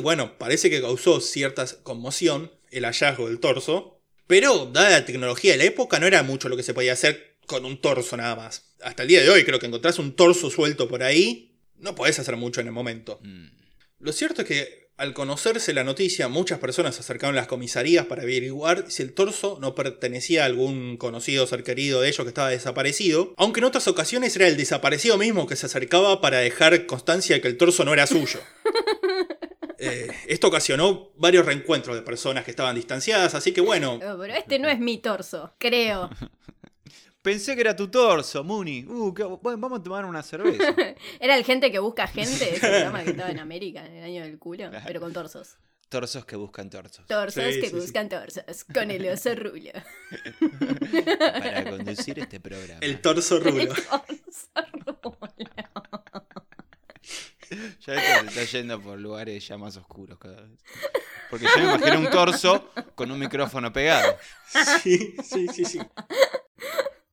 bueno, 0.00 0.38
parece 0.38 0.70
que 0.70 0.80
causó 0.80 1.20
cierta 1.20 1.66
conmoción 1.82 2.50
el 2.70 2.84
hallazgo 2.84 3.28
del 3.28 3.40
torso, 3.40 4.00
pero 4.26 4.66
dada 4.66 4.90
la 4.90 5.04
tecnología 5.04 5.52
de 5.52 5.58
la 5.58 5.64
época 5.64 6.00
no 6.00 6.06
era 6.06 6.22
mucho 6.22 6.48
lo 6.48 6.56
que 6.56 6.62
se 6.62 6.74
podía 6.74 6.92
hacer 6.92 7.36
con 7.46 7.64
un 7.64 7.80
torso 7.80 8.16
nada 8.16 8.36
más. 8.36 8.74
Hasta 8.82 9.02
el 9.02 9.08
día 9.08 9.22
de 9.22 9.30
hoy 9.30 9.44
creo 9.44 9.58
que 9.58 9.66
encontrás 9.66 9.98
un 9.98 10.16
torso 10.16 10.50
suelto 10.50 10.88
por 10.88 11.02
ahí, 11.02 11.58
no 11.76 11.94
podés 11.94 12.18
hacer 12.18 12.36
mucho 12.36 12.60
en 12.60 12.66
el 12.66 12.72
momento. 12.72 13.20
Mm. 13.22 13.46
Lo 14.00 14.12
cierto 14.12 14.42
es 14.42 14.48
que 14.48 14.86
al 14.96 15.12
conocerse 15.12 15.74
la 15.74 15.84
noticia, 15.84 16.28
muchas 16.28 16.58
personas 16.58 16.94
se 16.94 17.02
acercaron 17.02 17.36
a 17.36 17.40
las 17.40 17.48
comisarías 17.48 18.06
para 18.06 18.22
averiguar 18.22 18.90
si 18.90 19.02
el 19.02 19.12
torso 19.12 19.58
no 19.60 19.74
pertenecía 19.74 20.42
a 20.42 20.46
algún 20.46 20.96
conocido 20.96 21.44
o 21.44 21.46
ser 21.46 21.64
querido 21.64 22.00
de 22.00 22.08
ellos 22.08 22.22
que 22.24 22.28
estaba 22.28 22.48
desaparecido, 22.48 23.34
aunque 23.36 23.60
en 23.60 23.64
otras 23.64 23.88
ocasiones 23.88 24.34
era 24.36 24.48
el 24.48 24.56
desaparecido 24.56 25.18
mismo 25.18 25.46
que 25.46 25.56
se 25.56 25.66
acercaba 25.66 26.22
para 26.22 26.38
dejar 26.38 26.86
constancia 26.86 27.36
de 27.36 27.42
que 27.42 27.48
el 27.48 27.58
torso 27.58 27.84
no 27.84 27.92
era 27.92 28.06
suyo. 28.06 28.40
Eh, 29.78 30.08
esto 30.28 30.48
ocasionó 30.48 31.10
varios 31.16 31.44
reencuentros 31.46 31.94
de 31.96 32.02
personas 32.02 32.44
que 32.44 32.50
estaban 32.50 32.74
distanciadas, 32.76 33.34
así 33.34 33.52
que 33.52 33.60
bueno, 33.60 33.94
Oh, 33.94 34.18
pero 34.18 34.34
este 34.34 34.58
no 34.58 34.68
es 34.68 34.78
mi 34.78 34.98
torso, 34.98 35.54
creo. 35.58 36.10
Pensé 37.22 37.54
que 37.56 37.60
era 37.62 37.74
tu 37.74 37.88
torso, 37.88 38.44
Muni. 38.44 38.84
Uh, 38.86 39.12
qué- 39.12 39.24
bueno, 39.24 39.58
vamos 39.58 39.80
a 39.80 39.82
tomar 39.82 40.04
una 40.04 40.22
cerveza. 40.22 40.72
Era 41.20 41.36
el 41.36 41.44
gente 41.44 41.72
que 41.72 41.80
busca 41.80 42.06
gente, 42.06 42.50
ese 42.54 42.60
programa 42.60 43.02
que 43.02 43.10
estaba 43.10 43.30
en 43.30 43.40
América 43.40 43.84
en 43.84 43.96
el 43.96 44.04
año 44.04 44.22
del 44.22 44.38
culo, 44.38 44.70
pero 44.86 45.00
con 45.00 45.12
torsos. 45.12 45.56
Torsos 45.88 46.24
que 46.24 46.36
buscan 46.36 46.68
torsos. 46.70 47.04
Torsos 47.06 47.44
Sí, 47.44 47.60
que 47.60 47.68
sí, 47.68 47.74
sí. 47.74 47.80
buscan 47.80 48.08
torsos, 48.08 48.42
con 48.72 48.90
el 48.92 49.08
oso 49.08 49.34
rulo. 49.34 49.70
Para 51.20 51.70
conducir 51.70 52.18
este 52.18 52.40
programa. 52.40 52.78
el 52.80 53.00
torso 53.00 53.38
rulo. 53.40 53.74
Torso 53.74 54.50
rulo. 54.84 55.15
Ya 57.86 57.94
esto 57.94 58.30
se 58.32 58.40
está 58.40 58.58
yendo 58.58 58.80
por 58.80 58.98
lugares 58.98 59.46
ya 59.46 59.58
más 59.58 59.76
oscuros 59.76 60.18
cada 60.18 60.42
vez. 60.42 60.60
Porque 61.30 61.46
yo 61.46 61.62
me 61.62 61.74
imaginé 61.74 61.96
un 61.96 62.10
torso 62.10 62.70
con 62.94 63.10
un 63.10 63.18
micrófono 63.18 63.72
pegado. 63.72 64.16
Sí, 64.82 65.16
sí, 65.22 65.46
sí, 65.48 65.64
sí. 65.64 65.80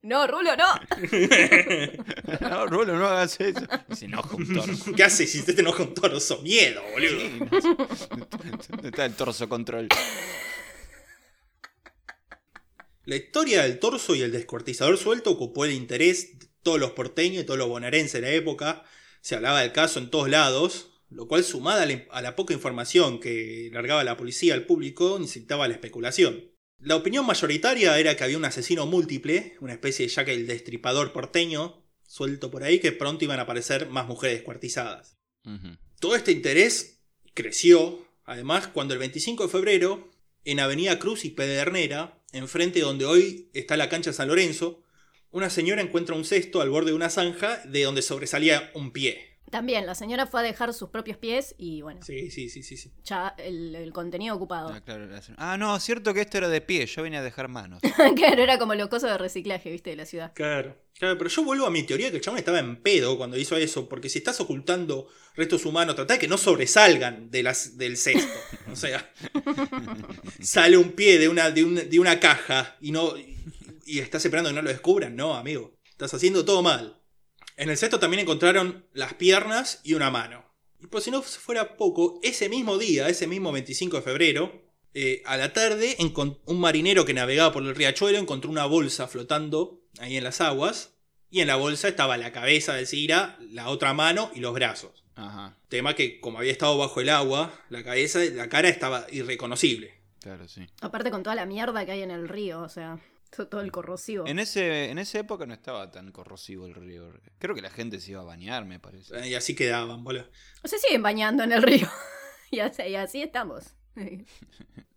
No, 0.04 0.28
rulo, 0.28 0.56
no. 0.58 0.66
No, 2.42 2.66
Rulo, 2.68 2.98
no 2.98 3.08
hagas 3.08 3.40
eso. 3.40 3.62
Y 3.90 3.96
se 3.96 4.06
enoja 4.06 4.36
un 4.36 4.54
torso. 4.54 4.94
¿Qué 4.98 5.04
haces 5.04 5.32
si 5.32 5.42
te 5.44 5.60
enoja 5.62 5.84
un 5.84 5.94
torso? 5.94 6.42
Miedo, 6.42 6.82
boludo. 6.92 7.20
Sí, 7.20 7.40
no 7.40 7.62
sé. 7.62 8.08
¿Dónde 8.70 8.90
está 8.90 9.06
el 9.06 9.14
torso 9.14 9.48
control? 9.48 9.88
La 13.06 13.16
historia 13.16 13.64
del 13.64 13.80
torso 13.80 14.14
y 14.14 14.22
el 14.22 14.32
descuartizador 14.32 14.98
suelto 14.98 15.32
ocupó 15.32 15.64
el 15.66 15.72
interés 15.72 16.38
de 16.38 16.48
todos 16.64 16.80
los 16.80 16.92
porteños 16.92 17.44
y 17.44 17.46
todos 17.46 17.58
los 17.58 17.70
bonaerenses 17.70 18.22
de 18.22 18.22
la 18.22 18.30
época. 18.30 18.84
Se 19.24 19.36
hablaba 19.36 19.62
del 19.62 19.72
caso 19.72 20.00
en 20.00 20.10
todos 20.10 20.28
lados, 20.28 20.90
lo 21.10 21.30
cual 21.30 21.46
sumada 21.46 21.88
a 22.12 22.22
la, 22.22 22.36
poca 22.36 22.54
información 22.54 23.22
que 23.22 23.70
largaba 23.72 24.04
la 24.04 24.18
policía 24.18 24.54
al 24.54 24.66
público 24.66 25.18
incitaba 25.18 25.64
a 25.64 25.70
la 25.70 25.76
especulación. 25.76 26.52
La 26.78 26.98
opinión 26.98 27.26
mayoritaria 27.26 27.98
era 27.98 28.18
que 28.18 28.26
había 28.26 28.38
un 28.38 28.44
asesino 28.44 28.86
múltiple, 28.86 29.56
una 29.62 29.72
especie 29.72 30.06
de 30.06 30.12
Jack 30.12 30.28
el 30.28 30.46
Destripador 30.46 31.14
porteño, 31.14 31.86
suelto 32.06 32.52
por 32.52 32.66
ahí, 32.66 32.80
que 32.80 32.92
pronto 32.92 33.24
iban 33.24 33.40
a 33.40 33.44
aparecer 33.44 33.88
más 33.88 34.08
mujeres 34.08 34.40
descuartizadas. 34.40 35.18
Todo 36.02 36.18
este 36.18 36.34
interés 36.34 37.00
creció, 37.34 38.06
además, 38.26 38.68
cuando 38.68 38.94
el 38.94 39.00
25 39.00 39.44
de 39.44 39.50
febrero, 39.50 40.12
en 40.44 40.60
Avenida 40.60 41.00
Cruz 41.00 41.24
y 41.24 41.30
Pedernera, 41.30 42.22
enfrente 42.34 42.82
donde 42.82 43.06
hoy 43.06 43.50
está 43.54 43.78
la 43.78 43.88
cancha 43.88 44.12
San 44.12 44.28
Lorenzo, 44.28 44.84
una 45.34 45.50
señora 45.50 45.82
encuentra 45.82 46.16
un 46.16 46.24
cesto 46.24 46.62
al 46.62 46.70
borde 46.70 46.92
de 46.92 46.96
una 46.96 47.10
zanja 47.10 47.58
de 47.66 47.84
donde 47.84 48.02
sobresalía 48.02 48.72
un 48.74 48.92
pie. 48.92 49.34
También, 49.52 49.86
la 49.86 49.94
señora 49.94 50.26
fue 50.26 50.40
a 50.40 50.44
dejar 50.44 50.74
sus 50.74 50.90
propios 50.90 51.16
pies 51.18 51.54
y 51.60 51.84
bueno, 51.84 52.02
Sí, 52.02 52.32
sí, 52.32 52.50
sí, 52.50 52.64
sí. 52.64 52.76
sí. 52.76 52.92
ya 53.04 53.36
el, 53.38 53.76
el 53.76 53.94
contenido 53.94 54.36
ocupado. 54.36 54.70
Ah, 54.74 54.82
claro, 54.82 55.08
así. 55.16 55.32
Ah, 55.38 55.58
no, 55.58 55.80
cierto 55.80 56.12
que 56.16 56.22
esto 56.22 56.40
era 56.40 56.50
de 56.50 56.60
pie. 56.60 56.88
Yo 56.88 57.04
venía 57.04 57.20
a 57.20 57.24
dejar 57.24 57.50
manos. 57.50 57.80
claro, 58.16 58.42
era 58.42 58.58
como 58.58 58.74
los 58.74 58.88
cosos 58.88 59.12
de 59.12 59.18
reciclaje, 59.20 59.70
viste, 59.70 59.92
de 59.92 59.96
la 59.96 60.06
ciudad. 60.08 60.32
Claro, 60.34 60.76
claro, 60.98 61.20
pero 61.20 61.30
yo 61.30 61.44
vuelvo 61.44 61.68
a 61.68 61.70
mi 61.70 61.84
teoría 61.84 62.10
que 62.10 62.16
el 62.16 62.24
chabón 62.24 62.40
estaba 62.40 62.58
en 62.58 62.78
pedo 62.82 63.16
cuando 63.16 63.38
hizo 63.38 63.56
eso, 63.56 63.88
porque 63.88 64.10
si 64.10 64.18
estás 64.18 64.40
ocultando 64.42 65.08
restos 65.36 65.66
humanos, 65.68 65.96
trata 65.96 66.14
de 66.16 66.20
que 66.20 66.28
no 66.28 66.40
sobresalgan 66.40 67.30
de 67.30 67.44
las, 67.44 67.78
del 67.78 67.96
cesto. 67.98 68.34
O 68.72 68.76
sea, 68.76 69.08
sale 70.42 70.78
un 70.78 70.94
pie 70.94 71.20
de 71.20 71.30
una, 71.30 71.52
de, 71.52 71.64
un- 71.64 71.90
de 71.90 72.00
una 72.00 72.20
caja 72.20 72.76
y 72.82 72.92
no 72.92 73.14
y 73.86 74.00
estás 74.00 74.24
esperando 74.26 74.50
que 74.50 74.56
no 74.56 74.62
lo 74.62 74.70
descubran. 74.70 75.16
No, 75.16 75.36
amigo, 75.36 75.76
estás 75.90 76.14
haciendo 76.14 76.46
todo 76.46 76.62
mal. 76.62 77.00
En 77.58 77.70
el 77.70 77.78
cesto 77.78 78.00
también 78.00 78.22
encontraron 78.22 78.86
las 78.94 79.14
piernas 79.14 79.80
y 79.84 79.94
una 79.94 80.10
mano. 80.10 80.44
Y 80.80 80.88
por 80.88 81.02
si 81.02 81.12
no 81.12 81.22
fuera 81.22 81.78
poco, 81.78 82.20
ese 82.24 82.50
mismo 82.50 82.78
día, 82.78 83.08
ese 83.08 83.28
mismo 83.28 83.52
25 83.52 83.98
de 83.98 84.02
febrero, 84.02 84.64
eh, 84.94 85.22
a 85.26 85.38
la 85.38 85.54
tarde, 85.54 85.98
un 86.46 86.60
marinero 86.60 87.06
que 87.06 87.14
navegaba 87.14 87.52
por 87.52 87.64
el 87.64 87.76
riachuelo 87.76 88.18
encontró 88.18 88.50
una 88.50 88.66
bolsa 88.66 89.08
flotando 89.08 89.82
ahí 90.00 90.18
en 90.18 90.24
las 90.24 90.42
aguas. 90.42 90.92
Y 91.30 91.42
en 91.42 91.48
la 91.48 91.56
bolsa 91.56 91.88
estaba 91.88 92.16
la 92.18 92.32
cabeza 92.32 92.76
de 92.76 92.86
Cira, 92.86 93.40
la 93.40 93.70
otra 93.70 93.94
mano 93.96 94.30
y 94.36 94.40
los 94.40 94.54
brazos. 94.54 95.04
Ajá, 95.16 95.58
Tema 95.68 95.96
que, 95.96 96.20
como 96.20 96.38
había 96.38 96.52
estado 96.52 96.78
bajo 96.78 97.02
el 97.02 97.10
agua, 97.10 97.52
la 97.70 97.84
cabeza, 97.84 98.20
la 98.34 98.50
cara 98.50 98.70
estaba 98.70 99.08
irreconocible. 99.12 100.00
claro, 100.20 100.48
sí. 100.48 100.68
Aparte 100.82 101.10
con 101.10 101.24
toda 101.24 101.36
la 101.36 101.48
mierda 101.48 101.86
que 101.86 101.92
hay 101.94 102.02
en 102.04 102.12
el 102.12 102.28
río, 102.30 102.62
o 102.62 102.70
sea, 102.70 103.00
to- 103.36 103.48
todo 103.48 103.62
el 103.62 103.72
corrosivo. 103.72 104.26
En, 104.28 104.40
ese, 104.40 104.90
en 104.90 104.98
esa 105.00 105.20
época 105.20 105.46
no 105.46 105.54
estaba 105.54 105.90
tan 105.92 106.12
corrosivo 106.12 106.66
el 106.66 106.74
río. 106.76 107.12
Creo 107.40 107.56
que 107.56 107.62
la 107.62 107.70
gente 107.70 108.00
se 108.00 108.12
iba 108.12 108.22
a 108.22 108.26
bañar, 108.26 108.66
me 108.66 108.80
parece. 108.80 109.16
Eh, 109.20 109.30
Y 109.30 109.34
así 109.36 109.56
quedaban, 109.56 110.04
boludo. 110.04 110.30
Se 110.64 110.80
siguen 110.80 111.02
bañando 111.04 111.44
en 111.44 111.52
el 111.52 111.62
río. 111.64 111.88
y, 112.52 112.60
así, 112.60 112.84
y 112.84 112.96
así 112.96 113.22
estamos. 113.22 113.66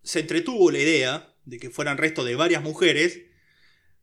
Se 0.03 0.21
entretuvo 0.21 0.71
la 0.71 0.79
idea 0.79 1.35
de 1.45 1.59
que 1.59 1.71
fueran 1.71 1.99
restos 1.99 2.25
de 2.27 2.35
varias 2.37 2.63
mujeres. 2.63 3.21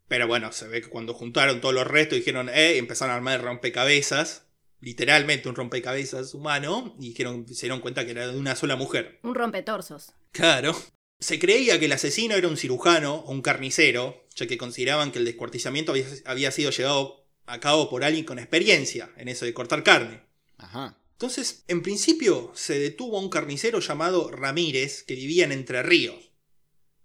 Pero 0.08 0.28
bueno, 0.28 0.52
se 0.52 0.68
ve 0.68 0.82
que 0.82 0.90
cuando 0.90 1.14
juntaron 1.14 1.62
todos 1.62 1.74
los 1.74 1.88
restos 1.88 2.18
dijeron, 2.18 2.50
eh, 2.54 2.74
y 2.76 2.78
empezaron 2.78 3.14
a 3.14 3.16
armar 3.18 3.42
rompecabezas. 3.42 4.48
Literalmente 4.82 5.48
un 5.48 5.56
rompecabezas 5.56 6.34
humano. 6.34 6.96
Y 7.00 7.10
dijeron, 7.10 7.48
se 7.48 7.62
dieron 7.68 7.80
cuenta 7.80 8.06
que 8.06 8.12
era 8.12 8.28
de 8.28 8.38
una 8.38 8.56
sola 8.56 8.76
mujer. 8.76 9.20
Un 9.24 9.34
rompetorsos. 9.34 10.14
Claro. 10.32 10.76
Se 11.24 11.40
creía 11.40 11.80
que 11.80 11.86
el 11.86 11.94
asesino 11.94 12.36
era 12.36 12.50
un 12.50 12.58
cirujano 12.58 13.16
o 13.16 13.32
un 13.32 13.42
carnicero, 13.42 14.26
ya 14.36 14.46
que 14.46 14.58
consideraban 14.58 15.14
que 15.14 15.20
el 15.20 15.26
descuartizamiento 15.26 15.94
había, 15.94 16.06
había 16.26 16.52
sido 16.52 16.70
llevado 16.70 17.26
a 17.46 17.62
cabo 17.62 17.90
por 17.90 18.04
alguien 18.04 18.26
con 18.26 18.40
experiencia 18.40 19.10
en 19.16 19.30
eso 19.30 19.46
de 19.46 19.54
cortar 19.54 19.84
carne. 19.84 20.22
Ajá. 20.58 20.98
Entonces, 21.14 21.64
en 21.70 21.82
principio, 21.82 22.52
se 22.56 22.78
detuvo 22.78 23.18
a 23.18 23.22
un 23.22 23.30
carnicero 23.30 23.80
llamado 23.80 24.32
Ramírez 24.32 25.04
que 25.04 25.16
vivía 25.16 25.46
en 25.46 25.54
Entre 25.54 25.82
Ríos. 25.82 26.32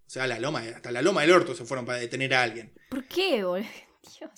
O 0.05 0.09
sea, 0.09 0.27
la 0.27 0.37
loma, 0.37 0.65
hasta 0.75 0.91
la 0.91 1.01
loma 1.01 1.21
del 1.21 1.31
orto 1.31 1.55
se 1.55 1.63
fueron 1.63 1.85
para 1.85 1.99
detener 1.99 2.33
a 2.33 2.43
alguien. 2.43 2.73
¿Por 2.89 3.07
qué, 3.07 3.45
boludo? 3.45 3.69
Dios. 4.19 4.31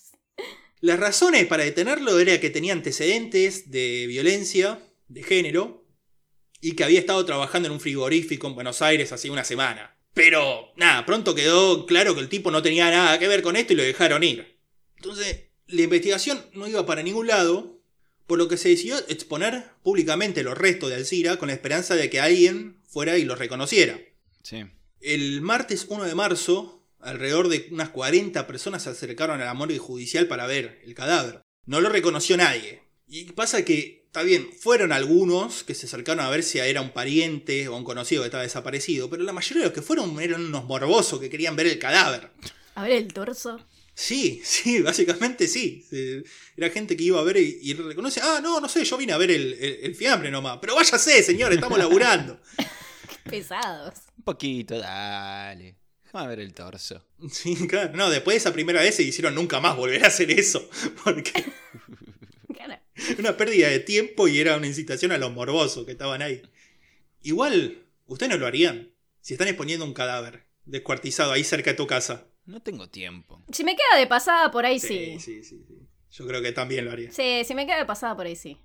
Las 0.79 0.99
razones 0.99 1.47
para 1.47 1.63
detenerlo 1.63 2.19
era 2.19 2.39
que 2.39 2.51
tenía 2.51 2.73
antecedentes 2.73 3.71
de 3.71 4.05
violencia 4.05 4.79
de 5.07 5.23
género 5.23 5.80
y 6.61 6.73
que 6.73 6.83
había 6.83 6.99
estado 6.99 7.25
trabajando 7.25 7.67
en 7.67 7.73
un 7.73 7.79
frigorífico 7.79 8.47
en 8.47 8.55
Buenos 8.55 8.81
Aires 8.81 9.11
hace 9.11 9.29
una 9.29 9.43
semana. 9.43 9.97
Pero, 10.13 10.71
nada, 10.75 11.05
pronto 11.05 11.35
quedó 11.35 11.85
claro 11.85 12.13
que 12.13 12.21
el 12.21 12.29
tipo 12.29 12.51
no 12.51 12.61
tenía 12.61 12.91
nada 12.91 13.17
que 13.17 13.27
ver 13.27 13.41
con 13.41 13.55
esto 13.55 13.73
y 13.73 13.77
lo 13.77 13.83
dejaron 13.83 14.23
ir. 14.23 14.59
Entonces, 14.97 15.45
la 15.67 15.81
investigación 15.81 16.45
no 16.53 16.67
iba 16.67 16.85
para 16.85 17.01
ningún 17.01 17.27
lado, 17.27 17.81
por 18.27 18.37
lo 18.37 18.47
que 18.47 18.57
se 18.57 18.69
decidió 18.69 18.97
exponer 19.07 19.63
públicamente 19.83 20.43
los 20.43 20.57
restos 20.57 20.89
de 20.89 20.97
Alcira 20.97 21.37
con 21.37 21.47
la 21.47 21.53
esperanza 21.53 21.95
de 21.95 22.09
que 22.09 22.19
alguien 22.19 22.81
fuera 22.87 23.17
y 23.17 23.25
los 23.25 23.39
reconociera. 23.39 23.99
Sí. 24.43 24.65
El 24.99 25.41
martes 25.41 25.87
1 25.89 26.03
de 26.03 26.15
marzo, 26.15 26.85
alrededor 26.99 27.47
de 27.47 27.67
unas 27.71 27.89
40 27.89 28.45
personas 28.47 28.83
se 28.83 28.89
acercaron 28.89 29.41
a 29.41 29.45
la 29.45 29.53
morgue 29.53 29.79
judicial 29.79 30.27
para 30.27 30.45
ver 30.45 30.81
el 30.85 30.93
cadáver. 30.93 31.41
No 31.65 31.81
lo 31.81 31.89
reconoció 31.89 32.37
nadie. 32.37 32.83
Y 33.07 33.25
pasa 33.31 33.65
que, 33.65 34.00
está 34.11 34.23
bien, 34.23 34.49
fueron 34.59 34.91
algunos 34.91 35.63
que 35.63 35.73
se 35.73 35.85
acercaron 35.85 36.23
a 36.25 36.29
ver 36.29 36.43
si 36.43 36.59
era 36.59 36.81
un 36.81 36.91
pariente 36.91 37.69
o 37.69 37.77
un 37.77 37.85
conocido 37.85 38.21
que 38.23 38.27
estaba 38.27 38.43
desaparecido, 38.43 39.09
pero 39.09 39.23
la 39.23 39.31
mayoría 39.31 39.61
de 39.63 39.69
los 39.69 39.73
que 39.73 39.81
fueron 39.81 40.19
eran 40.19 40.45
unos 40.45 40.65
morbosos 40.65 41.19
que 41.21 41.29
querían 41.29 41.55
ver 41.55 41.67
el 41.67 41.79
cadáver. 41.79 42.29
A 42.75 42.83
ver 42.83 42.91
el 42.91 43.13
torso. 43.13 43.59
Sí, 43.93 44.41
sí, 44.43 44.81
básicamente 44.89 45.47
sí. 45.47 45.85
Eh, 45.91 46.23
Era 46.57 46.69
gente 46.69 46.97
que 46.97 47.03
iba 47.03 47.19
a 47.19 47.23
ver 47.23 47.37
y, 47.37 47.59
y 47.61 47.73
reconoce, 47.73 48.19
ah, 48.21 48.39
no, 48.43 48.59
no 48.59 48.67
sé, 48.67 48.83
yo 48.83 48.97
vine 48.97 49.13
a 49.13 49.17
ver 49.17 49.31
el, 49.31 49.53
el- 49.53 49.79
el 49.83 49.95
fiambre 49.95 50.29
nomás. 50.29 50.57
Pero 50.59 50.75
váyase, 50.75 51.23
señor, 51.23 51.53
estamos 51.53 51.77
laburando. 51.79 52.39
Pesados. 53.29 53.93
Un 54.17 54.23
poquito, 54.23 54.77
dale. 54.77 55.77
Déjame 56.05 56.27
ver 56.27 56.39
el 56.41 56.53
torso. 56.53 57.05
Sí, 57.31 57.55
claro. 57.67 57.95
No, 57.95 58.09
después 58.09 58.35
de 58.35 58.37
esa 58.39 58.51
primera 58.53 58.81
vez 58.81 58.95
se 58.95 59.03
hicieron 59.03 59.35
nunca 59.35 59.59
más 59.61 59.77
volver 59.77 60.03
a 60.03 60.07
hacer 60.07 60.31
eso. 60.31 60.69
Porque 61.03 61.45
una 63.19 63.37
pérdida 63.37 63.67
de 63.69 63.79
tiempo 63.79 64.27
y 64.27 64.39
era 64.39 64.57
una 64.57 64.67
incitación 64.67 65.11
a 65.11 65.17
los 65.17 65.31
morbosos 65.31 65.85
que 65.85 65.91
estaban 65.91 66.21
ahí. 66.21 66.41
Igual, 67.21 67.85
ustedes 68.07 68.31
no 68.31 68.37
lo 68.37 68.47
harían. 68.47 68.91
Si 69.21 69.33
están 69.33 69.47
exponiendo 69.47 69.85
un 69.85 69.93
cadáver 69.93 70.45
descuartizado 70.65 71.31
ahí 71.31 71.43
cerca 71.43 71.71
de 71.71 71.77
tu 71.77 71.87
casa. 71.87 72.27
No 72.45 72.61
tengo 72.61 72.89
tiempo. 72.89 73.43
Si 73.51 73.63
me 73.63 73.75
queda 73.75 73.99
de 73.99 74.07
pasada 74.07 74.49
por 74.51 74.65
ahí, 74.65 74.79
sí. 74.79 75.17
sí, 75.19 75.43
sí, 75.43 75.63
sí. 75.67 75.87
Yo 76.11 76.27
creo 76.27 76.41
que 76.41 76.51
también 76.51 76.85
lo 76.85 76.91
haría. 76.91 77.11
Sí, 77.11 77.43
si 77.45 77.53
me 77.55 77.65
queda 77.65 77.77
de 77.77 77.85
pasada 77.85 78.15
por 78.15 78.25
ahí, 78.25 78.35
sí. 78.35 78.57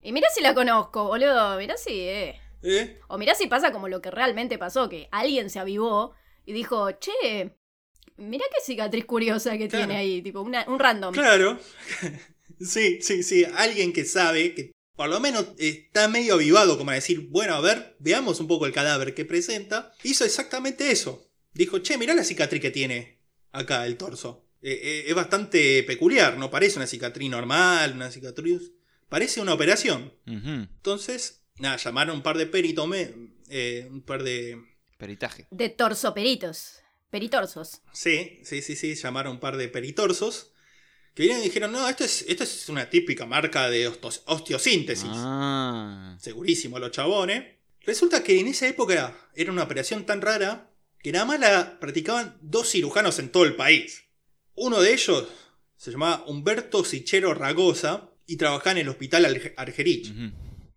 Y 0.00 0.12
mirá 0.12 0.28
si 0.34 0.40
la 0.42 0.54
conozco, 0.54 1.04
boludo. 1.08 1.58
Mirá 1.58 1.76
si, 1.76 1.92
eh. 2.00 2.40
¿Eh? 2.62 2.98
O 3.08 3.18
mirá 3.18 3.34
si 3.34 3.46
pasa 3.46 3.72
como 3.72 3.88
lo 3.88 4.00
que 4.00 4.10
realmente 4.10 4.56
pasó, 4.56 4.88
que 4.88 5.08
alguien 5.10 5.50
se 5.50 5.58
avivó 5.58 6.14
y 6.46 6.52
dijo, 6.52 6.92
che, 6.92 7.56
mirá 8.16 8.44
qué 8.50 8.60
cicatriz 8.64 9.04
curiosa 9.04 9.58
que 9.58 9.68
Claro. 9.68 9.86
tiene 9.86 10.00
ahí, 10.00 10.22
tipo 10.22 10.40
una- 10.40 10.64
un 10.68 10.78
random. 10.78 11.12
Claro. 11.12 11.58
sí, 12.60 12.98
sí, 13.02 13.22
sí. 13.22 13.44
Alguien 13.56 13.92
que 13.92 14.04
sabe, 14.04 14.54
que 14.54 14.72
por 14.96 15.08
lo 15.08 15.20
menos 15.20 15.46
está 15.58 16.08
medio 16.08 16.34
avivado 16.34 16.78
como 16.78 16.90
a 16.90 16.94
decir, 16.94 17.28
bueno, 17.28 17.54
a 17.54 17.60
ver, 17.60 17.96
veamos 17.98 18.40
un 18.40 18.46
poco 18.48 18.66
el 18.66 18.72
cadáver 18.72 19.14
que 19.14 19.24
presenta. 19.24 19.92
Hizo 20.02 20.24
exactamente 20.24 20.90
eso. 20.90 21.28
Dijo, 21.52 21.78
che, 21.80 21.98
mirá 21.98 22.14
la 22.14 22.24
cicatriz 22.24 22.60
que 22.60 22.70
tiene 22.70 23.18
acá 23.52 23.86
el 23.86 23.96
torso. 23.96 24.46
Eh, 24.62 24.80
eh, 24.82 25.04
es 25.08 25.14
bastante 25.14 25.82
peculiar, 25.82 26.38
no 26.38 26.50
parece 26.50 26.76
una 26.78 26.86
cicatriz 26.86 27.30
normal, 27.30 27.92
una 27.94 28.10
cicatriz... 28.10 28.72
Parece 29.08 29.40
una 29.40 29.52
operación. 29.54 30.12
Entonces, 30.26 31.42
nada, 31.58 31.76
llamaron 31.76 32.16
un 32.16 32.22
par 32.22 32.36
de 32.38 32.46
peritos, 32.46 32.88
me- 32.88 33.12
eh, 33.48 33.86
un 33.90 34.02
par 34.02 34.22
de... 34.24 34.58
Peritaje. 34.98 35.46
De 35.50 35.68
torsoperitos. 35.68 36.80
Peritorsos. 37.10 37.82
Sí, 37.92 38.40
sí, 38.42 38.62
sí, 38.62 38.74
sí, 38.74 38.94
llamaron 38.94 39.34
un 39.34 39.40
par 39.40 39.56
de 39.56 39.68
peritorsos. 39.68 40.52
Que 41.14 41.22
vinieron 41.22 41.44
y 41.44 41.48
dijeron, 41.48 41.72
no, 41.72 41.88
esto 41.88 42.04
es, 42.04 42.24
esto 42.28 42.42
es 42.42 42.68
una 42.68 42.90
típica 42.90 43.24
marca 43.24 43.70
de 43.70 43.86
osteosíntesis. 43.86 45.10
Ah. 45.12 46.16
Segurísimo 46.20 46.78
los 46.78 46.90
chabones. 46.90 47.44
Resulta 47.82 48.24
que 48.24 48.40
en 48.40 48.48
esa 48.48 48.66
época 48.66 49.16
era 49.34 49.52
una 49.52 49.62
operación 49.62 50.04
tan 50.06 50.20
rara 50.20 50.70
que 50.98 51.12
nada 51.12 51.24
más 51.24 51.38
la 51.38 51.78
practicaban 51.78 52.36
dos 52.40 52.70
cirujanos 52.70 53.18
en 53.18 53.28
todo 53.28 53.44
el 53.44 53.54
país. 53.54 54.04
Uno 54.54 54.80
de 54.80 54.92
ellos 54.92 55.28
se 55.76 55.90
llamaba 55.90 56.24
Humberto 56.26 56.84
Sichero 56.84 57.34
Ragosa 57.34 58.10
y 58.26 58.36
trabajaba 58.36 58.72
en 58.72 58.78
el 58.78 58.88
hospital 58.88 59.52
Argerich. 59.56 60.12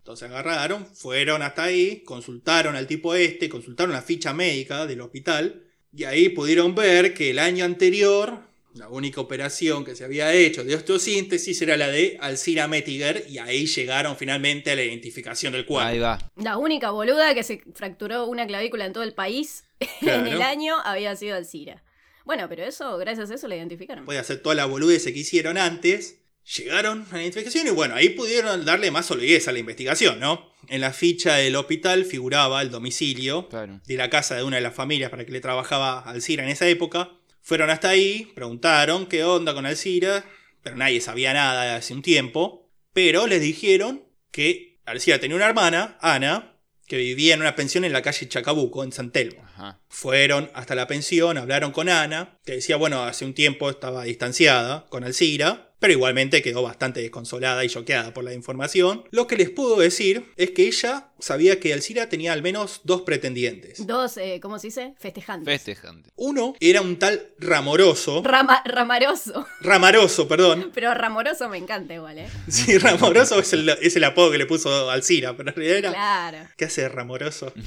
Entonces 0.07 0.29
agarraron, 0.29 0.85
fueron 0.85 1.41
hasta 1.41 1.63
ahí, 1.63 2.03
consultaron 2.03 2.75
al 2.75 2.87
tipo 2.87 3.15
este, 3.15 3.49
consultaron 3.49 3.93
la 3.93 4.01
ficha 4.01 4.33
médica 4.33 4.85
del 4.85 5.01
hospital 5.01 5.63
y 5.93 6.03
ahí 6.03 6.29
pudieron 6.29 6.75
ver 6.75 7.13
que 7.13 7.31
el 7.31 7.39
año 7.39 7.65
anterior 7.65 8.46
la 8.77 8.89
única 8.89 9.19
operación 9.21 9.83
que 9.83 9.95
se 9.95 10.03
había 10.03 10.33
hecho 10.33 10.63
de 10.63 10.75
osteosíntesis 10.75 11.61
era 11.61 11.77
la 11.77 11.87
de 11.87 12.17
Alcira 12.21 12.67
Mettiger 12.67 13.25
y 13.29 13.37
ahí 13.39 13.65
llegaron 13.65 14.15
finalmente 14.17 14.71
a 14.71 14.75
la 14.75 14.83
identificación 14.83 15.53
del 15.53 15.65
cuerpo. 15.65 15.87
Ahí 15.87 15.99
va. 15.99 16.17
La 16.35 16.57
única 16.57 16.91
boluda 16.91 17.33
que 17.33 17.43
se 17.43 17.61
fracturó 17.73 18.25
una 18.27 18.45
clavícula 18.47 18.85
en 18.85 18.93
todo 18.93 19.03
el 19.03 19.13
país 19.13 19.63
en 20.01 20.27
el 20.27 20.41
año 20.41 20.75
había 20.83 21.15
sido 21.15 21.35
Alcira. 21.35 21.83
Bueno, 22.25 22.47
pero 22.49 22.63
eso, 22.65 22.97
gracias 22.97 23.31
a 23.31 23.35
eso 23.35 23.47
la 23.47 23.55
identificaron. 23.55 24.05
Puede 24.05 24.19
hacer 24.19 24.41
toda 24.41 24.53
la 24.55 24.65
boludez 24.65 25.03
que 25.05 25.11
hicieron 25.11 25.57
antes. 25.57 26.19
Llegaron 26.57 27.05
a 27.11 27.15
la 27.15 27.21
identificación 27.23 27.67
y 27.67 27.71
bueno, 27.71 27.95
ahí 27.95 28.09
pudieron 28.09 28.63
darle 28.63 28.89
más 28.91 29.05
solidez 29.05 29.47
a 29.47 29.51
la 29.51 29.59
investigación, 29.59 30.19
¿no? 30.19 30.49
En 30.69 30.79
la 30.81 30.93
ficha 30.93 31.35
del 31.35 31.55
hospital 31.57 32.05
figuraba 32.05 32.61
el 32.61 32.69
domicilio 32.71 33.49
Claro. 33.49 33.81
de 33.85 33.95
la 33.97 34.09
casa 34.09 34.35
de 34.35 34.43
una 34.43 34.55
de 34.57 34.61
las 34.61 34.73
familias 34.73 35.09
para 35.09 35.25
que 35.25 35.31
le 35.31 35.41
trabajaba 35.41 35.99
Alcira 35.99 36.43
en 36.43 36.49
esa 36.49 36.67
época. 36.67 37.11
Fueron 37.47 37.69
hasta 37.69 37.87
ahí, 37.87 38.29
preguntaron 38.35 39.05
qué 39.05 39.23
onda 39.23 39.53
con 39.53 39.65
Alcira, 39.65 40.25
pero 40.61 40.75
nadie 40.75 40.99
sabía 40.99 41.31
nada 41.31 41.63
de 41.63 41.69
hace 41.69 41.93
un 41.93 42.01
tiempo. 42.01 42.69
Pero 42.91 43.25
les 43.25 43.39
dijeron 43.39 44.03
que 44.31 44.81
Alcira 44.83 45.21
tenía 45.21 45.37
una 45.37 45.45
hermana, 45.45 45.97
Ana, 46.01 46.57
que 46.87 46.97
vivía 46.97 47.35
en 47.35 47.39
una 47.39 47.55
pensión 47.55 47.85
en 47.85 47.93
la 47.93 48.01
calle 48.01 48.27
Chacabuco, 48.27 48.83
en 48.83 48.91
San 48.91 49.11
Telmo. 49.11 49.45
Ajá. 49.45 49.79
Fueron 49.87 50.51
hasta 50.55 50.75
la 50.75 50.87
pensión, 50.87 51.37
hablaron 51.37 51.71
con 51.71 51.87
Ana, 51.87 52.37
que 52.43 52.55
decía, 52.55 52.75
bueno, 52.75 53.05
hace 53.05 53.23
un 53.23 53.33
tiempo 53.33 53.69
estaba 53.69 54.03
distanciada 54.03 54.85
con 54.89 55.05
Alcira, 55.05 55.66
pero 55.79 55.93
igualmente 55.93 56.41
quedó 56.41 56.63
bastante 56.63 57.01
desconsolada 57.01 57.63
y 57.63 57.69
choqueada 57.69 58.13
por 58.13 58.23
la 58.23 58.33
información. 58.33 59.03
Lo 59.11 59.27
que 59.27 59.37
les 59.37 59.49
puedo 59.49 59.77
decir 59.77 60.31
es 60.35 60.51
que 60.51 60.67
ella 60.67 61.11
sabía 61.19 61.59
que 61.59 61.73
Alcira 61.73 62.09
tenía 62.09 62.33
al 62.33 62.41
menos 62.41 62.81
dos 62.83 63.01
pretendientes. 63.03 63.85
Dos, 63.85 64.17
eh, 64.17 64.39
¿cómo 64.41 64.59
se 64.59 64.67
dice? 64.67 64.93
Festejantes. 64.97 65.51
Festejante. 65.53 66.09
Uno 66.15 66.55
era 66.59 66.81
un 66.81 66.97
tal 66.99 67.31
Ramoroso, 67.39 68.23
Rama- 68.23 68.61
ramaroso. 68.65 69.45
Ramaroso, 69.61 70.27
perdón. 70.27 70.71
Pero 70.73 70.93
ramoroso 70.93 71.49
me 71.49 71.57
encanta 71.57 71.93
igual, 71.93 72.19
¿eh? 72.19 72.27
Sí, 72.47 72.77
Ramoroso 72.77 73.39
es 73.39 73.53
el, 73.53 73.69
es 73.69 73.95
el 73.95 74.03
apodo 74.03 74.31
que 74.31 74.37
le 74.37 74.45
puso 74.45 74.89
Alcira, 74.89 75.35
pero 75.37 75.49
en 75.49 75.55
realidad 75.55 75.77
era... 75.77 75.89
Claro. 75.91 76.37
¿Qué 76.57 76.65
hace 76.65 76.87
Ramoroso? 76.89 77.53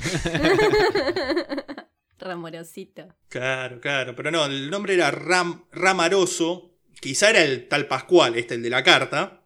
Ramorosito. 2.19 3.09
Claro, 3.29 3.81
claro, 3.81 4.15
pero 4.15 4.31
no, 4.31 4.45
el 4.45 4.71
nombre 4.71 4.95
era 4.95 5.11
Ram, 5.11 5.65
Ramaroso, 5.73 6.70
quizá 7.01 7.31
era 7.31 7.43
el 7.43 7.69
tal 7.69 7.87
Pascual, 7.87 8.37
este, 8.37 8.55
el 8.55 8.63
de 8.63 8.71
la 8.71 8.83
carta, 8.85 9.43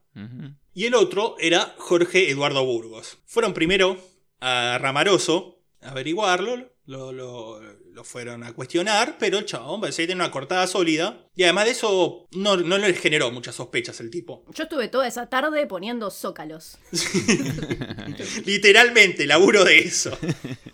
y 0.73 0.85
el 0.87 0.95
otro 0.95 1.37
era 1.41 1.75
Jorge 1.79 2.31
Eduardo 2.31 2.65
Burgos. 2.65 3.19
Fueron 3.27 3.55
primero 3.55 3.97
a 4.41 4.79
Ramaroso 4.81 5.61
a 5.81 5.91
averiguarlo, 5.91 6.73
lo, 6.87 7.13
lo- 7.13 7.61
lo 7.95 8.03
fueron 8.03 8.43
a 8.43 8.53
cuestionar, 8.53 9.19
pero 9.21 9.39
el 9.39 9.45
chabón 9.47 9.81
parecía 9.81 10.03
que 10.03 10.09
tenía 10.09 10.25
una 10.25 10.33
cortada 10.33 10.67
sólida, 10.67 11.29
y 11.37 11.45
además 11.45 11.67
de 11.67 11.71
eso 11.71 12.27
no, 12.33 12.57
no 12.57 12.77
les 12.77 12.99
generó 12.99 13.31
muchas 13.31 13.55
sospechas 13.55 14.01
el 14.01 14.11
tipo. 14.11 14.45
Yo 14.53 14.65
estuve 14.65 14.89
toda 14.89 15.07
esa 15.07 15.29
tarde 15.29 15.65
poniendo 15.69 16.11
zócalos. 16.11 16.77
Literalmente, 18.45 19.27
laburo 19.27 19.65
de 19.65 19.79
eso. 19.79 20.17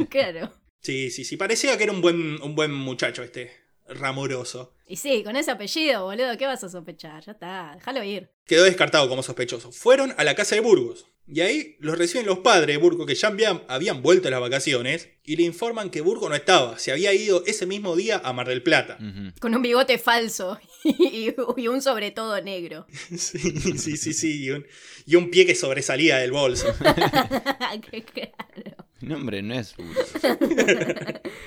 Claro. 0.08 0.52
Sí, 0.80 1.10
sí, 1.10 1.24
sí, 1.24 1.36
parecía 1.36 1.76
que 1.76 1.84
era 1.84 1.92
un 1.92 2.00
buen, 2.00 2.40
un 2.42 2.54
buen 2.54 2.72
muchacho 2.72 3.22
este, 3.22 3.52
Ramoroso. 3.90 4.74
Y 4.86 4.96
sí, 4.96 5.22
con 5.22 5.36
ese 5.36 5.50
apellido, 5.50 6.04
boludo, 6.04 6.36
¿qué 6.36 6.46
vas 6.46 6.64
a 6.64 6.68
sospechar? 6.68 7.24
Ya 7.24 7.32
está, 7.32 7.72
déjalo 7.74 8.02
ir. 8.02 8.30
quedó 8.46 8.64
descartado 8.64 9.08
como 9.08 9.22
sospechoso. 9.22 9.70
Fueron 9.72 10.14
a 10.16 10.24
la 10.24 10.34
casa 10.34 10.54
de 10.54 10.60
Burgos. 10.60 11.06
Y 11.32 11.42
ahí 11.42 11.76
los 11.78 11.96
reciben 11.96 12.26
los 12.26 12.40
padres 12.40 12.74
de 12.74 12.76
Burgos 12.78 13.06
que 13.06 13.14
ya 13.14 13.28
habían, 13.28 13.62
habían 13.68 14.02
vuelto 14.02 14.26
a 14.26 14.32
las 14.32 14.40
vacaciones 14.40 15.10
y 15.22 15.36
le 15.36 15.44
informan 15.44 15.90
que 15.90 16.00
Burgos 16.00 16.28
no 16.28 16.34
estaba, 16.34 16.76
se 16.76 16.90
había 16.90 17.12
ido 17.14 17.44
ese 17.46 17.66
mismo 17.66 17.94
día 17.94 18.20
a 18.24 18.32
Mar 18.32 18.48
del 18.48 18.64
Plata. 18.64 18.98
Con 19.40 19.54
un 19.54 19.62
bigote 19.62 19.96
falso 19.98 20.58
y, 20.84 21.32
y 21.56 21.68
un 21.68 21.82
sobre 21.82 22.10
todo 22.10 22.40
negro. 22.42 22.86
Sí, 23.16 23.38
sí, 23.78 23.96
sí, 23.96 24.12
sí. 24.12 24.42
Y 24.44 24.50
un, 24.50 24.66
y 25.06 25.14
un 25.14 25.30
pie 25.30 25.46
que 25.46 25.54
sobresalía 25.54 26.16
del 26.18 26.32
bolso. 26.32 26.66
Qué 27.90 28.02
claro. 28.02 28.86
Mi 29.00 29.08
nombre 29.08 29.40
no 29.42 29.54
es 29.54 29.76
Burgos. 29.76 30.12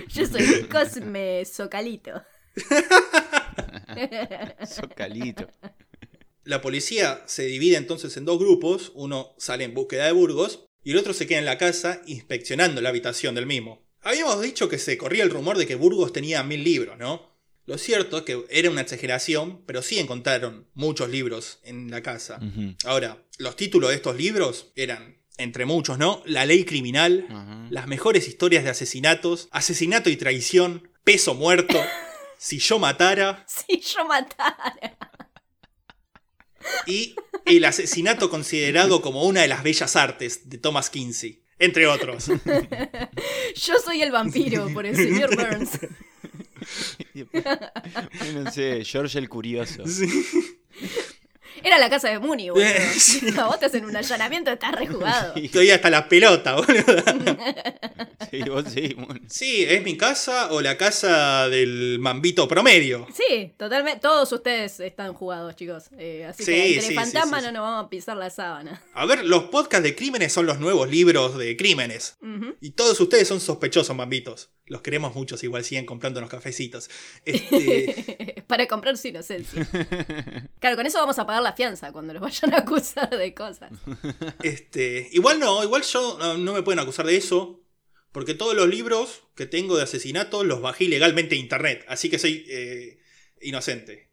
Yo 0.07 0.25
soy 0.25 0.63
Cosme 0.71 1.43
Socalito. 1.43 2.23
Socalito. 4.65 5.47
La 6.43 6.61
policía 6.61 7.23
se 7.25 7.45
divide 7.45 7.77
entonces 7.77 8.15
en 8.17 8.25
dos 8.25 8.37
grupos, 8.37 8.91
uno 8.95 9.33
sale 9.37 9.63
en 9.63 9.73
búsqueda 9.73 10.05
de 10.05 10.11
Burgos 10.11 10.65
y 10.83 10.91
el 10.91 10.97
otro 10.97 11.13
se 11.13 11.25
queda 11.25 11.39
en 11.39 11.45
la 11.45 11.57
casa 11.57 12.01
inspeccionando 12.05 12.81
la 12.81 12.89
habitación 12.89 13.35
del 13.35 13.45
mismo. 13.45 13.81
Habíamos 14.01 14.41
dicho 14.41 14.67
que 14.67 14.77
se 14.77 14.97
corría 14.97 15.23
el 15.23 15.29
rumor 15.29 15.57
de 15.57 15.65
que 15.65 15.75
Burgos 15.75 16.11
tenía 16.11 16.43
mil 16.43 16.63
libros, 16.63 16.97
¿no? 16.97 17.31
Lo 17.65 17.77
cierto 17.77 18.17
es 18.17 18.23
que 18.23 18.43
era 18.49 18.69
una 18.69 18.81
exageración, 18.81 19.63
pero 19.65 19.81
sí 19.81 19.97
encontraron 19.97 20.67
muchos 20.73 21.09
libros 21.09 21.59
en 21.63 21.89
la 21.89 22.01
casa. 22.01 22.41
Ahora, 22.83 23.23
los 23.37 23.55
títulos 23.55 23.91
de 23.91 23.95
estos 23.95 24.17
libros 24.17 24.73
eran, 24.75 25.19
entre 25.37 25.65
muchos, 25.65 25.97
¿no? 25.97 26.21
La 26.25 26.45
ley 26.45 26.65
criminal, 26.65 27.25
las 27.69 27.87
mejores 27.87 28.27
historias 28.27 28.65
de 28.65 28.71
asesinatos, 28.71 29.47
asesinato 29.51 30.09
y 30.09 30.17
traición, 30.17 30.89
peso 31.05 31.35
muerto, 31.35 31.79
si 32.43 32.59
yo 32.59 32.77
matara 32.77 33.45
Si 33.47 33.79
yo 33.79 34.05
matara. 34.05 34.97
y 36.85 37.15
el 37.45 37.63
asesinato 37.63 38.29
considerado 38.29 39.01
como 39.01 39.23
una 39.23 39.41
de 39.41 39.47
las 39.47 39.63
bellas 39.63 39.95
artes 39.95 40.49
de 40.49 40.57
Thomas 40.57 40.89
Kinsey, 40.89 41.43
entre 41.59 41.87
otros. 41.87 42.27
Yo 43.55 43.73
soy 43.83 44.01
el 44.01 44.11
vampiro 44.11 44.69
por 44.73 44.85
el 44.85 44.95
señor 44.95 45.35
Burns. 45.35 45.79
no 48.33 48.51
sé, 48.51 48.83
George 48.85 49.19
el 49.19 49.27
Curioso. 49.27 49.83
Era 51.61 51.77
la 51.77 51.89
casa 51.89 52.09
de 52.09 52.19
Mooney, 52.19 52.49
boludo. 52.49 52.65
Sí. 52.97 53.21
A 53.37 53.45
vos 53.47 53.59
te 53.59 53.65
hacen 53.67 53.85
un 53.85 53.95
allanamiento, 53.95 54.51
estás 54.51 54.71
rejugado. 54.73 55.33
Estoy 55.35 55.69
hasta 55.71 55.89
la 55.89 56.07
pelota, 56.07 56.55
boludo. 56.55 57.03
Sí, 58.31 58.41
vos 58.49 58.65
sí. 58.73 58.93
bueno. 58.95 59.19
Sí, 59.27 59.65
es 59.67 59.83
mi 59.83 59.97
casa 59.97 60.51
o 60.51 60.61
la 60.61 60.77
casa 60.77 61.49
del 61.49 61.97
mambito 61.99 62.47
promedio. 62.47 63.07
Sí, 63.13 63.53
totalmente. 63.57 63.99
Todos 63.99 64.31
ustedes 64.31 64.79
están 64.79 65.13
jugados, 65.13 65.55
chicos. 65.55 65.85
Eh, 65.97 66.25
así 66.27 66.43
Sí, 66.43 66.51
que 66.51 66.65
entre 66.67 66.81
sí, 66.81 66.87
sí, 66.89 66.95
fantasmas 66.95 67.41
sí, 67.41 67.45
no 67.45 67.49
sí. 67.49 67.53
nos 67.53 67.61
vamos 67.63 67.85
a 67.85 67.89
pisar 67.89 68.17
la 68.17 68.29
sábana. 68.29 68.81
A 68.93 69.05
ver, 69.05 69.23
los 69.25 69.43
podcasts 69.45 69.83
de 69.83 69.95
crímenes 69.95 70.33
son 70.33 70.45
los 70.45 70.59
nuevos 70.59 70.89
libros 70.89 71.37
de 71.37 71.55
crímenes. 71.57 72.17
Y 72.61 72.71
todos 72.71 72.99
ustedes 72.99 73.27
son 73.27 73.39
sospechosos, 73.39 73.95
mambitos. 73.95 74.49
Los 74.73 74.81
queremos 74.81 75.13
muchos, 75.13 75.43
igual 75.43 75.63
siguen 75.63 75.85
comprando 75.85 76.19
unos 76.19 76.31
cafecitos. 76.31 76.89
Este, 77.25 78.43
Para 78.47 78.67
comprar 78.67 78.97
su 78.97 79.07
inocencia. 79.07 79.67
Claro, 80.59 80.75
con 80.75 80.85
eso 80.85 80.97
vamos 80.97 81.19
a 81.19 81.27
pagar 81.27 81.43
la 81.43 81.53
fianza 81.53 81.91
cuando 81.91 82.13
los 82.13 82.21
vayan 82.21 82.53
a 82.53 82.57
acusar 82.59 83.09
de 83.09 83.33
cosas. 83.33 83.71
este, 84.41 85.09
igual 85.11 85.39
no, 85.39 85.63
igual 85.63 85.83
yo 85.83 86.17
no, 86.17 86.37
no 86.37 86.53
me 86.53 86.63
pueden 86.63 86.79
acusar 86.79 87.05
de 87.05 87.17
eso. 87.17 87.61
Porque 88.11 88.33
todos 88.33 88.55
los 88.55 88.67
libros 88.67 89.23
que 89.35 89.45
tengo 89.45 89.75
de 89.75 89.83
asesinato 89.83 90.43
los 90.43 90.61
bajé 90.61 90.85
ilegalmente 90.85 91.35
de 91.35 91.41
internet. 91.41 91.85
Así 91.87 92.09
que 92.09 92.17
soy 92.17 92.45
eh, 92.47 92.99
inocente. 93.41 94.09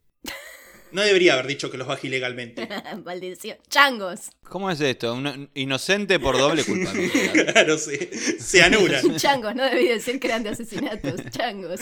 No 0.92 1.02
debería 1.02 1.34
haber 1.34 1.46
dicho 1.46 1.70
que 1.70 1.78
los 1.78 1.86
bajé 1.86 2.08
ilegalmente. 2.08 2.68
Maldición. 3.04 3.58
Changos. 3.68 4.30
¿Cómo 4.48 4.70
es 4.70 4.80
esto? 4.80 5.14
Una- 5.14 5.48
inocente 5.54 6.18
por 6.18 6.36
doble 6.38 6.64
culpabilidad. 6.64 7.32
Claro, 7.52 7.78
se, 7.78 8.38
se 8.40 8.62
anulan. 8.62 9.16
Changos, 9.16 9.54
no 9.54 9.64
debí 9.64 9.86
decir 9.88 10.18
que 10.18 10.26
eran 10.26 10.42
de 10.42 10.50
asesinatos. 10.50 11.20
Changos. 11.30 11.80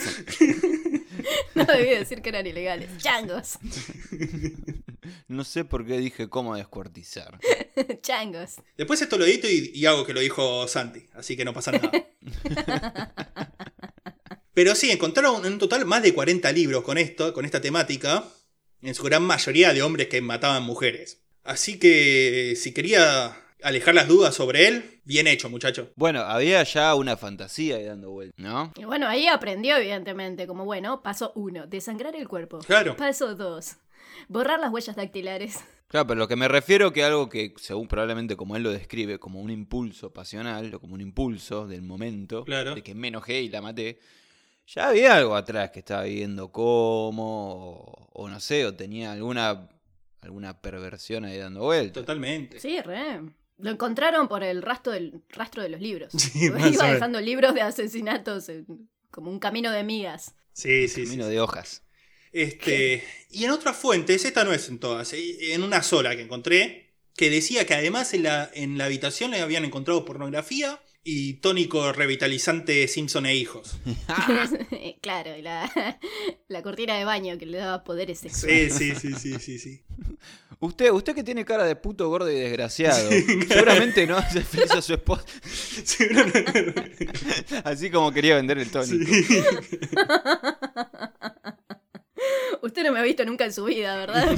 No 1.55 1.65
debí 1.65 1.89
decir 1.89 2.21
que 2.21 2.29
eran 2.29 2.45
ilegales. 2.45 2.89
Changos. 2.99 3.57
No 5.27 5.43
sé 5.43 5.65
por 5.65 5.85
qué 5.85 5.97
dije 5.97 6.29
cómo 6.29 6.55
descuartizar. 6.55 7.39
Changos. 8.01 8.55
Después 8.77 9.01
esto 9.01 9.17
lo 9.17 9.25
edito 9.25 9.47
y, 9.49 9.71
y 9.73 9.85
hago 9.85 10.05
que 10.05 10.13
lo 10.13 10.19
dijo 10.19 10.67
Santi, 10.67 11.05
así 11.13 11.35
que 11.35 11.45
no 11.45 11.53
pasa 11.53 11.71
nada. 11.71 11.91
Pero 14.53 14.75
sí, 14.75 14.91
encontraron 14.91 15.45
en 15.45 15.57
total 15.57 15.85
más 15.85 16.03
de 16.03 16.13
40 16.13 16.51
libros 16.51 16.83
con 16.83 16.97
esto, 16.97 17.33
con 17.33 17.45
esta 17.45 17.61
temática, 17.61 18.25
en 18.81 18.95
su 18.95 19.03
gran 19.03 19.23
mayoría 19.23 19.73
de 19.73 19.81
hombres 19.81 20.07
que 20.07 20.21
mataban 20.21 20.63
mujeres. 20.63 21.21
Así 21.43 21.79
que 21.79 22.53
si 22.55 22.73
quería 22.73 23.35
alejar 23.61 23.95
las 23.95 24.07
dudas 24.07 24.35
sobre 24.35 24.67
él, 24.67 25.01
bien 25.03 25.27
hecho, 25.27 25.49
muchacho. 25.49 25.91
Bueno, 25.95 26.21
había 26.21 26.63
ya 26.63 26.95
una 26.95 27.17
fantasía 27.17 27.77
ahí 27.77 27.83
dando 27.85 28.11
vuelta, 28.11 28.33
¿no? 28.37 28.71
Y 28.77 28.85
bueno, 28.85 29.07
ahí 29.07 29.27
aprendió, 29.27 29.75
evidentemente, 29.77 30.47
como 30.47 30.65
bueno, 30.65 31.01
paso 31.01 31.31
uno, 31.35 31.67
desangrar 31.67 32.15
el 32.15 32.27
cuerpo. 32.27 32.59
Claro. 32.59 32.95
Paso 32.95 33.35
dos, 33.35 33.75
borrar 34.27 34.59
las 34.59 34.71
huellas 34.71 34.95
dactilares. 34.95 35.59
Claro, 35.87 36.05
pero 36.07 36.19
lo 36.19 36.27
que 36.27 36.35
me 36.35 36.47
refiero 36.47 36.93
que 36.93 37.03
algo 37.03 37.29
que, 37.29 37.53
según 37.57 37.87
probablemente 37.87 38.35
como 38.37 38.55
él 38.55 38.61
lo 38.63 38.71
describe, 38.71 39.17
como 39.17 39.41
un 39.41 39.49
impulso 39.49 40.13
pasional, 40.13 40.73
o 40.75 40.79
como 40.79 40.93
un 40.93 41.01
impulso 41.01 41.67
del 41.67 41.81
momento, 41.81 42.45
Claro. 42.45 42.75
de 42.75 42.83
que 42.83 42.93
me 42.93 43.07
enojé 43.07 43.41
y 43.41 43.49
la 43.49 43.61
maté, 43.61 43.99
ya 44.73 44.89
había 44.89 45.15
algo 45.15 45.35
atrás 45.35 45.71
que 45.71 45.79
estaba 45.79 46.03
viendo 46.03 46.51
cómo, 46.51 47.71
o, 47.71 48.09
o 48.13 48.29
no 48.29 48.39
sé, 48.39 48.65
o 48.65 48.73
tenía 48.75 49.11
alguna, 49.11 49.69
alguna 50.21 50.61
perversión 50.61 51.25
ahí 51.25 51.37
dando 51.37 51.61
vueltas. 51.61 51.93
Totalmente. 51.93 52.59
Sí, 52.59 52.79
re. 52.81 53.21
Lo 53.57 53.71
encontraron 53.71 54.27
por 54.27 54.43
el 54.43 54.61
rastro 54.61 54.93
del 54.93 55.21
rastro 55.29 55.61
de 55.63 55.69
los 55.69 55.81
libros. 55.81 56.13
Sí, 56.17 56.45
Iba 56.45 56.91
dejando 56.93 57.19
libros 57.19 57.53
de 57.53 57.61
asesinatos 57.61 58.47
en- 58.49 58.89
como 59.11 59.31
un 59.31 59.39
camino 59.39 59.71
de 59.71 59.83
migas. 59.83 60.35
Sí, 60.53 60.87
sí, 60.87 61.01
sí. 61.01 61.03
Camino 61.05 61.27
de 61.27 61.39
hojas. 61.41 61.83
Este, 62.31 63.03
y 63.31 63.43
en 63.45 63.51
otras 63.51 63.75
fuentes, 63.75 64.23
esta 64.23 64.43
no 64.43 64.53
es 64.53 64.69
en 64.69 64.79
todas, 64.79 65.11
en 65.13 65.63
una 65.63 65.81
sola 65.81 66.15
que 66.15 66.21
encontré, 66.21 66.93
que 67.15 67.29
decía 67.31 67.65
que 67.65 67.73
además 67.73 68.13
en 68.13 68.23
la, 68.23 68.49
en 68.53 68.77
la 68.77 68.85
habitación 68.85 69.31
le 69.31 69.41
habían 69.41 69.65
encontrado 69.65 70.05
pornografía 70.05 70.79
y 71.11 71.33
tónico 71.33 71.91
revitalizante 71.91 72.87
Simpson 72.87 73.25
e 73.25 73.35
hijos. 73.35 73.79
claro, 75.01 75.35
y 75.35 75.41
la, 75.41 75.71
la 76.47 76.61
cortina 76.61 76.97
de 76.97 77.05
baño 77.05 77.35
que 77.39 77.47
le 77.47 77.57
daba 77.57 77.83
poderes 77.83 78.19
sexuales. 78.19 78.75
Sí, 78.75 78.93
sí, 78.93 79.13
sí, 79.13 79.39
sí, 79.39 79.39
sí, 79.39 79.59
sí. 79.59 79.81
Usted, 80.59 80.91
usted 80.91 81.15
que 81.15 81.23
tiene 81.23 81.45
cara 81.45 81.63
de 81.63 81.75
puto 81.75 82.07
gordo 82.09 82.29
y 82.29 82.35
desgraciado, 82.35 83.09
seguramente 83.47 84.05
no 84.05 84.17
hace 84.17 84.41
feliz 84.41 84.69
a 84.71 84.81
su 84.83 84.93
esposa, 84.93 85.23
Sí, 85.43 86.03
no, 86.11 86.23
no, 86.25 86.31
no, 86.31 86.73
no. 86.73 87.61
así 87.63 87.89
como 87.89 88.11
quería 88.11 88.35
vender 88.35 88.59
el 88.59 88.69
tónico. 88.69 89.11
Usted 92.61 92.83
no 92.83 92.91
me 92.91 92.99
ha 92.99 93.03
visto 93.03 93.25
nunca 93.25 93.45
en 93.45 93.53
su 93.53 93.65
vida, 93.65 93.95
¿verdad? 93.95 94.35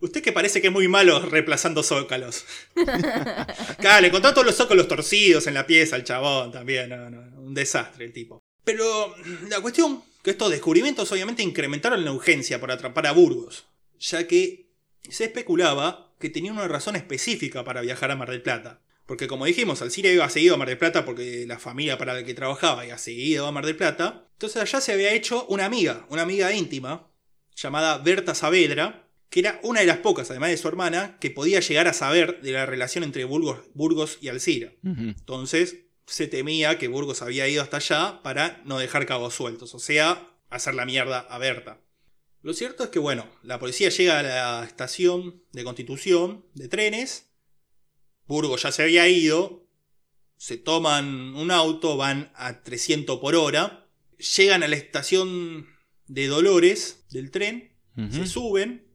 Usted 0.00 0.22
que 0.22 0.32
parece 0.32 0.60
que 0.60 0.68
es 0.68 0.72
muy 0.72 0.88
malo 0.88 1.20
reemplazando 1.20 1.82
zócalos. 1.82 2.44
Claro, 3.78 4.00
le 4.00 4.08
encontró 4.08 4.32
todos 4.32 4.46
los 4.46 4.56
zócalos 4.56 4.88
torcidos 4.88 5.46
en 5.46 5.54
la 5.54 5.66
pieza 5.66 5.96
al 5.96 6.04
chabón 6.04 6.50
también. 6.50 6.90
no, 6.90 7.10
no, 7.10 7.40
un 7.40 7.54
desastre 7.54 8.04
el 8.04 8.12
tipo. 8.12 8.38
Pero 8.64 9.14
la 9.48 9.60
cuestión 9.60 10.02
que 10.22 10.30
estos 10.32 10.50
descubrimientos 10.50 11.10
obviamente 11.12 11.42
incrementaron 11.42 12.04
la 12.04 12.12
urgencia 12.12 12.60
por 12.60 12.70
atrapar 12.70 13.06
a 13.06 13.12
Burgos, 13.12 13.66
ya 13.98 14.26
que 14.26 14.68
se 15.08 15.24
especulaba 15.24 16.12
que 16.18 16.28
tenía 16.28 16.52
una 16.52 16.68
razón 16.68 16.96
específica 16.96 17.64
para 17.64 17.80
viajar 17.80 18.10
a 18.10 18.16
Mar 18.16 18.30
del 18.30 18.42
Plata. 18.42 18.80
Porque 19.06 19.26
como 19.26 19.46
dijimos, 19.46 19.80
Alcira 19.80 20.10
iba 20.10 20.28
seguido 20.28 20.54
a 20.54 20.58
Mar 20.58 20.68
del 20.68 20.76
Plata 20.76 21.04
porque 21.04 21.46
la 21.46 21.58
familia 21.58 21.96
para 21.96 22.12
la 22.12 22.24
que 22.24 22.34
trabajaba 22.34 22.84
iba 22.84 22.98
seguido 22.98 23.46
a 23.46 23.52
Mar 23.52 23.64
del 23.64 23.76
Plata. 23.76 24.28
Entonces 24.34 24.60
allá 24.60 24.80
se 24.82 24.92
había 24.92 25.14
hecho 25.14 25.46
una 25.46 25.64
amiga, 25.64 26.06
una 26.10 26.22
amiga 26.22 26.52
íntima, 26.52 27.10
llamada 27.56 27.96
Berta 27.98 28.34
Saavedra, 28.34 29.07
que 29.30 29.40
era 29.40 29.60
una 29.62 29.80
de 29.80 29.86
las 29.86 29.98
pocas, 29.98 30.30
además 30.30 30.50
de 30.50 30.56
su 30.56 30.68
hermana, 30.68 31.18
que 31.20 31.30
podía 31.30 31.60
llegar 31.60 31.86
a 31.86 31.92
saber 31.92 32.40
de 32.40 32.52
la 32.52 32.66
relación 32.66 33.04
entre 33.04 33.24
Burgos, 33.24 33.60
Burgos 33.74 34.18
y 34.20 34.28
Alcira. 34.28 34.72
Entonces 34.82 35.84
se 36.06 36.26
temía 36.26 36.78
que 36.78 36.88
Burgos 36.88 37.20
había 37.20 37.46
ido 37.48 37.62
hasta 37.62 37.76
allá 37.76 38.22
para 38.22 38.62
no 38.64 38.78
dejar 38.78 39.04
cabos 39.04 39.34
sueltos, 39.34 39.74
o 39.74 39.78
sea, 39.78 40.34
hacer 40.48 40.74
la 40.74 40.86
mierda 40.86 41.20
a 41.20 41.38
Berta. 41.38 41.80
Lo 42.40 42.54
cierto 42.54 42.84
es 42.84 42.90
que, 42.90 42.98
bueno, 42.98 43.26
la 43.42 43.58
policía 43.58 43.90
llega 43.90 44.18
a 44.18 44.22
la 44.22 44.64
estación 44.64 45.42
de 45.52 45.64
Constitución 45.64 46.46
de 46.54 46.68
trenes, 46.68 47.26
Burgos 48.26 48.62
ya 48.62 48.72
se 48.72 48.82
había 48.82 49.08
ido, 49.08 49.66
se 50.36 50.56
toman 50.56 51.34
un 51.34 51.50
auto, 51.50 51.96
van 51.96 52.30
a 52.36 52.62
300 52.62 53.18
por 53.18 53.34
hora, 53.34 53.88
llegan 54.36 54.62
a 54.62 54.68
la 54.68 54.76
estación 54.76 55.66
de 56.06 56.26
Dolores 56.28 57.04
del 57.10 57.30
tren, 57.30 57.76
se 58.10 58.26
suben, 58.26 58.87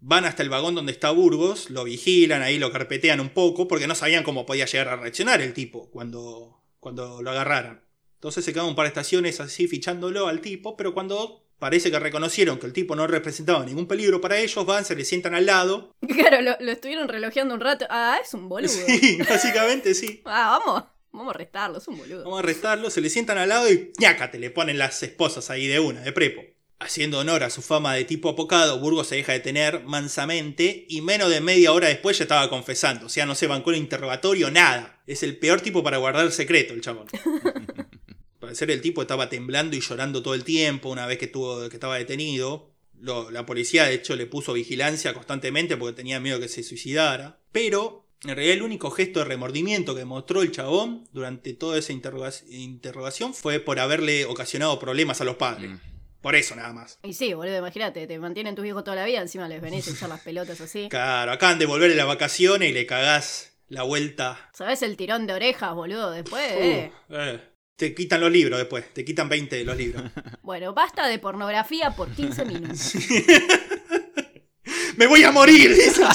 Van 0.00 0.24
hasta 0.24 0.42
el 0.42 0.48
vagón 0.48 0.74
donde 0.74 0.92
está 0.92 1.10
Burgos, 1.10 1.70
lo 1.70 1.84
vigilan, 1.84 2.42
ahí 2.42 2.58
lo 2.58 2.72
carpetean 2.72 3.20
un 3.20 3.30
poco, 3.30 3.68
porque 3.68 3.86
no 3.86 3.94
sabían 3.94 4.24
cómo 4.24 4.44
podía 4.44 4.66
llegar 4.66 4.88
a 4.88 4.96
reaccionar 4.96 5.40
el 5.40 5.52
tipo 5.52 5.90
cuando, 5.90 6.62
cuando 6.80 7.22
lo 7.22 7.30
agarraran. 7.30 7.84
Entonces 8.14 8.44
se 8.44 8.52
quedan 8.52 8.66
un 8.66 8.74
par 8.74 8.84
de 8.84 8.88
estaciones 8.88 9.40
así 9.40 9.68
fichándolo 9.68 10.26
al 10.26 10.40
tipo, 10.40 10.76
pero 10.76 10.94
cuando 10.94 11.46
parece 11.58 11.90
que 11.90 11.98
reconocieron 11.98 12.58
que 12.58 12.66
el 12.66 12.72
tipo 12.72 12.96
no 12.96 13.06
representaba 13.06 13.64
ningún 13.64 13.86
peligro 13.86 14.20
para 14.20 14.38
ellos, 14.38 14.66
van, 14.66 14.84
se 14.84 14.96
le 14.96 15.04
sientan 15.04 15.34
al 15.34 15.46
lado. 15.46 15.94
Claro, 16.08 16.40
lo, 16.40 16.56
lo 16.58 16.72
estuvieron 16.72 17.08
relojeando 17.08 17.54
un 17.54 17.60
rato. 17.60 17.86
Ah, 17.90 18.18
es 18.22 18.34
un 18.34 18.48
boludo. 18.48 18.68
Sí, 18.86 19.18
básicamente 19.28 19.94
sí. 19.94 20.22
Ah, 20.26 20.58
vamos. 20.58 20.84
Vamos 21.12 21.34
a 21.34 21.38
restarlo, 21.38 21.78
es 21.78 21.88
un 21.88 21.96
boludo. 21.96 22.24
Vamos 22.24 22.38
a 22.38 22.42
arrestarlo, 22.42 22.90
se 22.90 23.00
le 23.00 23.08
sientan 23.08 23.38
al 23.38 23.48
lado 23.48 23.72
y 23.72 23.92
ñácate, 23.98 24.38
le 24.38 24.50
ponen 24.50 24.76
las 24.76 25.02
esposas 25.02 25.48
ahí 25.48 25.66
de 25.66 25.80
una, 25.80 26.00
de 26.02 26.12
prepo. 26.12 26.42
Haciendo 26.78 27.18
honor 27.20 27.42
a 27.42 27.48
su 27.50 27.62
fama 27.62 27.94
de 27.94 28.04
tipo 28.04 28.28
apocado, 28.28 28.78
Burgos 28.78 29.06
se 29.08 29.16
deja 29.16 29.32
detener 29.32 29.84
mansamente 29.84 30.84
y 30.90 31.00
menos 31.00 31.30
de 31.30 31.40
media 31.40 31.72
hora 31.72 31.88
después 31.88 32.18
ya 32.18 32.24
estaba 32.24 32.50
confesando. 32.50 33.06
O 33.06 33.08
sea, 33.08 33.24
no 33.24 33.34
se 33.34 33.46
bancó 33.46 33.70
el 33.70 33.76
interrogatorio, 33.78 34.50
nada. 34.50 35.00
Es 35.06 35.22
el 35.22 35.38
peor 35.38 35.62
tipo 35.62 35.82
para 35.82 35.96
guardar 35.96 36.30
secreto, 36.32 36.74
el 36.74 36.82
chabón. 36.82 37.06
Parecer 38.40 38.70
el 38.70 38.82
tipo 38.82 39.00
estaba 39.02 39.28
temblando 39.30 39.74
y 39.76 39.80
llorando 39.80 40.22
todo 40.22 40.34
el 40.34 40.44
tiempo 40.44 40.90
una 40.90 41.06
vez 41.06 41.18
que, 41.18 41.26
tuvo, 41.26 41.68
que 41.68 41.76
estaba 41.76 41.96
detenido. 41.96 42.70
Lo- 43.00 43.30
la 43.30 43.46
policía, 43.46 43.84
de 43.84 43.94
hecho, 43.94 44.14
le 44.14 44.26
puso 44.26 44.52
vigilancia 44.52 45.14
constantemente 45.14 45.76
porque 45.78 45.96
tenía 45.96 46.20
miedo 46.20 46.38
que 46.40 46.48
se 46.48 46.62
suicidara. 46.62 47.40
Pero, 47.52 48.06
en 48.24 48.36
realidad, 48.36 48.56
el 48.58 48.62
único 48.62 48.90
gesto 48.90 49.20
de 49.20 49.24
remordimiento 49.24 49.94
que 49.94 50.04
mostró 50.04 50.42
el 50.42 50.52
chabón 50.52 51.08
durante 51.12 51.54
toda 51.54 51.78
esa 51.78 51.92
interroga- 51.94 52.32
interrogación 52.50 53.32
fue 53.32 53.60
por 53.60 53.80
haberle 53.80 54.26
ocasionado 54.26 54.78
problemas 54.78 55.22
a 55.22 55.24
los 55.24 55.36
padres. 55.36 55.70
Mm. 55.70 55.80
Por 56.26 56.34
eso 56.34 56.56
nada 56.56 56.72
más. 56.72 56.98
Y 57.04 57.12
sí, 57.12 57.34
boludo, 57.34 57.58
imagínate, 57.58 58.08
te 58.08 58.18
mantienen 58.18 58.56
tus 58.56 58.66
hijos 58.66 58.82
toda 58.82 58.96
la 58.96 59.04
vida, 59.04 59.20
encima 59.20 59.46
les 59.46 59.60
venís 59.60 59.86
a 59.86 59.92
echar 59.92 60.08
las 60.08 60.22
pelotas 60.22 60.60
así. 60.60 60.88
Claro, 60.88 61.30
acaban 61.30 61.60
de 61.60 61.66
volver 61.66 61.88
de 61.88 61.94
las 61.94 62.08
vacaciones 62.08 62.68
y 62.68 62.72
le 62.72 62.84
cagás 62.84 63.52
la 63.68 63.84
vuelta. 63.84 64.50
¿Sabes 64.52 64.82
el 64.82 64.96
tirón 64.96 65.28
de 65.28 65.34
orejas, 65.34 65.72
boludo? 65.72 66.10
Después, 66.10 66.42
Uh, 66.50 66.60
eh. 66.60 66.92
eh. 67.10 67.40
Te 67.76 67.94
quitan 67.94 68.20
los 68.20 68.32
libros 68.32 68.58
después, 68.58 68.92
te 68.92 69.04
quitan 69.04 69.28
20 69.28 69.54
de 69.54 69.64
los 69.64 69.76
libros. 69.76 70.02
Bueno, 70.42 70.74
basta 70.74 71.06
de 71.06 71.20
pornografía 71.20 71.92
por 71.92 72.10
15 72.10 72.44
minutos. 72.44 72.94
¡Me 74.96 75.06
voy 75.06 75.22
a 75.22 75.30
morir! 75.30 75.76
dice 75.76 76.02
el. 76.02 76.08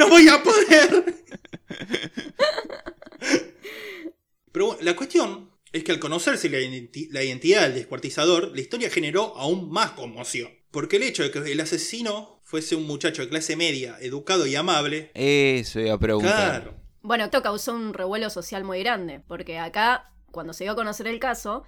¡No 0.00 0.08
voy 0.08 0.28
a 0.28 0.42
poder! 0.42 1.14
Pero 4.50 4.66
bueno, 4.66 4.82
la 4.82 4.96
cuestión 4.96 5.48
es 5.72 5.84
que 5.84 5.92
al 5.92 5.98
conocerse 5.98 6.48
la, 6.48 6.58
identi- 6.58 7.08
la 7.10 7.22
identidad 7.22 7.62
del 7.62 7.74
descuartizador, 7.74 8.52
la 8.54 8.60
historia 8.60 8.90
generó 8.90 9.36
aún 9.36 9.70
más 9.70 9.92
conmoción. 9.92 10.50
Porque 10.70 10.96
el 10.96 11.02
hecho 11.04 11.22
de 11.22 11.30
que 11.30 11.38
el 11.52 11.60
asesino 11.60 12.40
fuese 12.44 12.76
un 12.76 12.86
muchacho 12.86 13.22
de 13.22 13.28
clase 13.28 13.56
media, 13.56 13.96
educado 14.00 14.46
y 14.46 14.54
amable. 14.54 15.10
Eso 15.14 15.80
iba 15.80 15.94
a 15.94 15.98
preguntar. 15.98 16.62
Claro. 16.62 16.74
Bueno, 17.02 17.24
esto 17.24 17.42
causó 17.42 17.74
un 17.74 17.94
revuelo 17.94 18.28
social 18.30 18.64
muy 18.64 18.80
grande, 18.80 19.20
porque 19.26 19.58
acá, 19.58 20.12
cuando 20.30 20.52
se 20.52 20.64
dio 20.64 20.72
a 20.72 20.76
conocer 20.76 21.06
el 21.06 21.18
caso, 21.20 21.64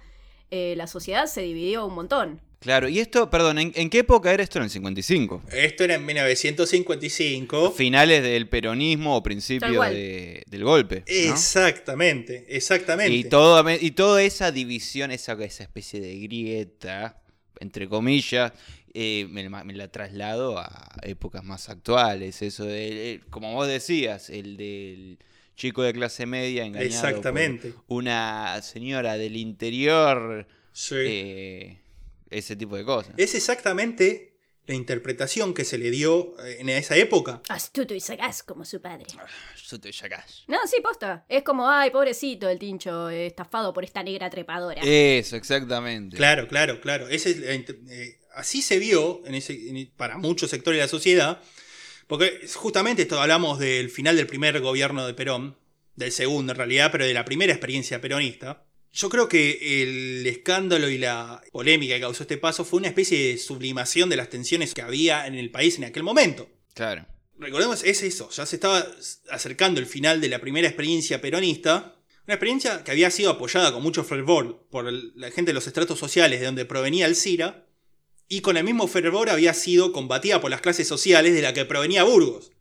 eh, 0.51 0.75
la 0.77 0.87
sociedad 0.87 1.25
se 1.25 1.41
dividió 1.41 1.85
un 1.85 1.95
montón. 1.95 2.41
Claro, 2.61 2.87
y 2.87 2.99
esto, 2.99 3.27
perdón, 3.31 3.57
¿en, 3.57 3.71
en 3.75 3.89
qué 3.89 3.99
época 3.99 4.31
era 4.31 4.43
esto? 4.43 4.59
En 4.59 4.65
el 4.65 4.69
55. 4.69 5.41
Esto 5.51 5.83
era 5.83 5.95
en 5.95 6.05
1955. 6.05 7.71
Finales 7.71 8.21
del 8.21 8.47
peronismo 8.47 9.15
o 9.17 9.23
principio 9.23 9.81
de- 9.81 10.43
del 10.47 10.63
golpe. 10.63 10.97
¿no? 10.97 11.03
Exactamente, 11.07 12.45
exactamente. 12.49 13.13
Y, 13.13 13.23
todo, 13.23 13.65
y 13.69 13.91
toda 13.91 14.21
esa 14.23 14.51
división, 14.51 15.09
esa, 15.11 15.33
esa 15.43 15.63
especie 15.63 15.99
de 15.99 16.19
grieta, 16.19 17.21
entre 17.59 17.87
comillas, 17.89 18.51
eh, 18.93 19.25
me, 19.29 19.49
la- 19.49 19.63
me 19.63 19.73
la 19.73 19.87
traslado 19.91 20.59
a 20.59 20.91
épocas 21.01 21.43
más 21.43 21.67
actuales. 21.69 22.43
Eso 22.43 22.65
de, 22.65 23.13
eh, 23.13 23.21
como 23.31 23.53
vos 23.55 23.67
decías, 23.67 24.29
el 24.29 24.57
del 24.57 25.17
chico 25.55 25.81
de 25.81 25.93
clase 25.93 26.25
media 26.27 26.63
engañado 26.63 26.85
Exactamente. 27.07 27.69
por 27.87 27.97
una 27.97 28.61
señora 28.61 29.17
del 29.17 29.35
interior, 29.35 30.47
Sí. 30.73 30.95
eh, 30.99 31.80
ese 32.31 32.55
tipo 32.55 32.75
de 32.75 32.83
cosas. 32.85 33.13
Es 33.17 33.35
exactamente 33.35 34.29
la 34.67 34.75
interpretación 34.75 35.53
que 35.53 35.65
se 35.65 35.77
le 35.77 35.89
dio 35.91 36.35
eh, 36.45 36.57
en 36.59 36.69
esa 36.69 36.95
época. 36.95 37.41
Astuto 37.49 37.93
y 37.93 37.99
sagaz 37.99 38.43
como 38.43 38.63
su 38.63 38.79
padre. 38.81 39.05
Yo 39.69 39.79
te 39.79 39.91
sacás. 39.91 40.43
No, 40.47 40.57
sí, 40.67 40.77
posta. 40.83 41.25
Es 41.27 41.43
como, 41.43 41.67
ay, 41.69 41.89
pobrecito 41.91 42.47
el 42.47 42.59
tincho, 42.59 43.09
eh, 43.09 43.25
estafado 43.27 43.73
por 43.73 43.83
esta 43.83 44.01
negra 44.03 44.29
trepadora. 44.29 44.81
Eso, 44.83 45.35
exactamente. 45.35 46.15
Claro, 46.15 46.47
claro, 46.47 46.79
claro. 46.79 47.07
Ese 47.09 47.35
eh, 47.43 48.19
así 48.35 48.61
se 48.61 48.79
vio 48.79 49.21
en 49.25 49.35
ese, 49.35 49.53
en- 49.69 49.91
para 49.97 50.17
muchos 50.17 50.49
sectores 50.51 50.77
de 50.77 50.83
la 50.85 50.89
sociedad, 50.89 51.41
porque 52.07 52.47
justamente 52.55 53.01
esto 53.03 53.19
hablamos 53.19 53.57
del 53.59 53.89
final 53.89 54.15
del 54.15 54.27
primer 54.27 54.59
gobierno 54.61 55.05
de 55.07 55.13
Perón, 55.13 55.57
del 55.95 56.11
segundo 56.11 56.53
en 56.53 56.57
realidad, 56.57 56.89
pero 56.91 57.05
de 57.05 57.13
la 57.13 57.25
primera 57.25 57.51
experiencia 57.51 57.99
peronista. 57.99 58.63
Yo 58.93 59.09
creo 59.09 59.29
que 59.29 59.83
el 59.83 60.27
escándalo 60.27 60.89
y 60.89 60.97
la 60.97 61.41
polémica 61.51 61.95
que 61.95 62.01
causó 62.01 62.23
este 62.23 62.37
paso 62.37 62.65
fue 62.65 62.79
una 62.79 62.89
especie 62.89 63.31
de 63.31 63.37
sublimación 63.37 64.09
de 64.09 64.17
las 64.17 64.29
tensiones 64.29 64.73
que 64.73 64.81
había 64.81 65.27
en 65.27 65.35
el 65.35 65.49
país 65.49 65.77
en 65.77 65.85
aquel 65.85 66.03
momento. 66.03 66.49
Claro. 66.73 67.05
Recordemos, 67.37 67.83
es 67.83 68.03
eso, 68.03 68.29
ya 68.29 68.45
se 68.45 68.57
estaba 68.57 68.85
acercando 69.31 69.79
el 69.79 69.87
final 69.87 70.21
de 70.21 70.29
la 70.29 70.39
primera 70.39 70.67
experiencia 70.67 71.21
peronista, 71.21 71.95
una 72.27 72.35
experiencia 72.35 72.83
que 72.83 72.91
había 72.91 73.09
sido 73.09 73.31
apoyada 73.31 73.73
con 73.73 73.81
mucho 73.81 74.03
fervor 74.03 74.67
por 74.69 74.91
la 74.91 75.31
gente 75.31 75.49
de 75.49 75.53
los 75.55 75.65
estratos 75.65 75.97
sociales 75.97 76.39
de 76.39 76.45
donde 76.45 76.65
provenía 76.65 77.07
el 77.07 77.15
CIRA, 77.15 77.65
y 78.27 78.41
con 78.41 78.57
el 78.57 78.63
mismo 78.63 78.87
fervor 78.87 79.29
había 79.29 79.53
sido 79.53 79.91
combatida 79.91 80.39
por 80.39 80.51
las 80.51 80.61
clases 80.61 80.87
sociales 80.87 81.33
de 81.33 81.41
la 81.41 81.53
que 81.53 81.65
provenía 81.65 82.03
Burgos. 82.03 82.51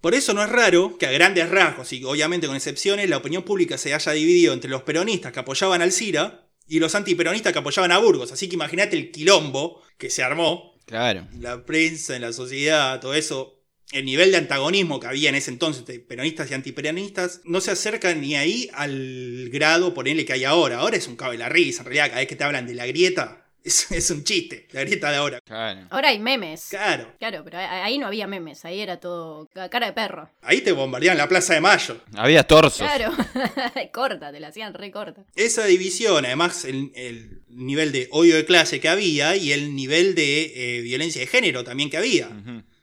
Por 0.00 0.14
eso 0.14 0.32
no 0.32 0.42
es 0.42 0.48
raro 0.48 0.96
que 0.98 1.06
a 1.06 1.10
grandes 1.12 1.48
rasgos, 1.50 1.92
y 1.92 2.02
obviamente 2.04 2.46
con 2.46 2.56
excepciones, 2.56 3.08
la 3.10 3.18
opinión 3.18 3.42
pública 3.42 3.76
se 3.76 3.92
haya 3.92 4.12
dividido 4.12 4.54
entre 4.54 4.70
los 4.70 4.82
peronistas 4.82 5.32
que 5.32 5.40
apoyaban 5.40 5.82
al 5.82 5.92
CIRA 5.92 6.46
y 6.66 6.78
los 6.78 6.94
antiperonistas 6.94 7.52
que 7.52 7.58
apoyaban 7.58 7.92
a 7.92 7.98
Burgos. 7.98 8.32
Así 8.32 8.48
que 8.48 8.54
imagínate 8.54 8.96
el 8.96 9.10
quilombo 9.10 9.82
que 9.98 10.08
se 10.08 10.22
armó 10.22 10.74
Claro. 10.86 11.28
la 11.38 11.64
prensa, 11.64 12.16
en 12.16 12.22
la 12.22 12.32
sociedad, 12.32 12.98
todo 13.00 13.14
eso, 13.14 13.60
el 13.92 14.04
nivel 14.04 14.30
de 14.30 14.38
antagonismo 14.38 15.00
que 15.00 15.06
había 15.06 15.28
en 15.28 15.34
ese 15.34 15.50
entonces 15.50 15.84
de 15.84 16.00
peronistas 16.00 16.50
y 16.50 16.54
antiperonistas, 16.54 17.40
no 17.44 17.60
se 17.60 17.72
acerca 17.72 18.14
ni 18.14 18.36
ahí 18.36 18.70
al 18.72 19.50
grado, 19.52 19.92
ponele 19.94 20.24
que 20.24 20.32
hay 20.32 20.44
ahora. 20.44 20.78
Ahora 20.78 20.96
es 20.96 21.06
un 21.08 21.16
cabe 21.16 21.36
la 21.36 21.48
risa, 21.48 21.82
en 21.82 21.86
realidad, 21.86 22.06
cada 22.06 22.20
vez 22.20 22.28
que 22.28 22.36
te 22.36 22.44
hablan 22.44 22.66
de 22.66 22.74
la 22.74 22.86
grieta, 22.86 23.39
es, 23.64 23.90
es 23.92 24.10
un 24.10 24.24
chiste, 24.24 24.66
la 24.72 24.80
grieta 24.82 25.10
de 25.10 25.16
ahora. 25.16 25.40
Claro. 25.40 25.86
Ahora 25.90 26.08
hay 26.08 26.18
memes. 26.18 26.66
Claro, 26.70 27.12
Claro, 27.18 27.42
pero 27.44 27.58
ahí 27.58 27.98
no 27.98 28.06
había 28.06 28.26
memes, 28.26 28.64
ahí 28.64 28.80
era 28.80 28.98
todo 29.00 29.48
ca- 29.52 29.68
cara 29.68 29.86
de 29.86 29.92
perro. 29.92 30.30
ahí 30.42 30.60
te 30.60 30.72
bombardean 30.72 31.16
la 31.18 31.28
Plaza 31.28 31.54
de 31.54 31.60
Mayo. 31.60 32.00
Había 32.16 32.42
torsos. 32.44 32.78
Claro, 32.86 33.12
corta, 33.92 34.32
te 34.32 34.40
la 34.40 34.48
hacían 34.48 34.74
re 34.74 34.90
corta. 34.90 35.24
Esa 35.34 35.64
división, 35.66 36.24
además, 36.24 36.64
el, 36.64 36.90
el 36.94 37.42
nivel 37.48 37.92
de 37.92 38.08
odio 38.12 38.36
de 38.36 38.44
clase 38.44 38.80
que 38.80 38.88
había 38.88 39.36
y 39.36 39.52
el 39.52 39.74
nivel 39.74 40.14
de 40.14 40.78
eh, 40.78 40.80
violencia 40.82 41.20
de 41.20 41.26
género 41.26 41.64
también 41.64 41.90
que 41.90 41.96
había. 41.96 42.30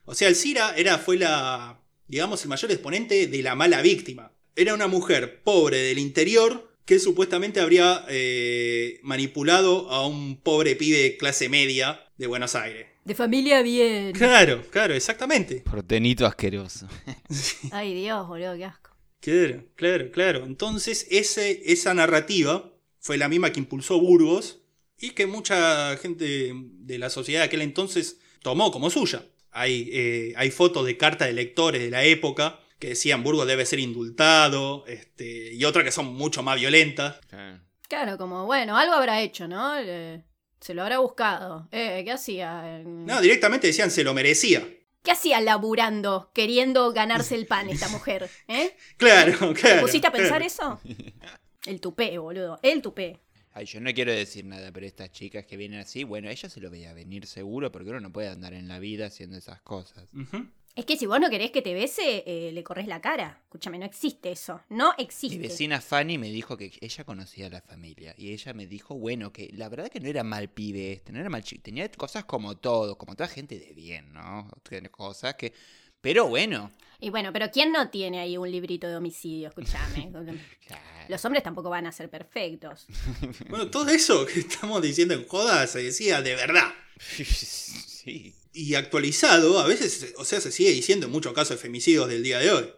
O 0.05 0.15
sea, 0.15 0.27
el 0.29 0.35
Cira 0.35 0.73
era, 0.77 0.97
fue 0.97 1.17
la, 1.17 1.81
digamos, 2.07 2.41
el 2.43 2.49
mayor 2.49 2.71
exponente 2.71 3.27
de 3.27 3.41
la 3.43 3.55
mala 3.55 3.81
víctima. 3.81 4.31
Era 4.55 4.73
una 4.73 4.87
mujer 4.87 5.41
pobre 5.43 5.77
del 5.77 5.99
interior 5.99 6.71
que 6.87 6.99
supuestamente 6.99 7.59
habría 7.59 8.05
eh, 8.07 9.01
manipulado 9.03 9.91
a 9.91 10.07
un 10.07 10.37
pobre 10.37 10.77
pibe 10.77 10.97
de 10.97 11.17
clase 11.17 11.49
media 11.49 11.99
de 12.17 12.27
Buenos 12.27 12.55
Aires. 12.55 12.87
De 13.03 13.13
familia 13.13 13.61
bien. 13.61 14.13
Claro, 14.13 14.63
claro, 14.71 14.93
exactamente. 14.93 15.63
Portenito 15.69 16.25
asqueroso. 16.25 16.87
Ay, 17.71 17.93
Dios, 17.93 18.25
boludo, 18.25 18.55
qué 18.55 18.63
asco. 18.63 18.95
Claro, 19.19 19.65
claro, 19.75 20.11
claro. 20.11 20.45
Entonces, 20.45 21.05
ese, 21.11 21.61
esa 21.65 21.93
narrativa 21.93 22.71
fue 22.99 23.17
la 23.17 23.27
misma 23.27 23.51
que 23.51 23.59
impulsó 23.59 23.99
Burgos 23.99 24.61
y 24.97 25.09
que 25.09 25.27
mucha 25.27 25.97
gente 25.97 26.53
de 26.55 26.97
la 26.97 27.09
sociedad 27.09 27.41
de 27.41 27.47
aquel 27.47 27.63
entonces 27.63 28.21
tomó 28.41 28.71
como 28.71 28.89
suya. 28.89 29.25
Hay, 29.51 29.89
eh, 29.91 30.33
hay 30.37 30.51
fotos 30.51 30.85
de 30.85 30.95
cartas 30.95 31.27
de 31.27 31.33
lectores 31.33 31.81
de 31.81 31.91
la 31.91 32.05
época 32.05 32.61
que 32.79 32.89
decían 32.89 33.23
Burgos 33.23 33.47
debe 33.47 33.65
ser 33.65 33.79
indultado 33.79 34.85
este, 34.87 35.53
y 35.53 35.63
otras 35.65 35.83
que 35.85 35.91
son 35.91 36.13
mucho 36.13 36.43
más 36.43 36.55
violentas. 36.59 37.19
Claro. 37.27 37.61
Claro, 37.87 38.17
como, 38.17 38.45
bueno, 38.45 38.77
algo 38.77 38.93
habrá 38.93 39.21
hecho, 39.21 39.47
¿no? 39.47 39.79
Le- 39.81 40.23
se 40.59 40.73
lo 40.73 40.81
habrá 40.81 40.99
buscado. 40.99 41.69
Eh, 41.71 42.01
¿qué 42.03 42.11
hacía? 42.11 42.81
No, 42.83 43.21
directamente 43.21 43.67
decían 43.67 43.91
se 43.91 44.03
lo 44.03 44.13
merecía. 44.13 44.67
¿Qué 45.03 45.11
hacía 45.11 45.39
laburando, 45.39 46.31
queriendo 46.33 46.91
ganarse 46.91 47.35
el 47.35 47.45
pan 47.47 47.69
esta 47.69 47.87
mujer? 47.87 48.29
¿Eh? 48.47 48.75
Claro, 48.97 49.53
¿Te 49.53 49.61
claro. 49.61 49.81
pusiste 49.83 50.07
a 50.07 50.11
pensar 50.11 50.41
claro. 50.41 50.45
eso? 50.45 50.81
El 51.65 51.79
tupé, 51.81 52.17
boludo. 52.17 52.59
El 52.61 52.81
tupé. 52.81 53.19
Ay, 53.53 53.65
yo 53.65 53.79
no 53.81 53.91
quiero 53.93 54.11
decir 54.11 54.45
nada, 54.45 54.71
pero 54.71 54.85
estas 54.85 55.11
chicas 55.11 55.45
que 55.45 55.57
vienen 55.57 55.79
así, 55.79 56.03
bueno, 56.03 56.29
ella 56.29 56.49
se 56.49 56.59
lo 56.61 56.69
veía 56.69 56.93
venir 56.93 57.25
seguro 57.25 57.71
porque 57.71 57.89
uno 57.89 57.99
no 57.99 58.11
puede 58.11 58.27
andar 58.29 58.53
en 58.53 58.67
la 58.67 58.79
vida 58.79 59.07
haciendo 59.07 59.37
esas 59.37 59.61
cosas. 59.61 60.05
Ujú. 60.13 60.47
Es 60.77 60.85
que 60.85 60.95
si 60.95 61.07
vos 61.07 61.19
no 61.19 61.29
querés 61.31 61.49
que 61.49 61.63
te 61.63 61.73
bese, 61.73 62.23
eh, 62.27 62.51
le 62.53 62.63
corres 62.63 62.85
la 62.87 63.01
cara. 63.01 63.41
Escúchame, 63.45 63.79
no 63.79 63.85
existe 63.85 64.31
eso. 64.31 64.61
No 64.69 64.93
Mi 64.95 65.03
existe. 65.03 65.37
vecina 65.39 65.81
Fanny 65.81 66.19
me 66.19 66.29
dijo 66.29 66.55
que 66.55 66.71
ella 66.79 67.03
conocía 67.03 67.47
a 67.47 67.49
la 67.49 67.61
familia 67.61 68.13
y 68.15 68.31
ella 68.31 68.53
me 68.53 68.67
dijo, 68.67 68.93
bueno, 68.93 69.33
que 69.33 69.49
la 69.53 69.69
verdad 69.69 69.89
que 69.89 69.99
no 69.99 70.07
era 70.07 70.23
mal 70.23 70.49
pibe 70.51 70.93
este, 70.93 71.11
no 71.11 71.19
era 71.19 71.29
mal 71.29 71.41
chico, 71.43 71.63
tenía 71.63 71.89
cosas 71.91 72.25
como 72.25 72.57
todo, 72.57 72.95
como 72.95 73.15
toda 73.15 73.27
gente 73.27 73.57
de 73.57 73.73
bien, 73.73 74.13
¿no? 74.13 74.49
Tiene 74.69 74.89
cosas 74.89 75.33
que... 75.33 75.51
Pero 75.99 76.27
bueno, 76.27 76.71
Y 76.99 77.09
bueno, 77.09 77.33
pero 77.33 77.49
¿quién 77.51 77.71
no 77.71 77.89
tiene 77.89 78.19
ahí 78.19 78.37
un 78.37 78.49
librito 78.51 78.87
de 78.87 78.95
homicidio? 78.97 79.49
Escúchame. 79.49 80.11
Los 81.09 81.25
hombres 81.25 81.43
tampoco 81.43 81.71
van 81.71 81.87
a 81.87 81.91
ser 81.91 82.07
perfectos. 82.09 82.85
Bueno, 83.49 83.69
todo 83.71 83.89
eso 83.89 84.25
que 84.27 84.41
estamos 84.41 84.79
diciendo 84.83 85.15
en 85.15 85.27
joda 85.27 85.65
se 85.65 85.81
decía 85.81 86.21
de 86.21 86.35
verdad. 86.35 86.71
sí. 86.99 88.35
Y 88.57 88.73
actualizado, 88.73 89.59
a 89.59 89.67
veces, 89.67 90.15
o 90.17 90.25
sea, 90.25 90.41
se 90.41 90.51
sigue 90.51 90.71
diciendo 90.71 91.05
en 91.05 91.11
muchos 91.11 91.33
casos 91.33 91.51
de 91.51 91.57
femicidios 91.57 92.09
del 92.09 92.23
día 92.23 92.39
de 92.39 92.49
hoy. 92.49 92.73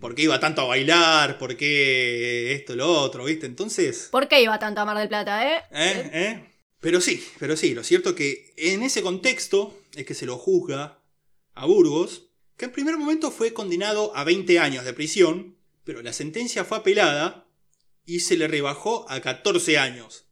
¿Por 0.00 0.16
qué 0.16 0.22
iba 0.22 0.40
tanto 0.40 0.62
a 0.62 0.64
bailar? 0.64 1.38
¿Por 1.38 1.56
qué 1.56 2.52
esto, 2.54 2.74
lo 2.74 2.90
otro? 2.90 3.24
¿Viste? 3.24 3.46
Entonces. 3.46 4.08
¿Por 4.10 4.26
qué 4.26 4.42
iba 4.42 4.58
tanto 4.58 4.80
a 4.80 4.84
Mar 4.84 4.98
del 4.98 5.08
Plata, 5.08 5.48
eh? 5.48 5.62
¿Eh? 5.70 6.10
¿Eh? 6.12 6.44
Pero 6.80 7.00
sí, 7.00 7.24
pero 7.38 7.56
sí, 7.56 7.74
lo 7.74 7.84
cierto 7.84 8.16
que 8.16 8.52
en 8.56 8.82
ese 8.82 9.02
contexto 9.02 9.78
es 9.94 10.04
que 10.04 10.14
se 10.14 10.26
lo 10.26 10.36
juzga 10.36 11.00
a 11.54 11.66
Burgos, 11.66 12.30
que 12.56 12.64
en 12.64 12.72
primer 12.72 12.96
momento 12.96 13.30
fue 13.30 13.52
condenado 13.52 14.16
a 14.16 14.24
20 14.24 14.58
años 14.58 14.84
de 14.84 14.94
prisión, 14.94 15.56
pero 15.84 16.02
la 16.02 16.12
sentencia 16.12 16.64
fue 16.64 16.78
apelada 16.78 17.46
y 18.04 18.20
se 18.20 18.36
le 18.36 18.48
rebajó 18.48 19.08
a 19.08 19.20
14 19.20 19.78
años, 19.78 20.24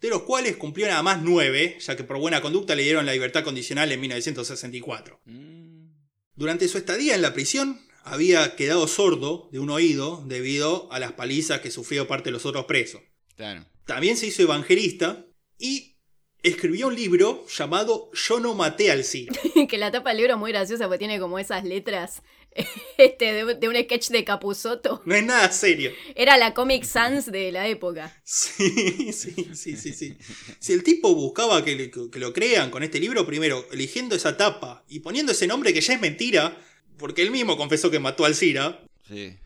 de 0.00 0.08
los 0.08 0.22
cuales 0.22 0.56
cumplió 0.56 0.86
nada 0.86 1.02
más 1.02 1.22
9, 1.22 1.78
ya 1.80 1.96
que 1.96 2.04
por 2.04 2.18
buena 2.18 2.40
conducta 2.40 2.74
le 2.74 2.82
dieron 2.82 3.06
la 3.06 3.12
libertad 3.12 3.44
condicional 3.44 3.90
en 3.92 4.00
1964. 4.00 5.20
Mm. 5.24 5.88
Durante 6.34 6.68
su 6.68 6.78
estadía 6.78 7.14
en 7.14 7.22
la 7.22 7.32
prisión, 7.32 7.80
había 8.04 8.54
quedado 8.56 8.86
sordo 8.86 9.48
de 9.50 9.58
un 9.58 9.70
oído 9.70 10.22
debido 10.26 10.92
a 10.92 10.98
las 10.98 11.12
palizas 11.12 11.60
que 11.60 11.70
sufrió 11.70 12.06
parte 12.06 12.28
de 12.28 12.32
los 12.32 12.44
otros 12.44 12.66
presos. 12.66 13.00
Claro. 13.36 13.64
También 13.86 14.16
se 14.16 14.26
hizo 14.26 14.42
evangelista 14.42 15.26
y 15.58 15.96
escribió 16.42 16.88
un 16.88 16.94
libro 16.94 17.46
llamado 17.46 18.10
Yo 18.12 18.40
no 18.40 18.54
maté 18.54 18.90
al 18.90 19.04
Ciro. 19.04 19.34
que 19.68 19.78
la 19.78 19.90
tapa 19.90 20.10
del 20.10 20.18
libro 20.18 20.34
es 20.34 20.38
muy 20.38 20.52
graciosa 20.52 20.84
porque 20.86 20.98
tiene 20.98 21.18
como 21.18 21.38
esas 21.38 21.64
letras 21.64 22.22
este, 22.98 23.32
de, 23.32 23.54
de 23.54 23.68
un 23.68 23.74
sketch 23.76 24.08
de 24.08 24.24
Capuzoto. 24.24 25.02
No 25.04 25.14
es 25.14 25.24
nada 25.24 25.50
serio. 25.50 25.90
Era 26.14 26.36
la 26.36 26.54
Comic 26.54 26.84
Sans 26.84 27.30
de 27.30 27.50
la 27.52 27.66
época. 27.68 28.16
Sí, 28.24 29.12
sí, 29.12 29.34
sí, 29.54 29.76
sí, 29.76 29.92
sí. 29.92 30.16
Si 30.60 30.72
el 30.72 30.82
tipo 30.82 31.14
buscaba 31.14 31.64
que, 31.64 31.74
le- 31.76 31.90
que 31.90 32.18
lo 32.18 32.32
crean 32.32 32.70
con 32.70 32.82
este 32.82 33.00
libro, 33.00 33.26
primero 33.26 33.66
eligiendo 33.72 34.14
esa 34.14 34.36
tapa 34.36 34.84
y 34.88 35.00
poniendo 35.00 35.32
ese 35.32 35.46
nombre 35.46 35.72
que 35.72 35.80
ya 35.80 35.94
es 35.94 36.00
mentira, 36.00 36.56
porque 36.98 37.22
él 37.22 37.30
mismo 37.30 37.56
confesó 37.56 37.90
que 37.90 37.98
mató 37.98 38.24
al 38.24 38.34
Cira, 38.34 38.84
Sí. 39.08 39.36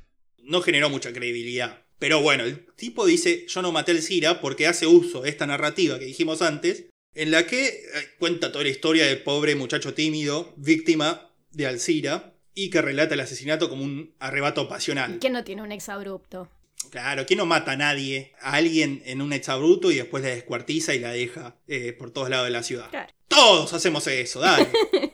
no 0.43 0.61
generó 0.61 0.91
mucha 0.91 1.13
credibilidad. 1.13 1.85
Pero 1.99 2.21
bueno, 2.23 2.45
el 2.45 2.65
tipo 2.77 3.07
dice, 3.07 3.47
yo 3.49 3.61
no 3.63 3.73
maté 3.73 3.91
al 3.93 4.03
Cira 4.03 4.41
porque 4.41 4.67
hace 4.67 4.87
uso 4.87 5.23
de 5.23 5.31
esta 5.31 5.47
narrativa 5.47 5.99
que 5.99 6.05
dijimos 6.05 6.43
antes, 6.43 6.85
en 7.15 7.31
la 7.33 7.47
que 7.47 7.67
eh, 7.67 7.83
cuenta 8.19 8.53
toda 8.53 8.63
la 8.65 8.71
historia 8.71 9.07
del 9.07 9.23
pobre 9.25 9.57
muchacho 9.57 9.95
tímido, 9.95 10.55
víctima 10.57 11.35
de 11.51 11.67
Alcira, 11.67 12.38
y 12.55 12.71
que 12.71 12.83
relata 12.83 13.15
el 13.15 13.21
asesinato 13.21 13.69
como 13.69 13.85
un 13.85 14.15
arrebato 14.19 14.69
pasional. 14.69 15.19
¿Quién 15.21 15.33
no 15.33 15.45
tiene 15.45 15.63
un 15.63 15.73
exabrupto? 15.73 16.49
Claro, 16.91 17.27
¿quién 17.27 17.39
no 17.39 17.47
mata 17.47 17.73
a 17.73 17.77
nadie? 17.77 18.33
A 18.41 18.55
alguien 18.55 19.03
en 19.05 19.21
un 19.21 19.33
exabruto 19.33 19.91
y 19.91 19.97
después 19.97 20.23
la 20.23 20.31
descuartiza 20.31 20.95
y 20.95 21.01
la 21.01 21.13
deja 21.13 21.57
eh, 21.67 21.93
por 21.93 22.11
todos 22.11 22.31
lados 22.31 22.47
de 22.47 22.53
la 22.53 22.63
ciudad. 22.63 22.91
Claro. 22.91 23.13
Todos 23.29 23.73
hacemos 23.73 24.07
eso, 24.07 24.41
dale. 24.41 24.69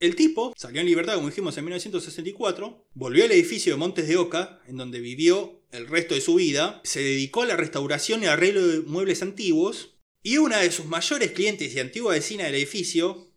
El 0.00 0.16
tipo 0.16 0.54
salió 0.56 0.80
en 0.80 0.86
libertad, 0.86 1.16
como 1.16 1.28
dijimos, 1.28 1.56
en 1.58 1.64
1964, 1.64 2.88
volvió 2.94 3.24
al 3.24 3.32
edificio 3.32 3.74
de 3.74 3.78
Montes 3.78 4.08
de 4.08 4.16
Oca, 4.16 4.62
en 4.66 4.78
donde 4.78 4.98
vivió 4.98 5.62
el 5.72 5.86
resto 5.86 6.14
de 6.14 6.22
su 6.22 6.36
vida, 6.36 6.80
se 6.84 7.00
dedicó 7.00 7.42
a 7.42 7.46
la 7.46 7.56
restauración 7.56 8.22
y 8.22 8.26
arreglo 8.26 8.66
de 8.66 8.80
muebles 8.80 9.20
antiguos, 9.20 9.98
y 10.22 10.38
una 10.38 10.58
de 10.58 10.72
sus 10.72 10.86
mayores 10.86 11.32
clientes 11.32 11.74
y 11.74 11.80
antigua 11.80 12.14
vecina 12.14 12.44
del 12.44 12.54
edificio 12.54 13.30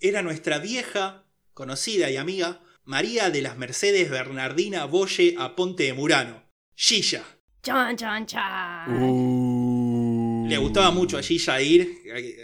era 0.00 0.22
nuestra 0.22 0.58
vieja, 0.58 1.26
conocida 1.52 2.10
y 2.10 2.16
amiga 2.16 2.62
María 2.86 3.30
de 3.30 3.42
las 3.42 3.58
Mercedes 3.58 4.10
Bernardina 4.10 4.84
Boye 4.84 5.34
Aponte 5.38 5.82
de 5.82 5.92
Murano, 5.92 6.44
Gilla. 6.76 7.24
Chan, 7.60 7.96
chan, 7.96 8.26
chan. 8.26 9.02
Uh. 9.02 10.46
Le 10.48 10.56
gustaba 10.58 10.92
mucho 10.92 11.18
a 11.18 11.22
Gilla 11.22 11.60
ir 11.60 11.98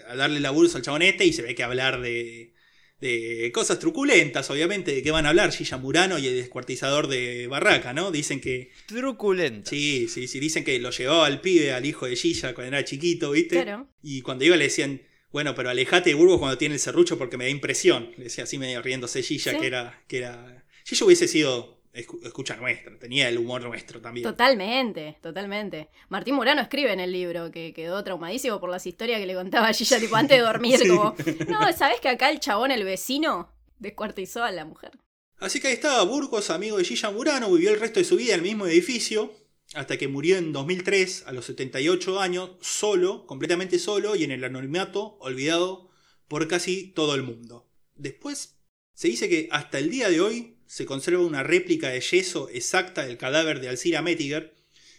a 0.09 0.17
darle 0.17 0.41
laburos 0.41 0.75
al 0.75 0.83
chabón 0.83 1.03
este 1.03 1.25
y 1.25 1.33
se 1.33 1.43
ve 1.43 1.55
que 1.55 1.63
hablar 1.63 2.01
de, 2.01 2.55
de 3.01 3.53
cosas 3.55 3.79
truculentas, 3.79 4.51
obviamente, 4.51 4.93
de 4.93 5.05
qué 5.05 5.13
van 5.13 5.27
a 5.27 5.29
hablar 5.29 5.53
Gilla 5.53 5.77
Murano 5.77 6.19
y 6.19 6.27
el 6.27 6.35
descuartizador 6.35 7.07
de 7.07 7.47
Barraca, 7.47 7.93
¿no? 7.93 8.11
Dicen 8.11 8.41
que, 8.41 8.73
Truculenta. 8.87 9.71
sí, 9.71 10.09
sí, 10.09 10.27
sí, 10.27 10.41
dicen 10.41 10.65
que 10.65 10.81
lo 10.81 10.91
llevaba 10.91 11.27
al 11.27 11.41
pibe, 11.41 11.73
al 11.73 11.87
hijo 11.87 12.07
de 12.07 12.17
Gilla 12.17 12.53
cuando 12.53 12.77
era 12.77 12.85
chiquito, 12.85 13.31
¿viste? 13.31 13.63
Claro. 13.63 13.87
Y 14.03 14.23
cuando 14.23 14.45
iba 14.45 14.57
le 14.57 14.65
decían, 14.65 15.03
bueno, 15.33 15.55
pero 15.55 15.71
alejate 15.71 16.11
de 16.11 16.15
Burgos 16.15 16.39
cuando 16.39 16.59
tiene 16.59 16.75
el 16.75 16.81
serrucho 16.81 17.19
porque 17.19 17.37
me 17.37 17.45
da 17.45 17.51
impresión. 17.51 18.11
Le 18.17 18.25
decía 18.25 18.45
así 18.45 18.59
medio 18.59 18.83
riéndose 18.83 19.23
Gilla, 19.23 19.53
Sí. 19.53 19.59
que 19.59 19.67
era, 19.67 20.03
que 20.07 20.19
era... 20.19 20.65
Gilla 20.85 21.07
hubiese 21.07 21.27
sido 21.29 21.81
escu- 21.95 22.25
escucha 22.25 22.57
nuestra, 22.57 22.99
tenía 22.99 23.29
el 23.29 23.39
humor 23.39 23.63
nuestro 23.63 24.01
también. 24.01 24.25
Totalmente, 24.25 25.19
totalmente. 25.23 25.89
Martín 26.09 26.35
Murano 26.35 26.61
escribe 26.61 26.93
en 26.93 27.01
el 27.01 27.13
libro 27.13 27.51
que 27.51 27.73
quedó 27.73 28.03
traumadísimo 28.05 28.61
por 28.61 28.69
las 28.71 28.87
historias 28.87 29.21
que 29.21 29.27
le 29.27 29.35
contaba 29.35 29.73
Gilla 29.73 29.99
tipo 30.01 30.17
antes 30.17 30.37
de 30.39 30.43
dormir, 30.45 30.79
Sí. 30.83 30.89
como, 30.89 31.15
no, 31.49 31.73
¿sabes 31.73 32.01
que 32.01 32.09
acá 32.09 32.31
el 32.31 32.41
chabón, 32.41 32.71
el 32.71 32.85
vecino, 32.85 33.51
descuartizó 33.79 34.45
a 34.45 34.51
la 34.53 34.65
mujer? 34.65 34.93
Así 35.39 35.61
que 35.61 35.69
ahí 35.69 35.75
estaba 35.75 36.03
Burgos, 36.05 36.51
amigo 36.51 36.79
de 36.79 36.85
Gilla 36.85 37.11
Murano, 37.11 37.51
vivió 37.53 37.71
el 37.73 37.81
resto 37.81 37.99
de 38.01 38.05
su 38.05 38.17
vida 38.17 38.35
en 38.35 38.41
el 38.41 38.47
mismo 38.47 38.67
edificio, 38.67 39.33
hasta 39.75 39.97
que 39.97 40.09
murió 40.09 40.37
en 40.37 40.53
2003, 40.53 41.25
a 41.27 41.33
los 41.33 41.47
78 41.47 42.21
años, 42.21 42.51
solo, 42.61 43.27
completamente 43.27 43.79
solo 43.79 44.17
y 44.17 44.25
en 44.25 44.31
el 44.31 44.45
anonimato, 44.45 45.17
olvidado 45.21 45.91
por 46.29 46.49
casi 46.49 46.89
todo 46.89 47.15
el 47.15 47.23
mundo. 47.23 47.71
Después, 47.95 48.59
se 48.95 49.09
dice 49.09 49.29
que 49.29 49.49
hasta 49.51 49.79
el 49.79 49.91
día 49.91 50.11
de 50.11 50.21
hoy 50.21 50.59
se 50.67 50.87
conserva 50.87 51.25
una 51.25 51.43
réplica 51.43 51.89
de 51.89 52.01
yeso 52.01 52.49
exacta 52.51 53.05
del 53.05 53.19
cadáver 53.19 53.61
de 53.61 53.69
Alcira 53.69 54.03
Mettiger, 54.03 54.55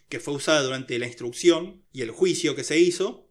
que 0.10 0.20
fue 0.20 0.36
usada 0.36 0.62
durante 0.62 1.00
la 1.00 1.08
instrucción 1.08 1.84
y 1.92 2.02
el 2.02 2.12
juicio 2.12 2.56
que 2.56 2.64
se 2.64 2.80
hizo, 2.80 3.23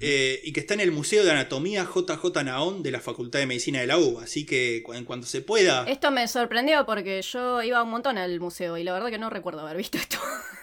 Eh, 0.00 0.40
y 0.42 0.52
que 0.52 0.60
está 0.60 0.74
en 0.74 0.80
el 0.80 0.92
Museo 0.92 1.24
de 1.24 1.30
Anatomía 1.30 1.84
JJ 1.84 2.42
Naón 2.42 2.82
de 2.82 2.90
la 2.90 3.00
Facultad 3.00 3.38
de 3.38 3.46
Medicina 3.46 3.80
de 3.80 3.86
la 3.86 3.98
UBA. 3.98 4.24
Así 4.24 4.46
que 4.46 4.82
en 4.94 5.04
cuanto 5.04 5.26
se 5.26 5.42
pueda... 5.42 5.84
Esto 5.86 6.10
me 6.10 6.26
sorprendió 6.26 6.86
porque 6.86 7.20
yo 7.20 7.62
iba 7.62 7.82
un 7.82 7.90
montón 7.90 8.16
al 8.16 8.40
museo 8.40 8.78
y 8.78 8.84
la 8.84 8.94
verdad 8.94 9.10
que 9.10 9.18
no 9.18 9.28
recuerdo 9.28 9.60
haber 9.60 9.76
visto 9.76 9.98
esto. 9.98 10.18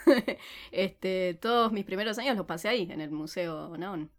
este, 0.71 1.37
todos 1.39 1.71
mis 1.71 1.85
primeros 1.85 2.17
años 2.17 2.35
los 2.35 2.45
pasé 2.47 2.69
ahí, 2.69 2.87
en 2.91 3.01
el 3.01 3.11
museo 3.11 3.77
Naon. 3.77 4.11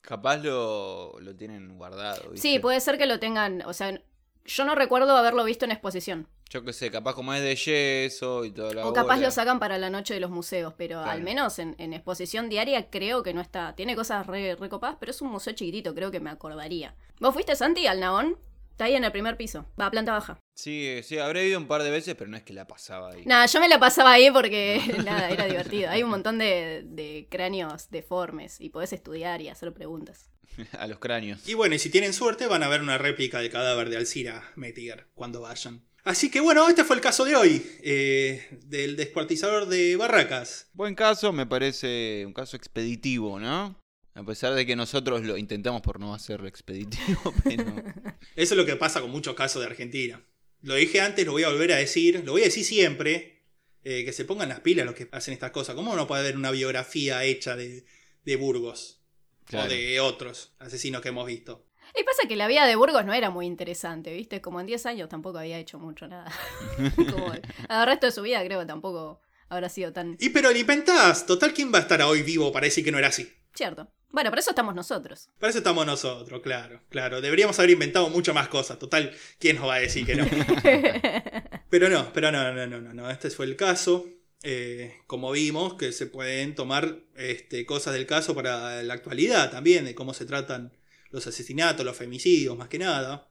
Capaz 0.00 0.36
lo, 0.36 1.18
lo 1.20 1.34
tienen 1.34 1.76
guardado. 1.76 2.30
¿viste? 2.30 2.48
Sí, 2.48 2.58
puede 2.58 2.78
ser 2.80 2.98
que 2.98 3.06
lo 3.06 3.18
tengan, 3.18 3.62
o 3.62 3.72
sea, 3.72 4.00
yo 4.44 4.64
no 4.64 4.74
recuerdo 4.74 5.16
haberlo 5.16 5.44
visto 5.44 5.64
en 5.64 5.70
exposición. 5.72 6.28
Yo 6.50 6.62
qué 6.64 6.72
sé, 6.72 6.90
capaz 6.90 7.14
como 7.14 7.34
es 7.34 7.42
de 7.42 7.56
yeso 7.56 8.44
y 8.44 8.52
todo 8.52 8.72
la 8.72 8.86
O 8.86 8.92
capaz 8.92 9.14
bola. 9.16 9.26
lo 9.26 9.30
sacan 9.32 9.58
para 9.58 9.78
la 9.78 9.90
noche 9.90 10.14
de 10.14 10.20
los 10.20 10.30
museos, 10.30 10.72
pero 10.76 10.98
Claro. 10.98 11.10
al 11.10 11.22
menos 11.22 11.58
en, 11.58 11.74
en 11.78 11.92
exposición 11.94 12.48
diaria 12.48 12.90
creo 12.90 13.22
que 13.22 13.34
no 13.34 13.40
está. 13.40 13.74
Tiene 13.74 13.96
cosas 13.96 14.26
re, 14.26 14.54
recopadas, 14.54 14.96
pero 15.00 15.10
es 15.10 15.20
un 15.22 15.30
museo 15.30 15.52
chiquitito, 15.54 15.94
creo 15.94 16.10
que 16.10 16.20
me 16.20 16.30
acordaría. 16.30 16.94
¿Vos 17.18 17.32
fuiste, 17.34 17.56
Santi, 17.56 17.86
al 17.86 18.00
Naón? 18.00 18.36
Está 18.70 18.86
ahí 18.86 18.94
en 18.96 19.04
el 19.04 19.12
primer 19.12 19.36
piso, 19.36 19.66
va 19.80 19.86
a 19.86 19.90
planta 19.92 20.10
baja. 20.12 20.36
Sí, 20.56 21.00
sí, 21.04 21.16
habré 21.18 21.46
ido 21.46 21.58
un 21.60 21.68
par 21.68 21.84
de 21.84 21.90
veces, 21.92 22.16
pero 22.16 22.28
no 22.28 22.36
es 22.36 22.42
que 22.42 22.52
la 22.52 22.66
pasaba 22.66 23.10
ahí. 23.12 23.22
Nada, 23.24 23.46
yo 23.46 23.60
me 23.60 23.68
la 23.68 23.78
pasaba 23.78 24.10
ahí 24.12 24.32
porque 24.32 24.80
nada, 25.04 25.30
era 25.30 25.44
divertido. 25.46 25.90
Hay 25.90 26.02
un 26.02 26.10
montón 26.10 26.38
de, 26.38 26.82
de 26.84 27.28
cráneos 27.30 27.88
deformes 27.90 28.60
y 28.60 28.70
podés 28.70 28.92
estudiar 28.92 29.40
y 29.40 29.48
hacer 29.48 29.72
preguntas. 29.72 30.28
A 30.78 30.86
los 30.86 30.98
cráneos. 30.98 31.48
Y 31.48 31.54
bueno, 31.54 31.74
y 31.74 31.78
si 31.78 31.90
tienen 31.90 32.12
suerte 32.12 32.46
van 32.46 32.62
a 32.62 32.68
ver 32.68 32.80
una 32.80 32.98
réplica 32.98 33.40
del 33.40 33.50
cadáver 33.50 33.90
de 33.90 33.96
Alcira 33.96 34.52
Mettiger 34.56 35.06
cuando 35.14 35.40
vayan. 35.40 35.82
Así 36.04 36.30
que 36.30 36.40
bueno, 36.40 36.68
este 36.68 36.84
fue 36.84 36.96
el 36.96 37.02
caso 37.02 37.24
de 37.24 37.34
hoy, 37.34 37.66
eh, 37.82 38.46
del 38.66 38.94
descuartizador 38.94 39.66
de 39.66 39.96
Barracas. 39.96 40.68
Buen 40.74 40.94
caso, 40.94 41.32
me 41.32 41.46
parece 41.46 42.24
un 42.26 42.34
caso 42.34 42.58
expeditivo, 42.58 43.40
¿no? 43.40 43.82
A 44.12 44.22
pesar 44.22 44.54
de 44.54 44.66
que 44.66 44.76
nosotros 44.76 45.22
lo 45.22 45.38
intentamos 45.38 45.80
por 45.80 45.98
no 45.98 46.14
hacerlo 46.14 46.46
expeditivo, 46.46 47.32
pero... 47.44 47.64
Eso 48.36 48.54
es 48.54 48.58
lo 48.58 48.66
que 48.66 48.76
pasa 48.76 49.00
con 49.00 49.10
muchos 49.10 49.34
casos 49.34 49.62
de 49.62 49.68
Argentina. 49.68 50.22
Lo 50.60 50.74
dije 50.74 51.00
antes, 51.00 51.24
lo 51.24 51.32
voy 51.32 51.44
a 51.44 51.48
volver 51.48 51.72
a 51.72 51.76
decir, 51.76 52.22
lo 52.24 52.32
voy 52.32 52.42
a 52.42 52.46
decir 52.46 52.64
siempre, 52.64 53.42
eh, 53.82 54.04
que 54.04 54.12
se 54.12 54.26
pongan 54.26 54.50
las 54.50 54.60
pilas 54.60 54.84
los 54.84 54.94
que 54.94 55.08
hacen 55.10 55.32
estas 55.32 55.52
cosas. 55.52 55.74
¿Cómo 55.74 55.96
no 55.96 56.06
puede 56.06 56.22
haber 56.22 56.36
una 56.36 56.50
biografía 56.50 57.24
hecha 57.24 57.56
de, 57.56 57.86
de 58.24 58.36
Burgos 58.36 59.03
Claro. 59.46 59.66
o 59.66 59.68
de 59.68 60.00
otros 60.00 60.52
asesinos 60.58 61.02
que 61.02 61.08
hemos 61.10 61.26
visto? 61.26 61.66
Y 61.98 62.02
pasa 62.02 62.26
que 62.26 62.34
la 62.34 62.48
vida 62.48 62.66
de 62.66 62.76
Burgos 62.76 63.04
no 63.04 63.12
era 63.12 63.30
muy 63.30 63.46
interesante, 63.46 64.12
¿viste? 64.12 64.40
Como 64.40 64.58
en 64.60 64.66
10 64.66 64.86
años 64.86 65.08
tampoco 65.08 65.38
había 65.38 65.58
hecho 65.58 65.78
mucho 65.78 66.08
nada. 66.08 66.32
Como 66.96 67.32
el 67.32 67.86
resto 67.86 68.06
de 68.06 68.12
su 68.12 68.22
vida 68.22 68.44
creo 68.44 68.60
que 68.60 68.66
tampoco 68.66 69.20
habrá 69.48 69.68
sido 69.68 69.92
tan 69.92 70.16
Y 70.18 70.30
pero 70.30 70.50
lo 70.50 70.56
inventás, 70.58 71.26
total, 71.26 71.52
¿quién 71.52 71.72
va 71.72 71.78
a 71.78 71.82
estar 71.82 72.00
hoy 72.02 72.22
vivo 72.22 72.50
para 72.50 72.64
decir 72.64 72.84
que 72.84 72.90
no 72.90 72.98
era 72.98 73.08
así? 73.08 73.30
cierto. 73.54 73.88
Bueno, 74.10 74.30
por 74.30 74.38
eso 74.38 74.50
estamos 74.50 74.74
nosotros. 74.74 75.28
Para 75.38 75.50
eso 75.50 75.58
estamos 75.58 75.84
nosotros, 75.86 76.40
claro, 76.40 76.80
claro. 76.88 77.20
Deberíamos 77.20 77.58
haber 77.58 77.70
inventado 77.70 78.08
mucho 78.10 78.32
más 78.32 78.48
cosas. 78.48 78.78
Total, 78.78 79.12
¿quién 79.38 79.56
nos 79.56 79.68
va 79.68 79.74
a 79.74 79.80
decir 79.80 80.06
que 80.06 80.14
no? 80.16 80.24
Pero 81.70 81.88
no, 81.88 82.12
pero 82.12 82.30
no, 82.30 82.52
no, 82.52 82.66
no, 82.66 82.80
no, 82.80 82.94
no. 82.94 83.10
Este 83.10 83.30
fue 83.30 83.46
el 83.46 83.56
caso. 83.56 84.06
Eh, 84.46 84.94
como 85.06 85.32
vimos, 85.32 85.74
que 85.74 85.90
se 85.92 86.06
pueden 86.06 86.54
tomar 86.54 86.98
este, 87.16 87.64
cosas 87.64 87.94
del 87.94 88.06
caso 88.06 88.34
para 88.34 88.82
la 88.82 88.92
actualidad 88.94 89.50
también, 89.50 89.86
de 89.86 89.94
cómo 89.94 90.12
se 90.12 90.26
tratan 90.26 90.72
los 91.10 91.26
asesinatos, 91.26 91.84
los 91.84 91.96
femicidios, 91.96 92.56
más 92.56 92.68
que 92.68 92.78
nada. 92.78 93.30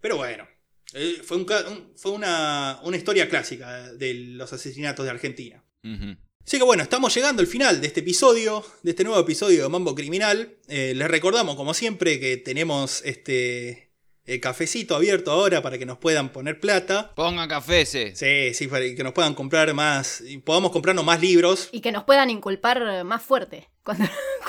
Pero 0.00 0.16
bueno, 0.16 0.48
eh, 0.94 1.20
fue, 1.22 1.36
un 1.36 1.44
ca- 1.44 1.68
un- 1.68 1.92
fue 1.96 2.12
una, 2.12 2.80
una 2.82 2.96
historia 2.96 3.28
clásica 3.28 3.92
de 3.92 4.14
los 4.14 4.52
asesinatos 4.54 5.04
de 5.04 5.10
Argentina. 5.10 5.62
Ujú. 5.84 6.16
Así 6.46 6.58
que 6.58 6.64
bueno, 6.64 6.82
estamos 6.82 7.14
llegando 7.14 7.40
al 7.40 7.46
final 7.46 7.80
de 7.80 7.86
este 7.86 8.00
episodio, 8.00 8.64
de 8.82 8.90
este 8.90 9.04
nuevo 9.04 9.20
episodio 9.20 9.62
de 9.64 9.68
Mambo 9.68 9.94
Criminal. 9.94 10.56
Eh, 10.68 10.92
les 10.94 11.08
recordamos, 11.08 11.56
como 11.56 11.74
siempre, 11.74 12.18
que 12.20 12.36
tenemos 12.38 13.02
este 13.04 13.92
el 14.26 14.40
cafecito 14.40 14.96
abierto 14.96 15.30
ahora 15.30 15.60
para 15.62 15.78
que 15.78 15.86
nos 15.86 15.98
puedan 15.98 16.30
poner 16.30 16.58
plata. 16.60 17.12
Pongan 17.14 17.48
café 17.48 17.82
ese. 17.82 18.14
Sí, 18.16 18.54
sí, 18.54 18.68
para 18.68 18.84
que 18.84 19.02
nos 19.04 19.12
puedan 19.12 19.34
comprar 19.34 19.72
más, 19.74 20.20
y 20.22 20.38
podamos 20.38 20.70
comprarnos 20.72 21.04
más 21.04 21.20
libros. 21.20 21.68
Y 21.72 21.80
que 21.80 21.92
nos 21.92 22.04
puedan 22.04 22.30
inculpar 22.30 23.04
más 23.04 23.22
fuerte. 23.22 23.68
Cuando, 23.84 24.04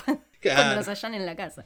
cuando- 0.06 0.24
Cuando 0.42 0.76
nos 0.76 0.88
hallan 0.88 1.14
en 1.16 1.26
la 1.26 1.36
casa. 1.36 1.66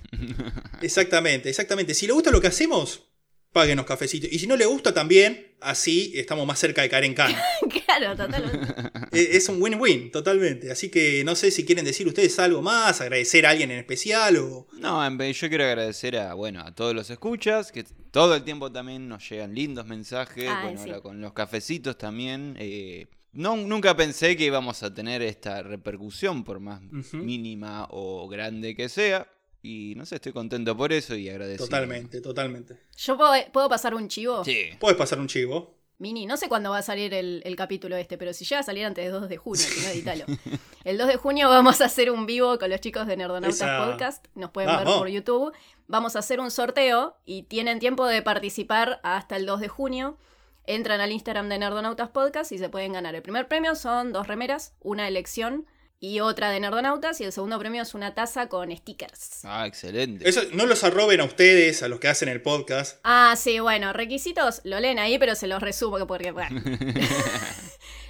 Exactamente, 0.81 1.49
exactamente. 1.49 1.93
Si 1.93 2.07
le 2.07 2.13
gusta 2.13 2.31
lo 2.31 2.41
que 2.41 2.47
hacemos, 2.47 3.08
páguenos 3.51 3.85
cafecitos. 3.85 4.31
Y 4.31 4.39
si 4.39 4.47
no 4.47 4.55
le 4.55 4.65
gusta 4.65 4.93
también, 4.93 5.53
así 5.59 6.11
estamos 6.15 6.45
más 6.45 6.59
cerca 6.59 6.81
de 6.81 6.89
caer 6.89 7.05
en 7.05 7.13
cana. 7.13 7.41
claro, 7.85 8.15
totalmente. 8.15 8.73
Eh, 9.11 9.29
es 9.31 9.49
un 9.49 9.59
win-win, 9.59 10.11
totalmente. 10.11 10.71
Así 10.71 10.89
que 10.89 11.23
no 11.23 11.35
sé 11.35 11.49
si 11.49 11.65
quieren 11.65 11.83
decir 11.83 12.07
ustedes 12.07 12.37
algo 12.37 12.61
más, 12.61 13.01
agradecer 13.01 13.47
a 13.47 13.49
alguien 13.49 13.71
en 13.71 13.79
especial 13.79 14.37
o... 14.37 14.67
No, 14.73 15.17
yo 15.31 15.49
quiero 15.49 15.63
agradecer 15.63 16.15
a, 16.15 16.35
bueno, 16.35 16.61
a 16.61 16.75
todos 16.75 16.93
los 16.93 17.09
escuchas, 17.09 17.71
que 17.71 17.83
todo 18.11 18.35
el 18.35 18.43
tiempo 18.43 18.71
también 18.71 19.07
nos 19.07 19.27
llegan 19.27 19.55
lindos 19.55 19.87
mensajes, 19.87 20.47
Ay, 20.47 20.75
bueno, 20.75 20.95
sí. 20.95 21.01
con 21.01 21.21
los 21.21 21.33
cafecitos 21.33 21.97
también. 21.97 22.55
eh, 22.59 23.07
no, 23.31 23.55
nunca 23.57 23.95
pensé 23.95 24.35
que 24.35 24.45
íbamos 24.45 24.81
a 24.81 24.93
tener 24.93 25.21
esta 25.21 25.61
repercusión, 25.61 26.43
por 26.43 26.59
más 26.59 26.81
mínima 27.13 27.87
o 27.91 28.27
grande 28.27 28.75
que 28.75 28.89
sea. 28.89 29.27
Y 29.61 29.93
no 29.95 30.05
sé, 30.05 30.15
estoy 30.15 30.31
contento 30.31 30.75
por 30.75 30.93
eso 30.93 31.15
y 31.15 31.29
agradecido. 31.29 31.65
Totalmente, 31.65 32.21
totalmente. 32.21 32.77
¿Yo 32.97 33.17
puedo, 33.17 33.33
puedo 33.51 33.67
pasar 33.69 33.93
un 33.93 34.07
chivo? 34.07 34.43
Sí. 34.45 34.69
Puedes 34.79 34.97
pasar 34.97 35.19
un 35.19 35.27
chivo. 35.27 35.79
Mini, 35.97 36.25
no 36.25 36.37
sé 36.37 36.47
cuándo 36.47 36.69
va 36.69 36.77
a 36.77 36.81
salir 36.81 37.13
el, 37.13 37.41
el 37.43 37.57
capítulo 37.57 37.97
este, 37.97 38.17
pero 38.17 38.31
si 38.31 38.45
llega 38.45 38.61
a 38.61 38.63
salir 38.63 38.85
antes 38.85 39.03
del 39.03 39.11
2 39.11 39.27
de 39.27 39.35
junio, 39.35 39.61
si 39.61 39.81
no, 39.81 39.89
edítalo. 39.89 40.23
El 40.85 40.97
2 40.97 41.07
de 41.09 41.15
junio 41.17 41.49
vamos 41.49 41.81
a 41.81 41.85
hacer 41.85 42.09
un 42.09 42.25
vivo 42.25 42.57
con 42.57 42.69
los 42.69 42.79
chicos 42.79 43.05
de 43.05 43.17
Nerdonautas 43.17 43.57
Esa. 43.57 43.85
Podcast. 43.85 44.25
Nos 44.33 44.51
pueden 44.51 44.77
ver 44.77 44.85
por 44.85 45.09
YouTube. 45.09 45.51
Vamos 45.87 46.15
a 46.15 46.19
hacer 46.19 46.39
un 46.39 46.51
sorteo 46.51 47.17
y 47.25 47.43
tienen 47.43 47.79
tiempo 47.79 48.07
de 48.07 48.21
participar 48.21 49.01
hasta 49.03 49.35
el 49.35 49.45
2 49.45 49.59
de 49.59 49.67
junio. 49.67 50.17
Entran 50.65 51.01
al 51.01 51.11
Instagram 51.11 51.49
de 51.49 51.59
Nerdonautas 51.59 52.09
Podcast 52.09 52.53
y 52.53 52.59
se 52.59 52.69
pueden 52.69 52.93
ganar. 52.93 53.13
El 53.13 53.21
primer 53.21 53.49
premio 53.49 53.75
son 53.75 54.13
dos 54.13 54.27
remeras, 54.27 54.73
una 54.79 55.05
elección 55.05 55.65
y 55.99 56.19
otra 56.21 56.49
de 56.49 56.59
Nerdonautas. 56.59 57.19
Y 57.21 57.25
el 57.25 57.31
segundo 57.31 57.59
premio 57.59 57.81
es 57.81 57.93
una 57.93 58.13
taza 58.13 58.47
con 58.49 58.75
stickers. 58.75 59.43
Ah, 59.43 59.67
excelente. 59.67 60.27
Eso, 60.27 60.41
no 60.53 60.65
los 60.65 60.83
arroben 60.83 61.19
a 61.21 61.25
ustedes, 61.25 61.83
a 61.83 61.87
los 61.87 61.99
que 61.99 62.07
hacen 62.07 62.29
el 62.29 62.41
podcast. 62.41 62.99
Ah, 63.03 63.35
sí, 63.37 63.59
bueno, 63.59 63.91
requisitos 63.93 64.61
lo 64.63 64.79
leen 64.79 64.99
ahí, 64.99 65.17
pero 65.19 65.35
se 65.35 65.47
los 65.47 65.61
resumo 65.61 65.97
que 65.97 66.05
porque, 66.05 66.31
bueno. 66.33 66.61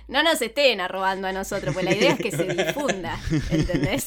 no 0.07 0.23
nos 0.23 0.41
estén 0.41 0.81
arrobando 0.81 1.27
a 1.27 1.31
nosotros, 1.31 1.73
pues 1.73 1.85
la 1.85 1.95
idea 1.95 2.13
es 2.13 2.19
que 2.19 2.31
se 2.31 2.43
difunda, 2.43 3.19
¿entendés? 3.51 4.05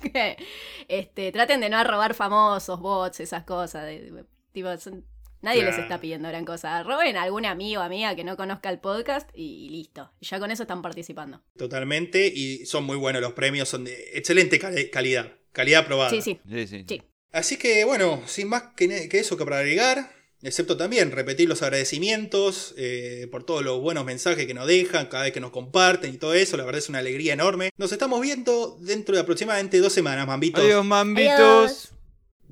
Que, 0.00 0.36
este, 0.88 1.32
traten 1.32 1.60
de 1.60 1.68
no 1.70 1.76
arrobar 1.78 2.14
famosos, 2.14 2.78
bots, 2.80 3.20
esas 3.20 3.44
cosas. 3.44 3.84
de- 3.84 4.10
de- 4.10 4.24
tipo, 4.52 4.76
son- 4.78 5.04
nadie 5.42 5.64
les 5.64 5.78
está 5.78 6.00
pidiendo 6.00 6.28
gran 6.28 6.44
cosa. 6.44 6.78
Arroben 6.78 7.16
a 7.16 7.22
algún 7.22 7.46
amigo 7.46 7.80
o 7.80 7.84
amiga 7.84 8.14
que 8.16 8.24
no 8.24 8.36
conozca 8.36 8.70
el 8.70 8.78
podcast 8.78 9.28
y, 9.34 9.68
listo. 9.70 10.10
Ya 10.20 10.38
con 10.38 10.50
eso 10.50 10.62
están 10.64 10.82
participando. 10.82 11.42
Totalmente. 11.56 12.26
Y 12.26 12.66
son 12.66 12.84
muy 12.84 12.96
buenos 12.96 13.22
los 13.22 13.32
premios, 13.32 13.68
son 13.68 13.84
de 13.84 14.10
excelente 14.14 14.58
cali- 14.58 14.90
calidad. 14.90 15.32
Calidad 15.52 15.86
probada. 15.86 16.10
Sí, 16.10 16.22
sí. 16.22 16.40
Sí, 16.48 16.66
sí. 16.66 16.84
Sí. 16.88 17.02
Así 17.32 17.56
que 17.56 17.84
bueno, 17.84 18.22
sin 18.26 18.48
más 18.48 18.62
que 18.76 19.08
eso 19.12 19.36
que 19.36 19.44
para 19.44 19.58
agregar, 19.58 20.12
excepto 20.42 20.76
también 20.76 21.10
repetir 21.10 21.48
los 21.48 21.62
agradecimientos 21.62 22.74
eh, 22.78 23.26
por 23.30 23.44
todos 23.44 23.62
los 23.64 23.80
buenos 23.80 24.04
mensajes 24.04 24.46
que 24.46 24.54
nos 24.54 24.66
dejan, 24.66 25.06
cada 25.06 25.24
vez 25.24 25.32
que 25.32 25.40
nos 25.40 25.50
comparten 25.50 26.14
y 26.14 26.18
todo 26.18 26.34
eso, 26.34 26.56
la 26.56 26.64
verdad 26.64 26.78
es 26.78 26.88
una 26.88 26.98
alegría 27.00 27.32
enorme. 27.34 27.70
Nos 27.76 27.92
estamos 27.92 28.20
viendo 28.20 28.78
dentro 28.80 29.14
de 29.14 29.20
aproximadamente 29.22 29.78
dos 29.78 29.92
semanas, 29.92 30.26
mambitos. 30.26 30.62
Adiós, 30.62 30.84
mambitos. 30.84 31.92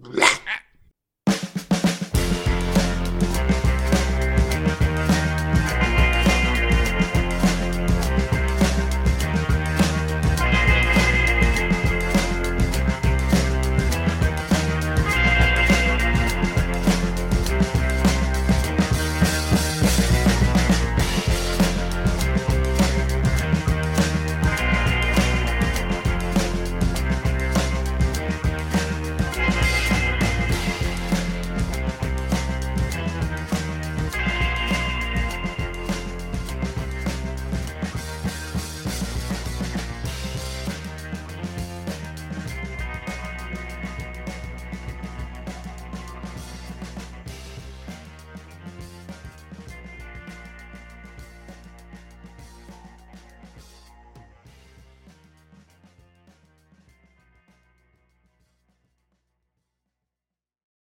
Adiós. 0.03 0.27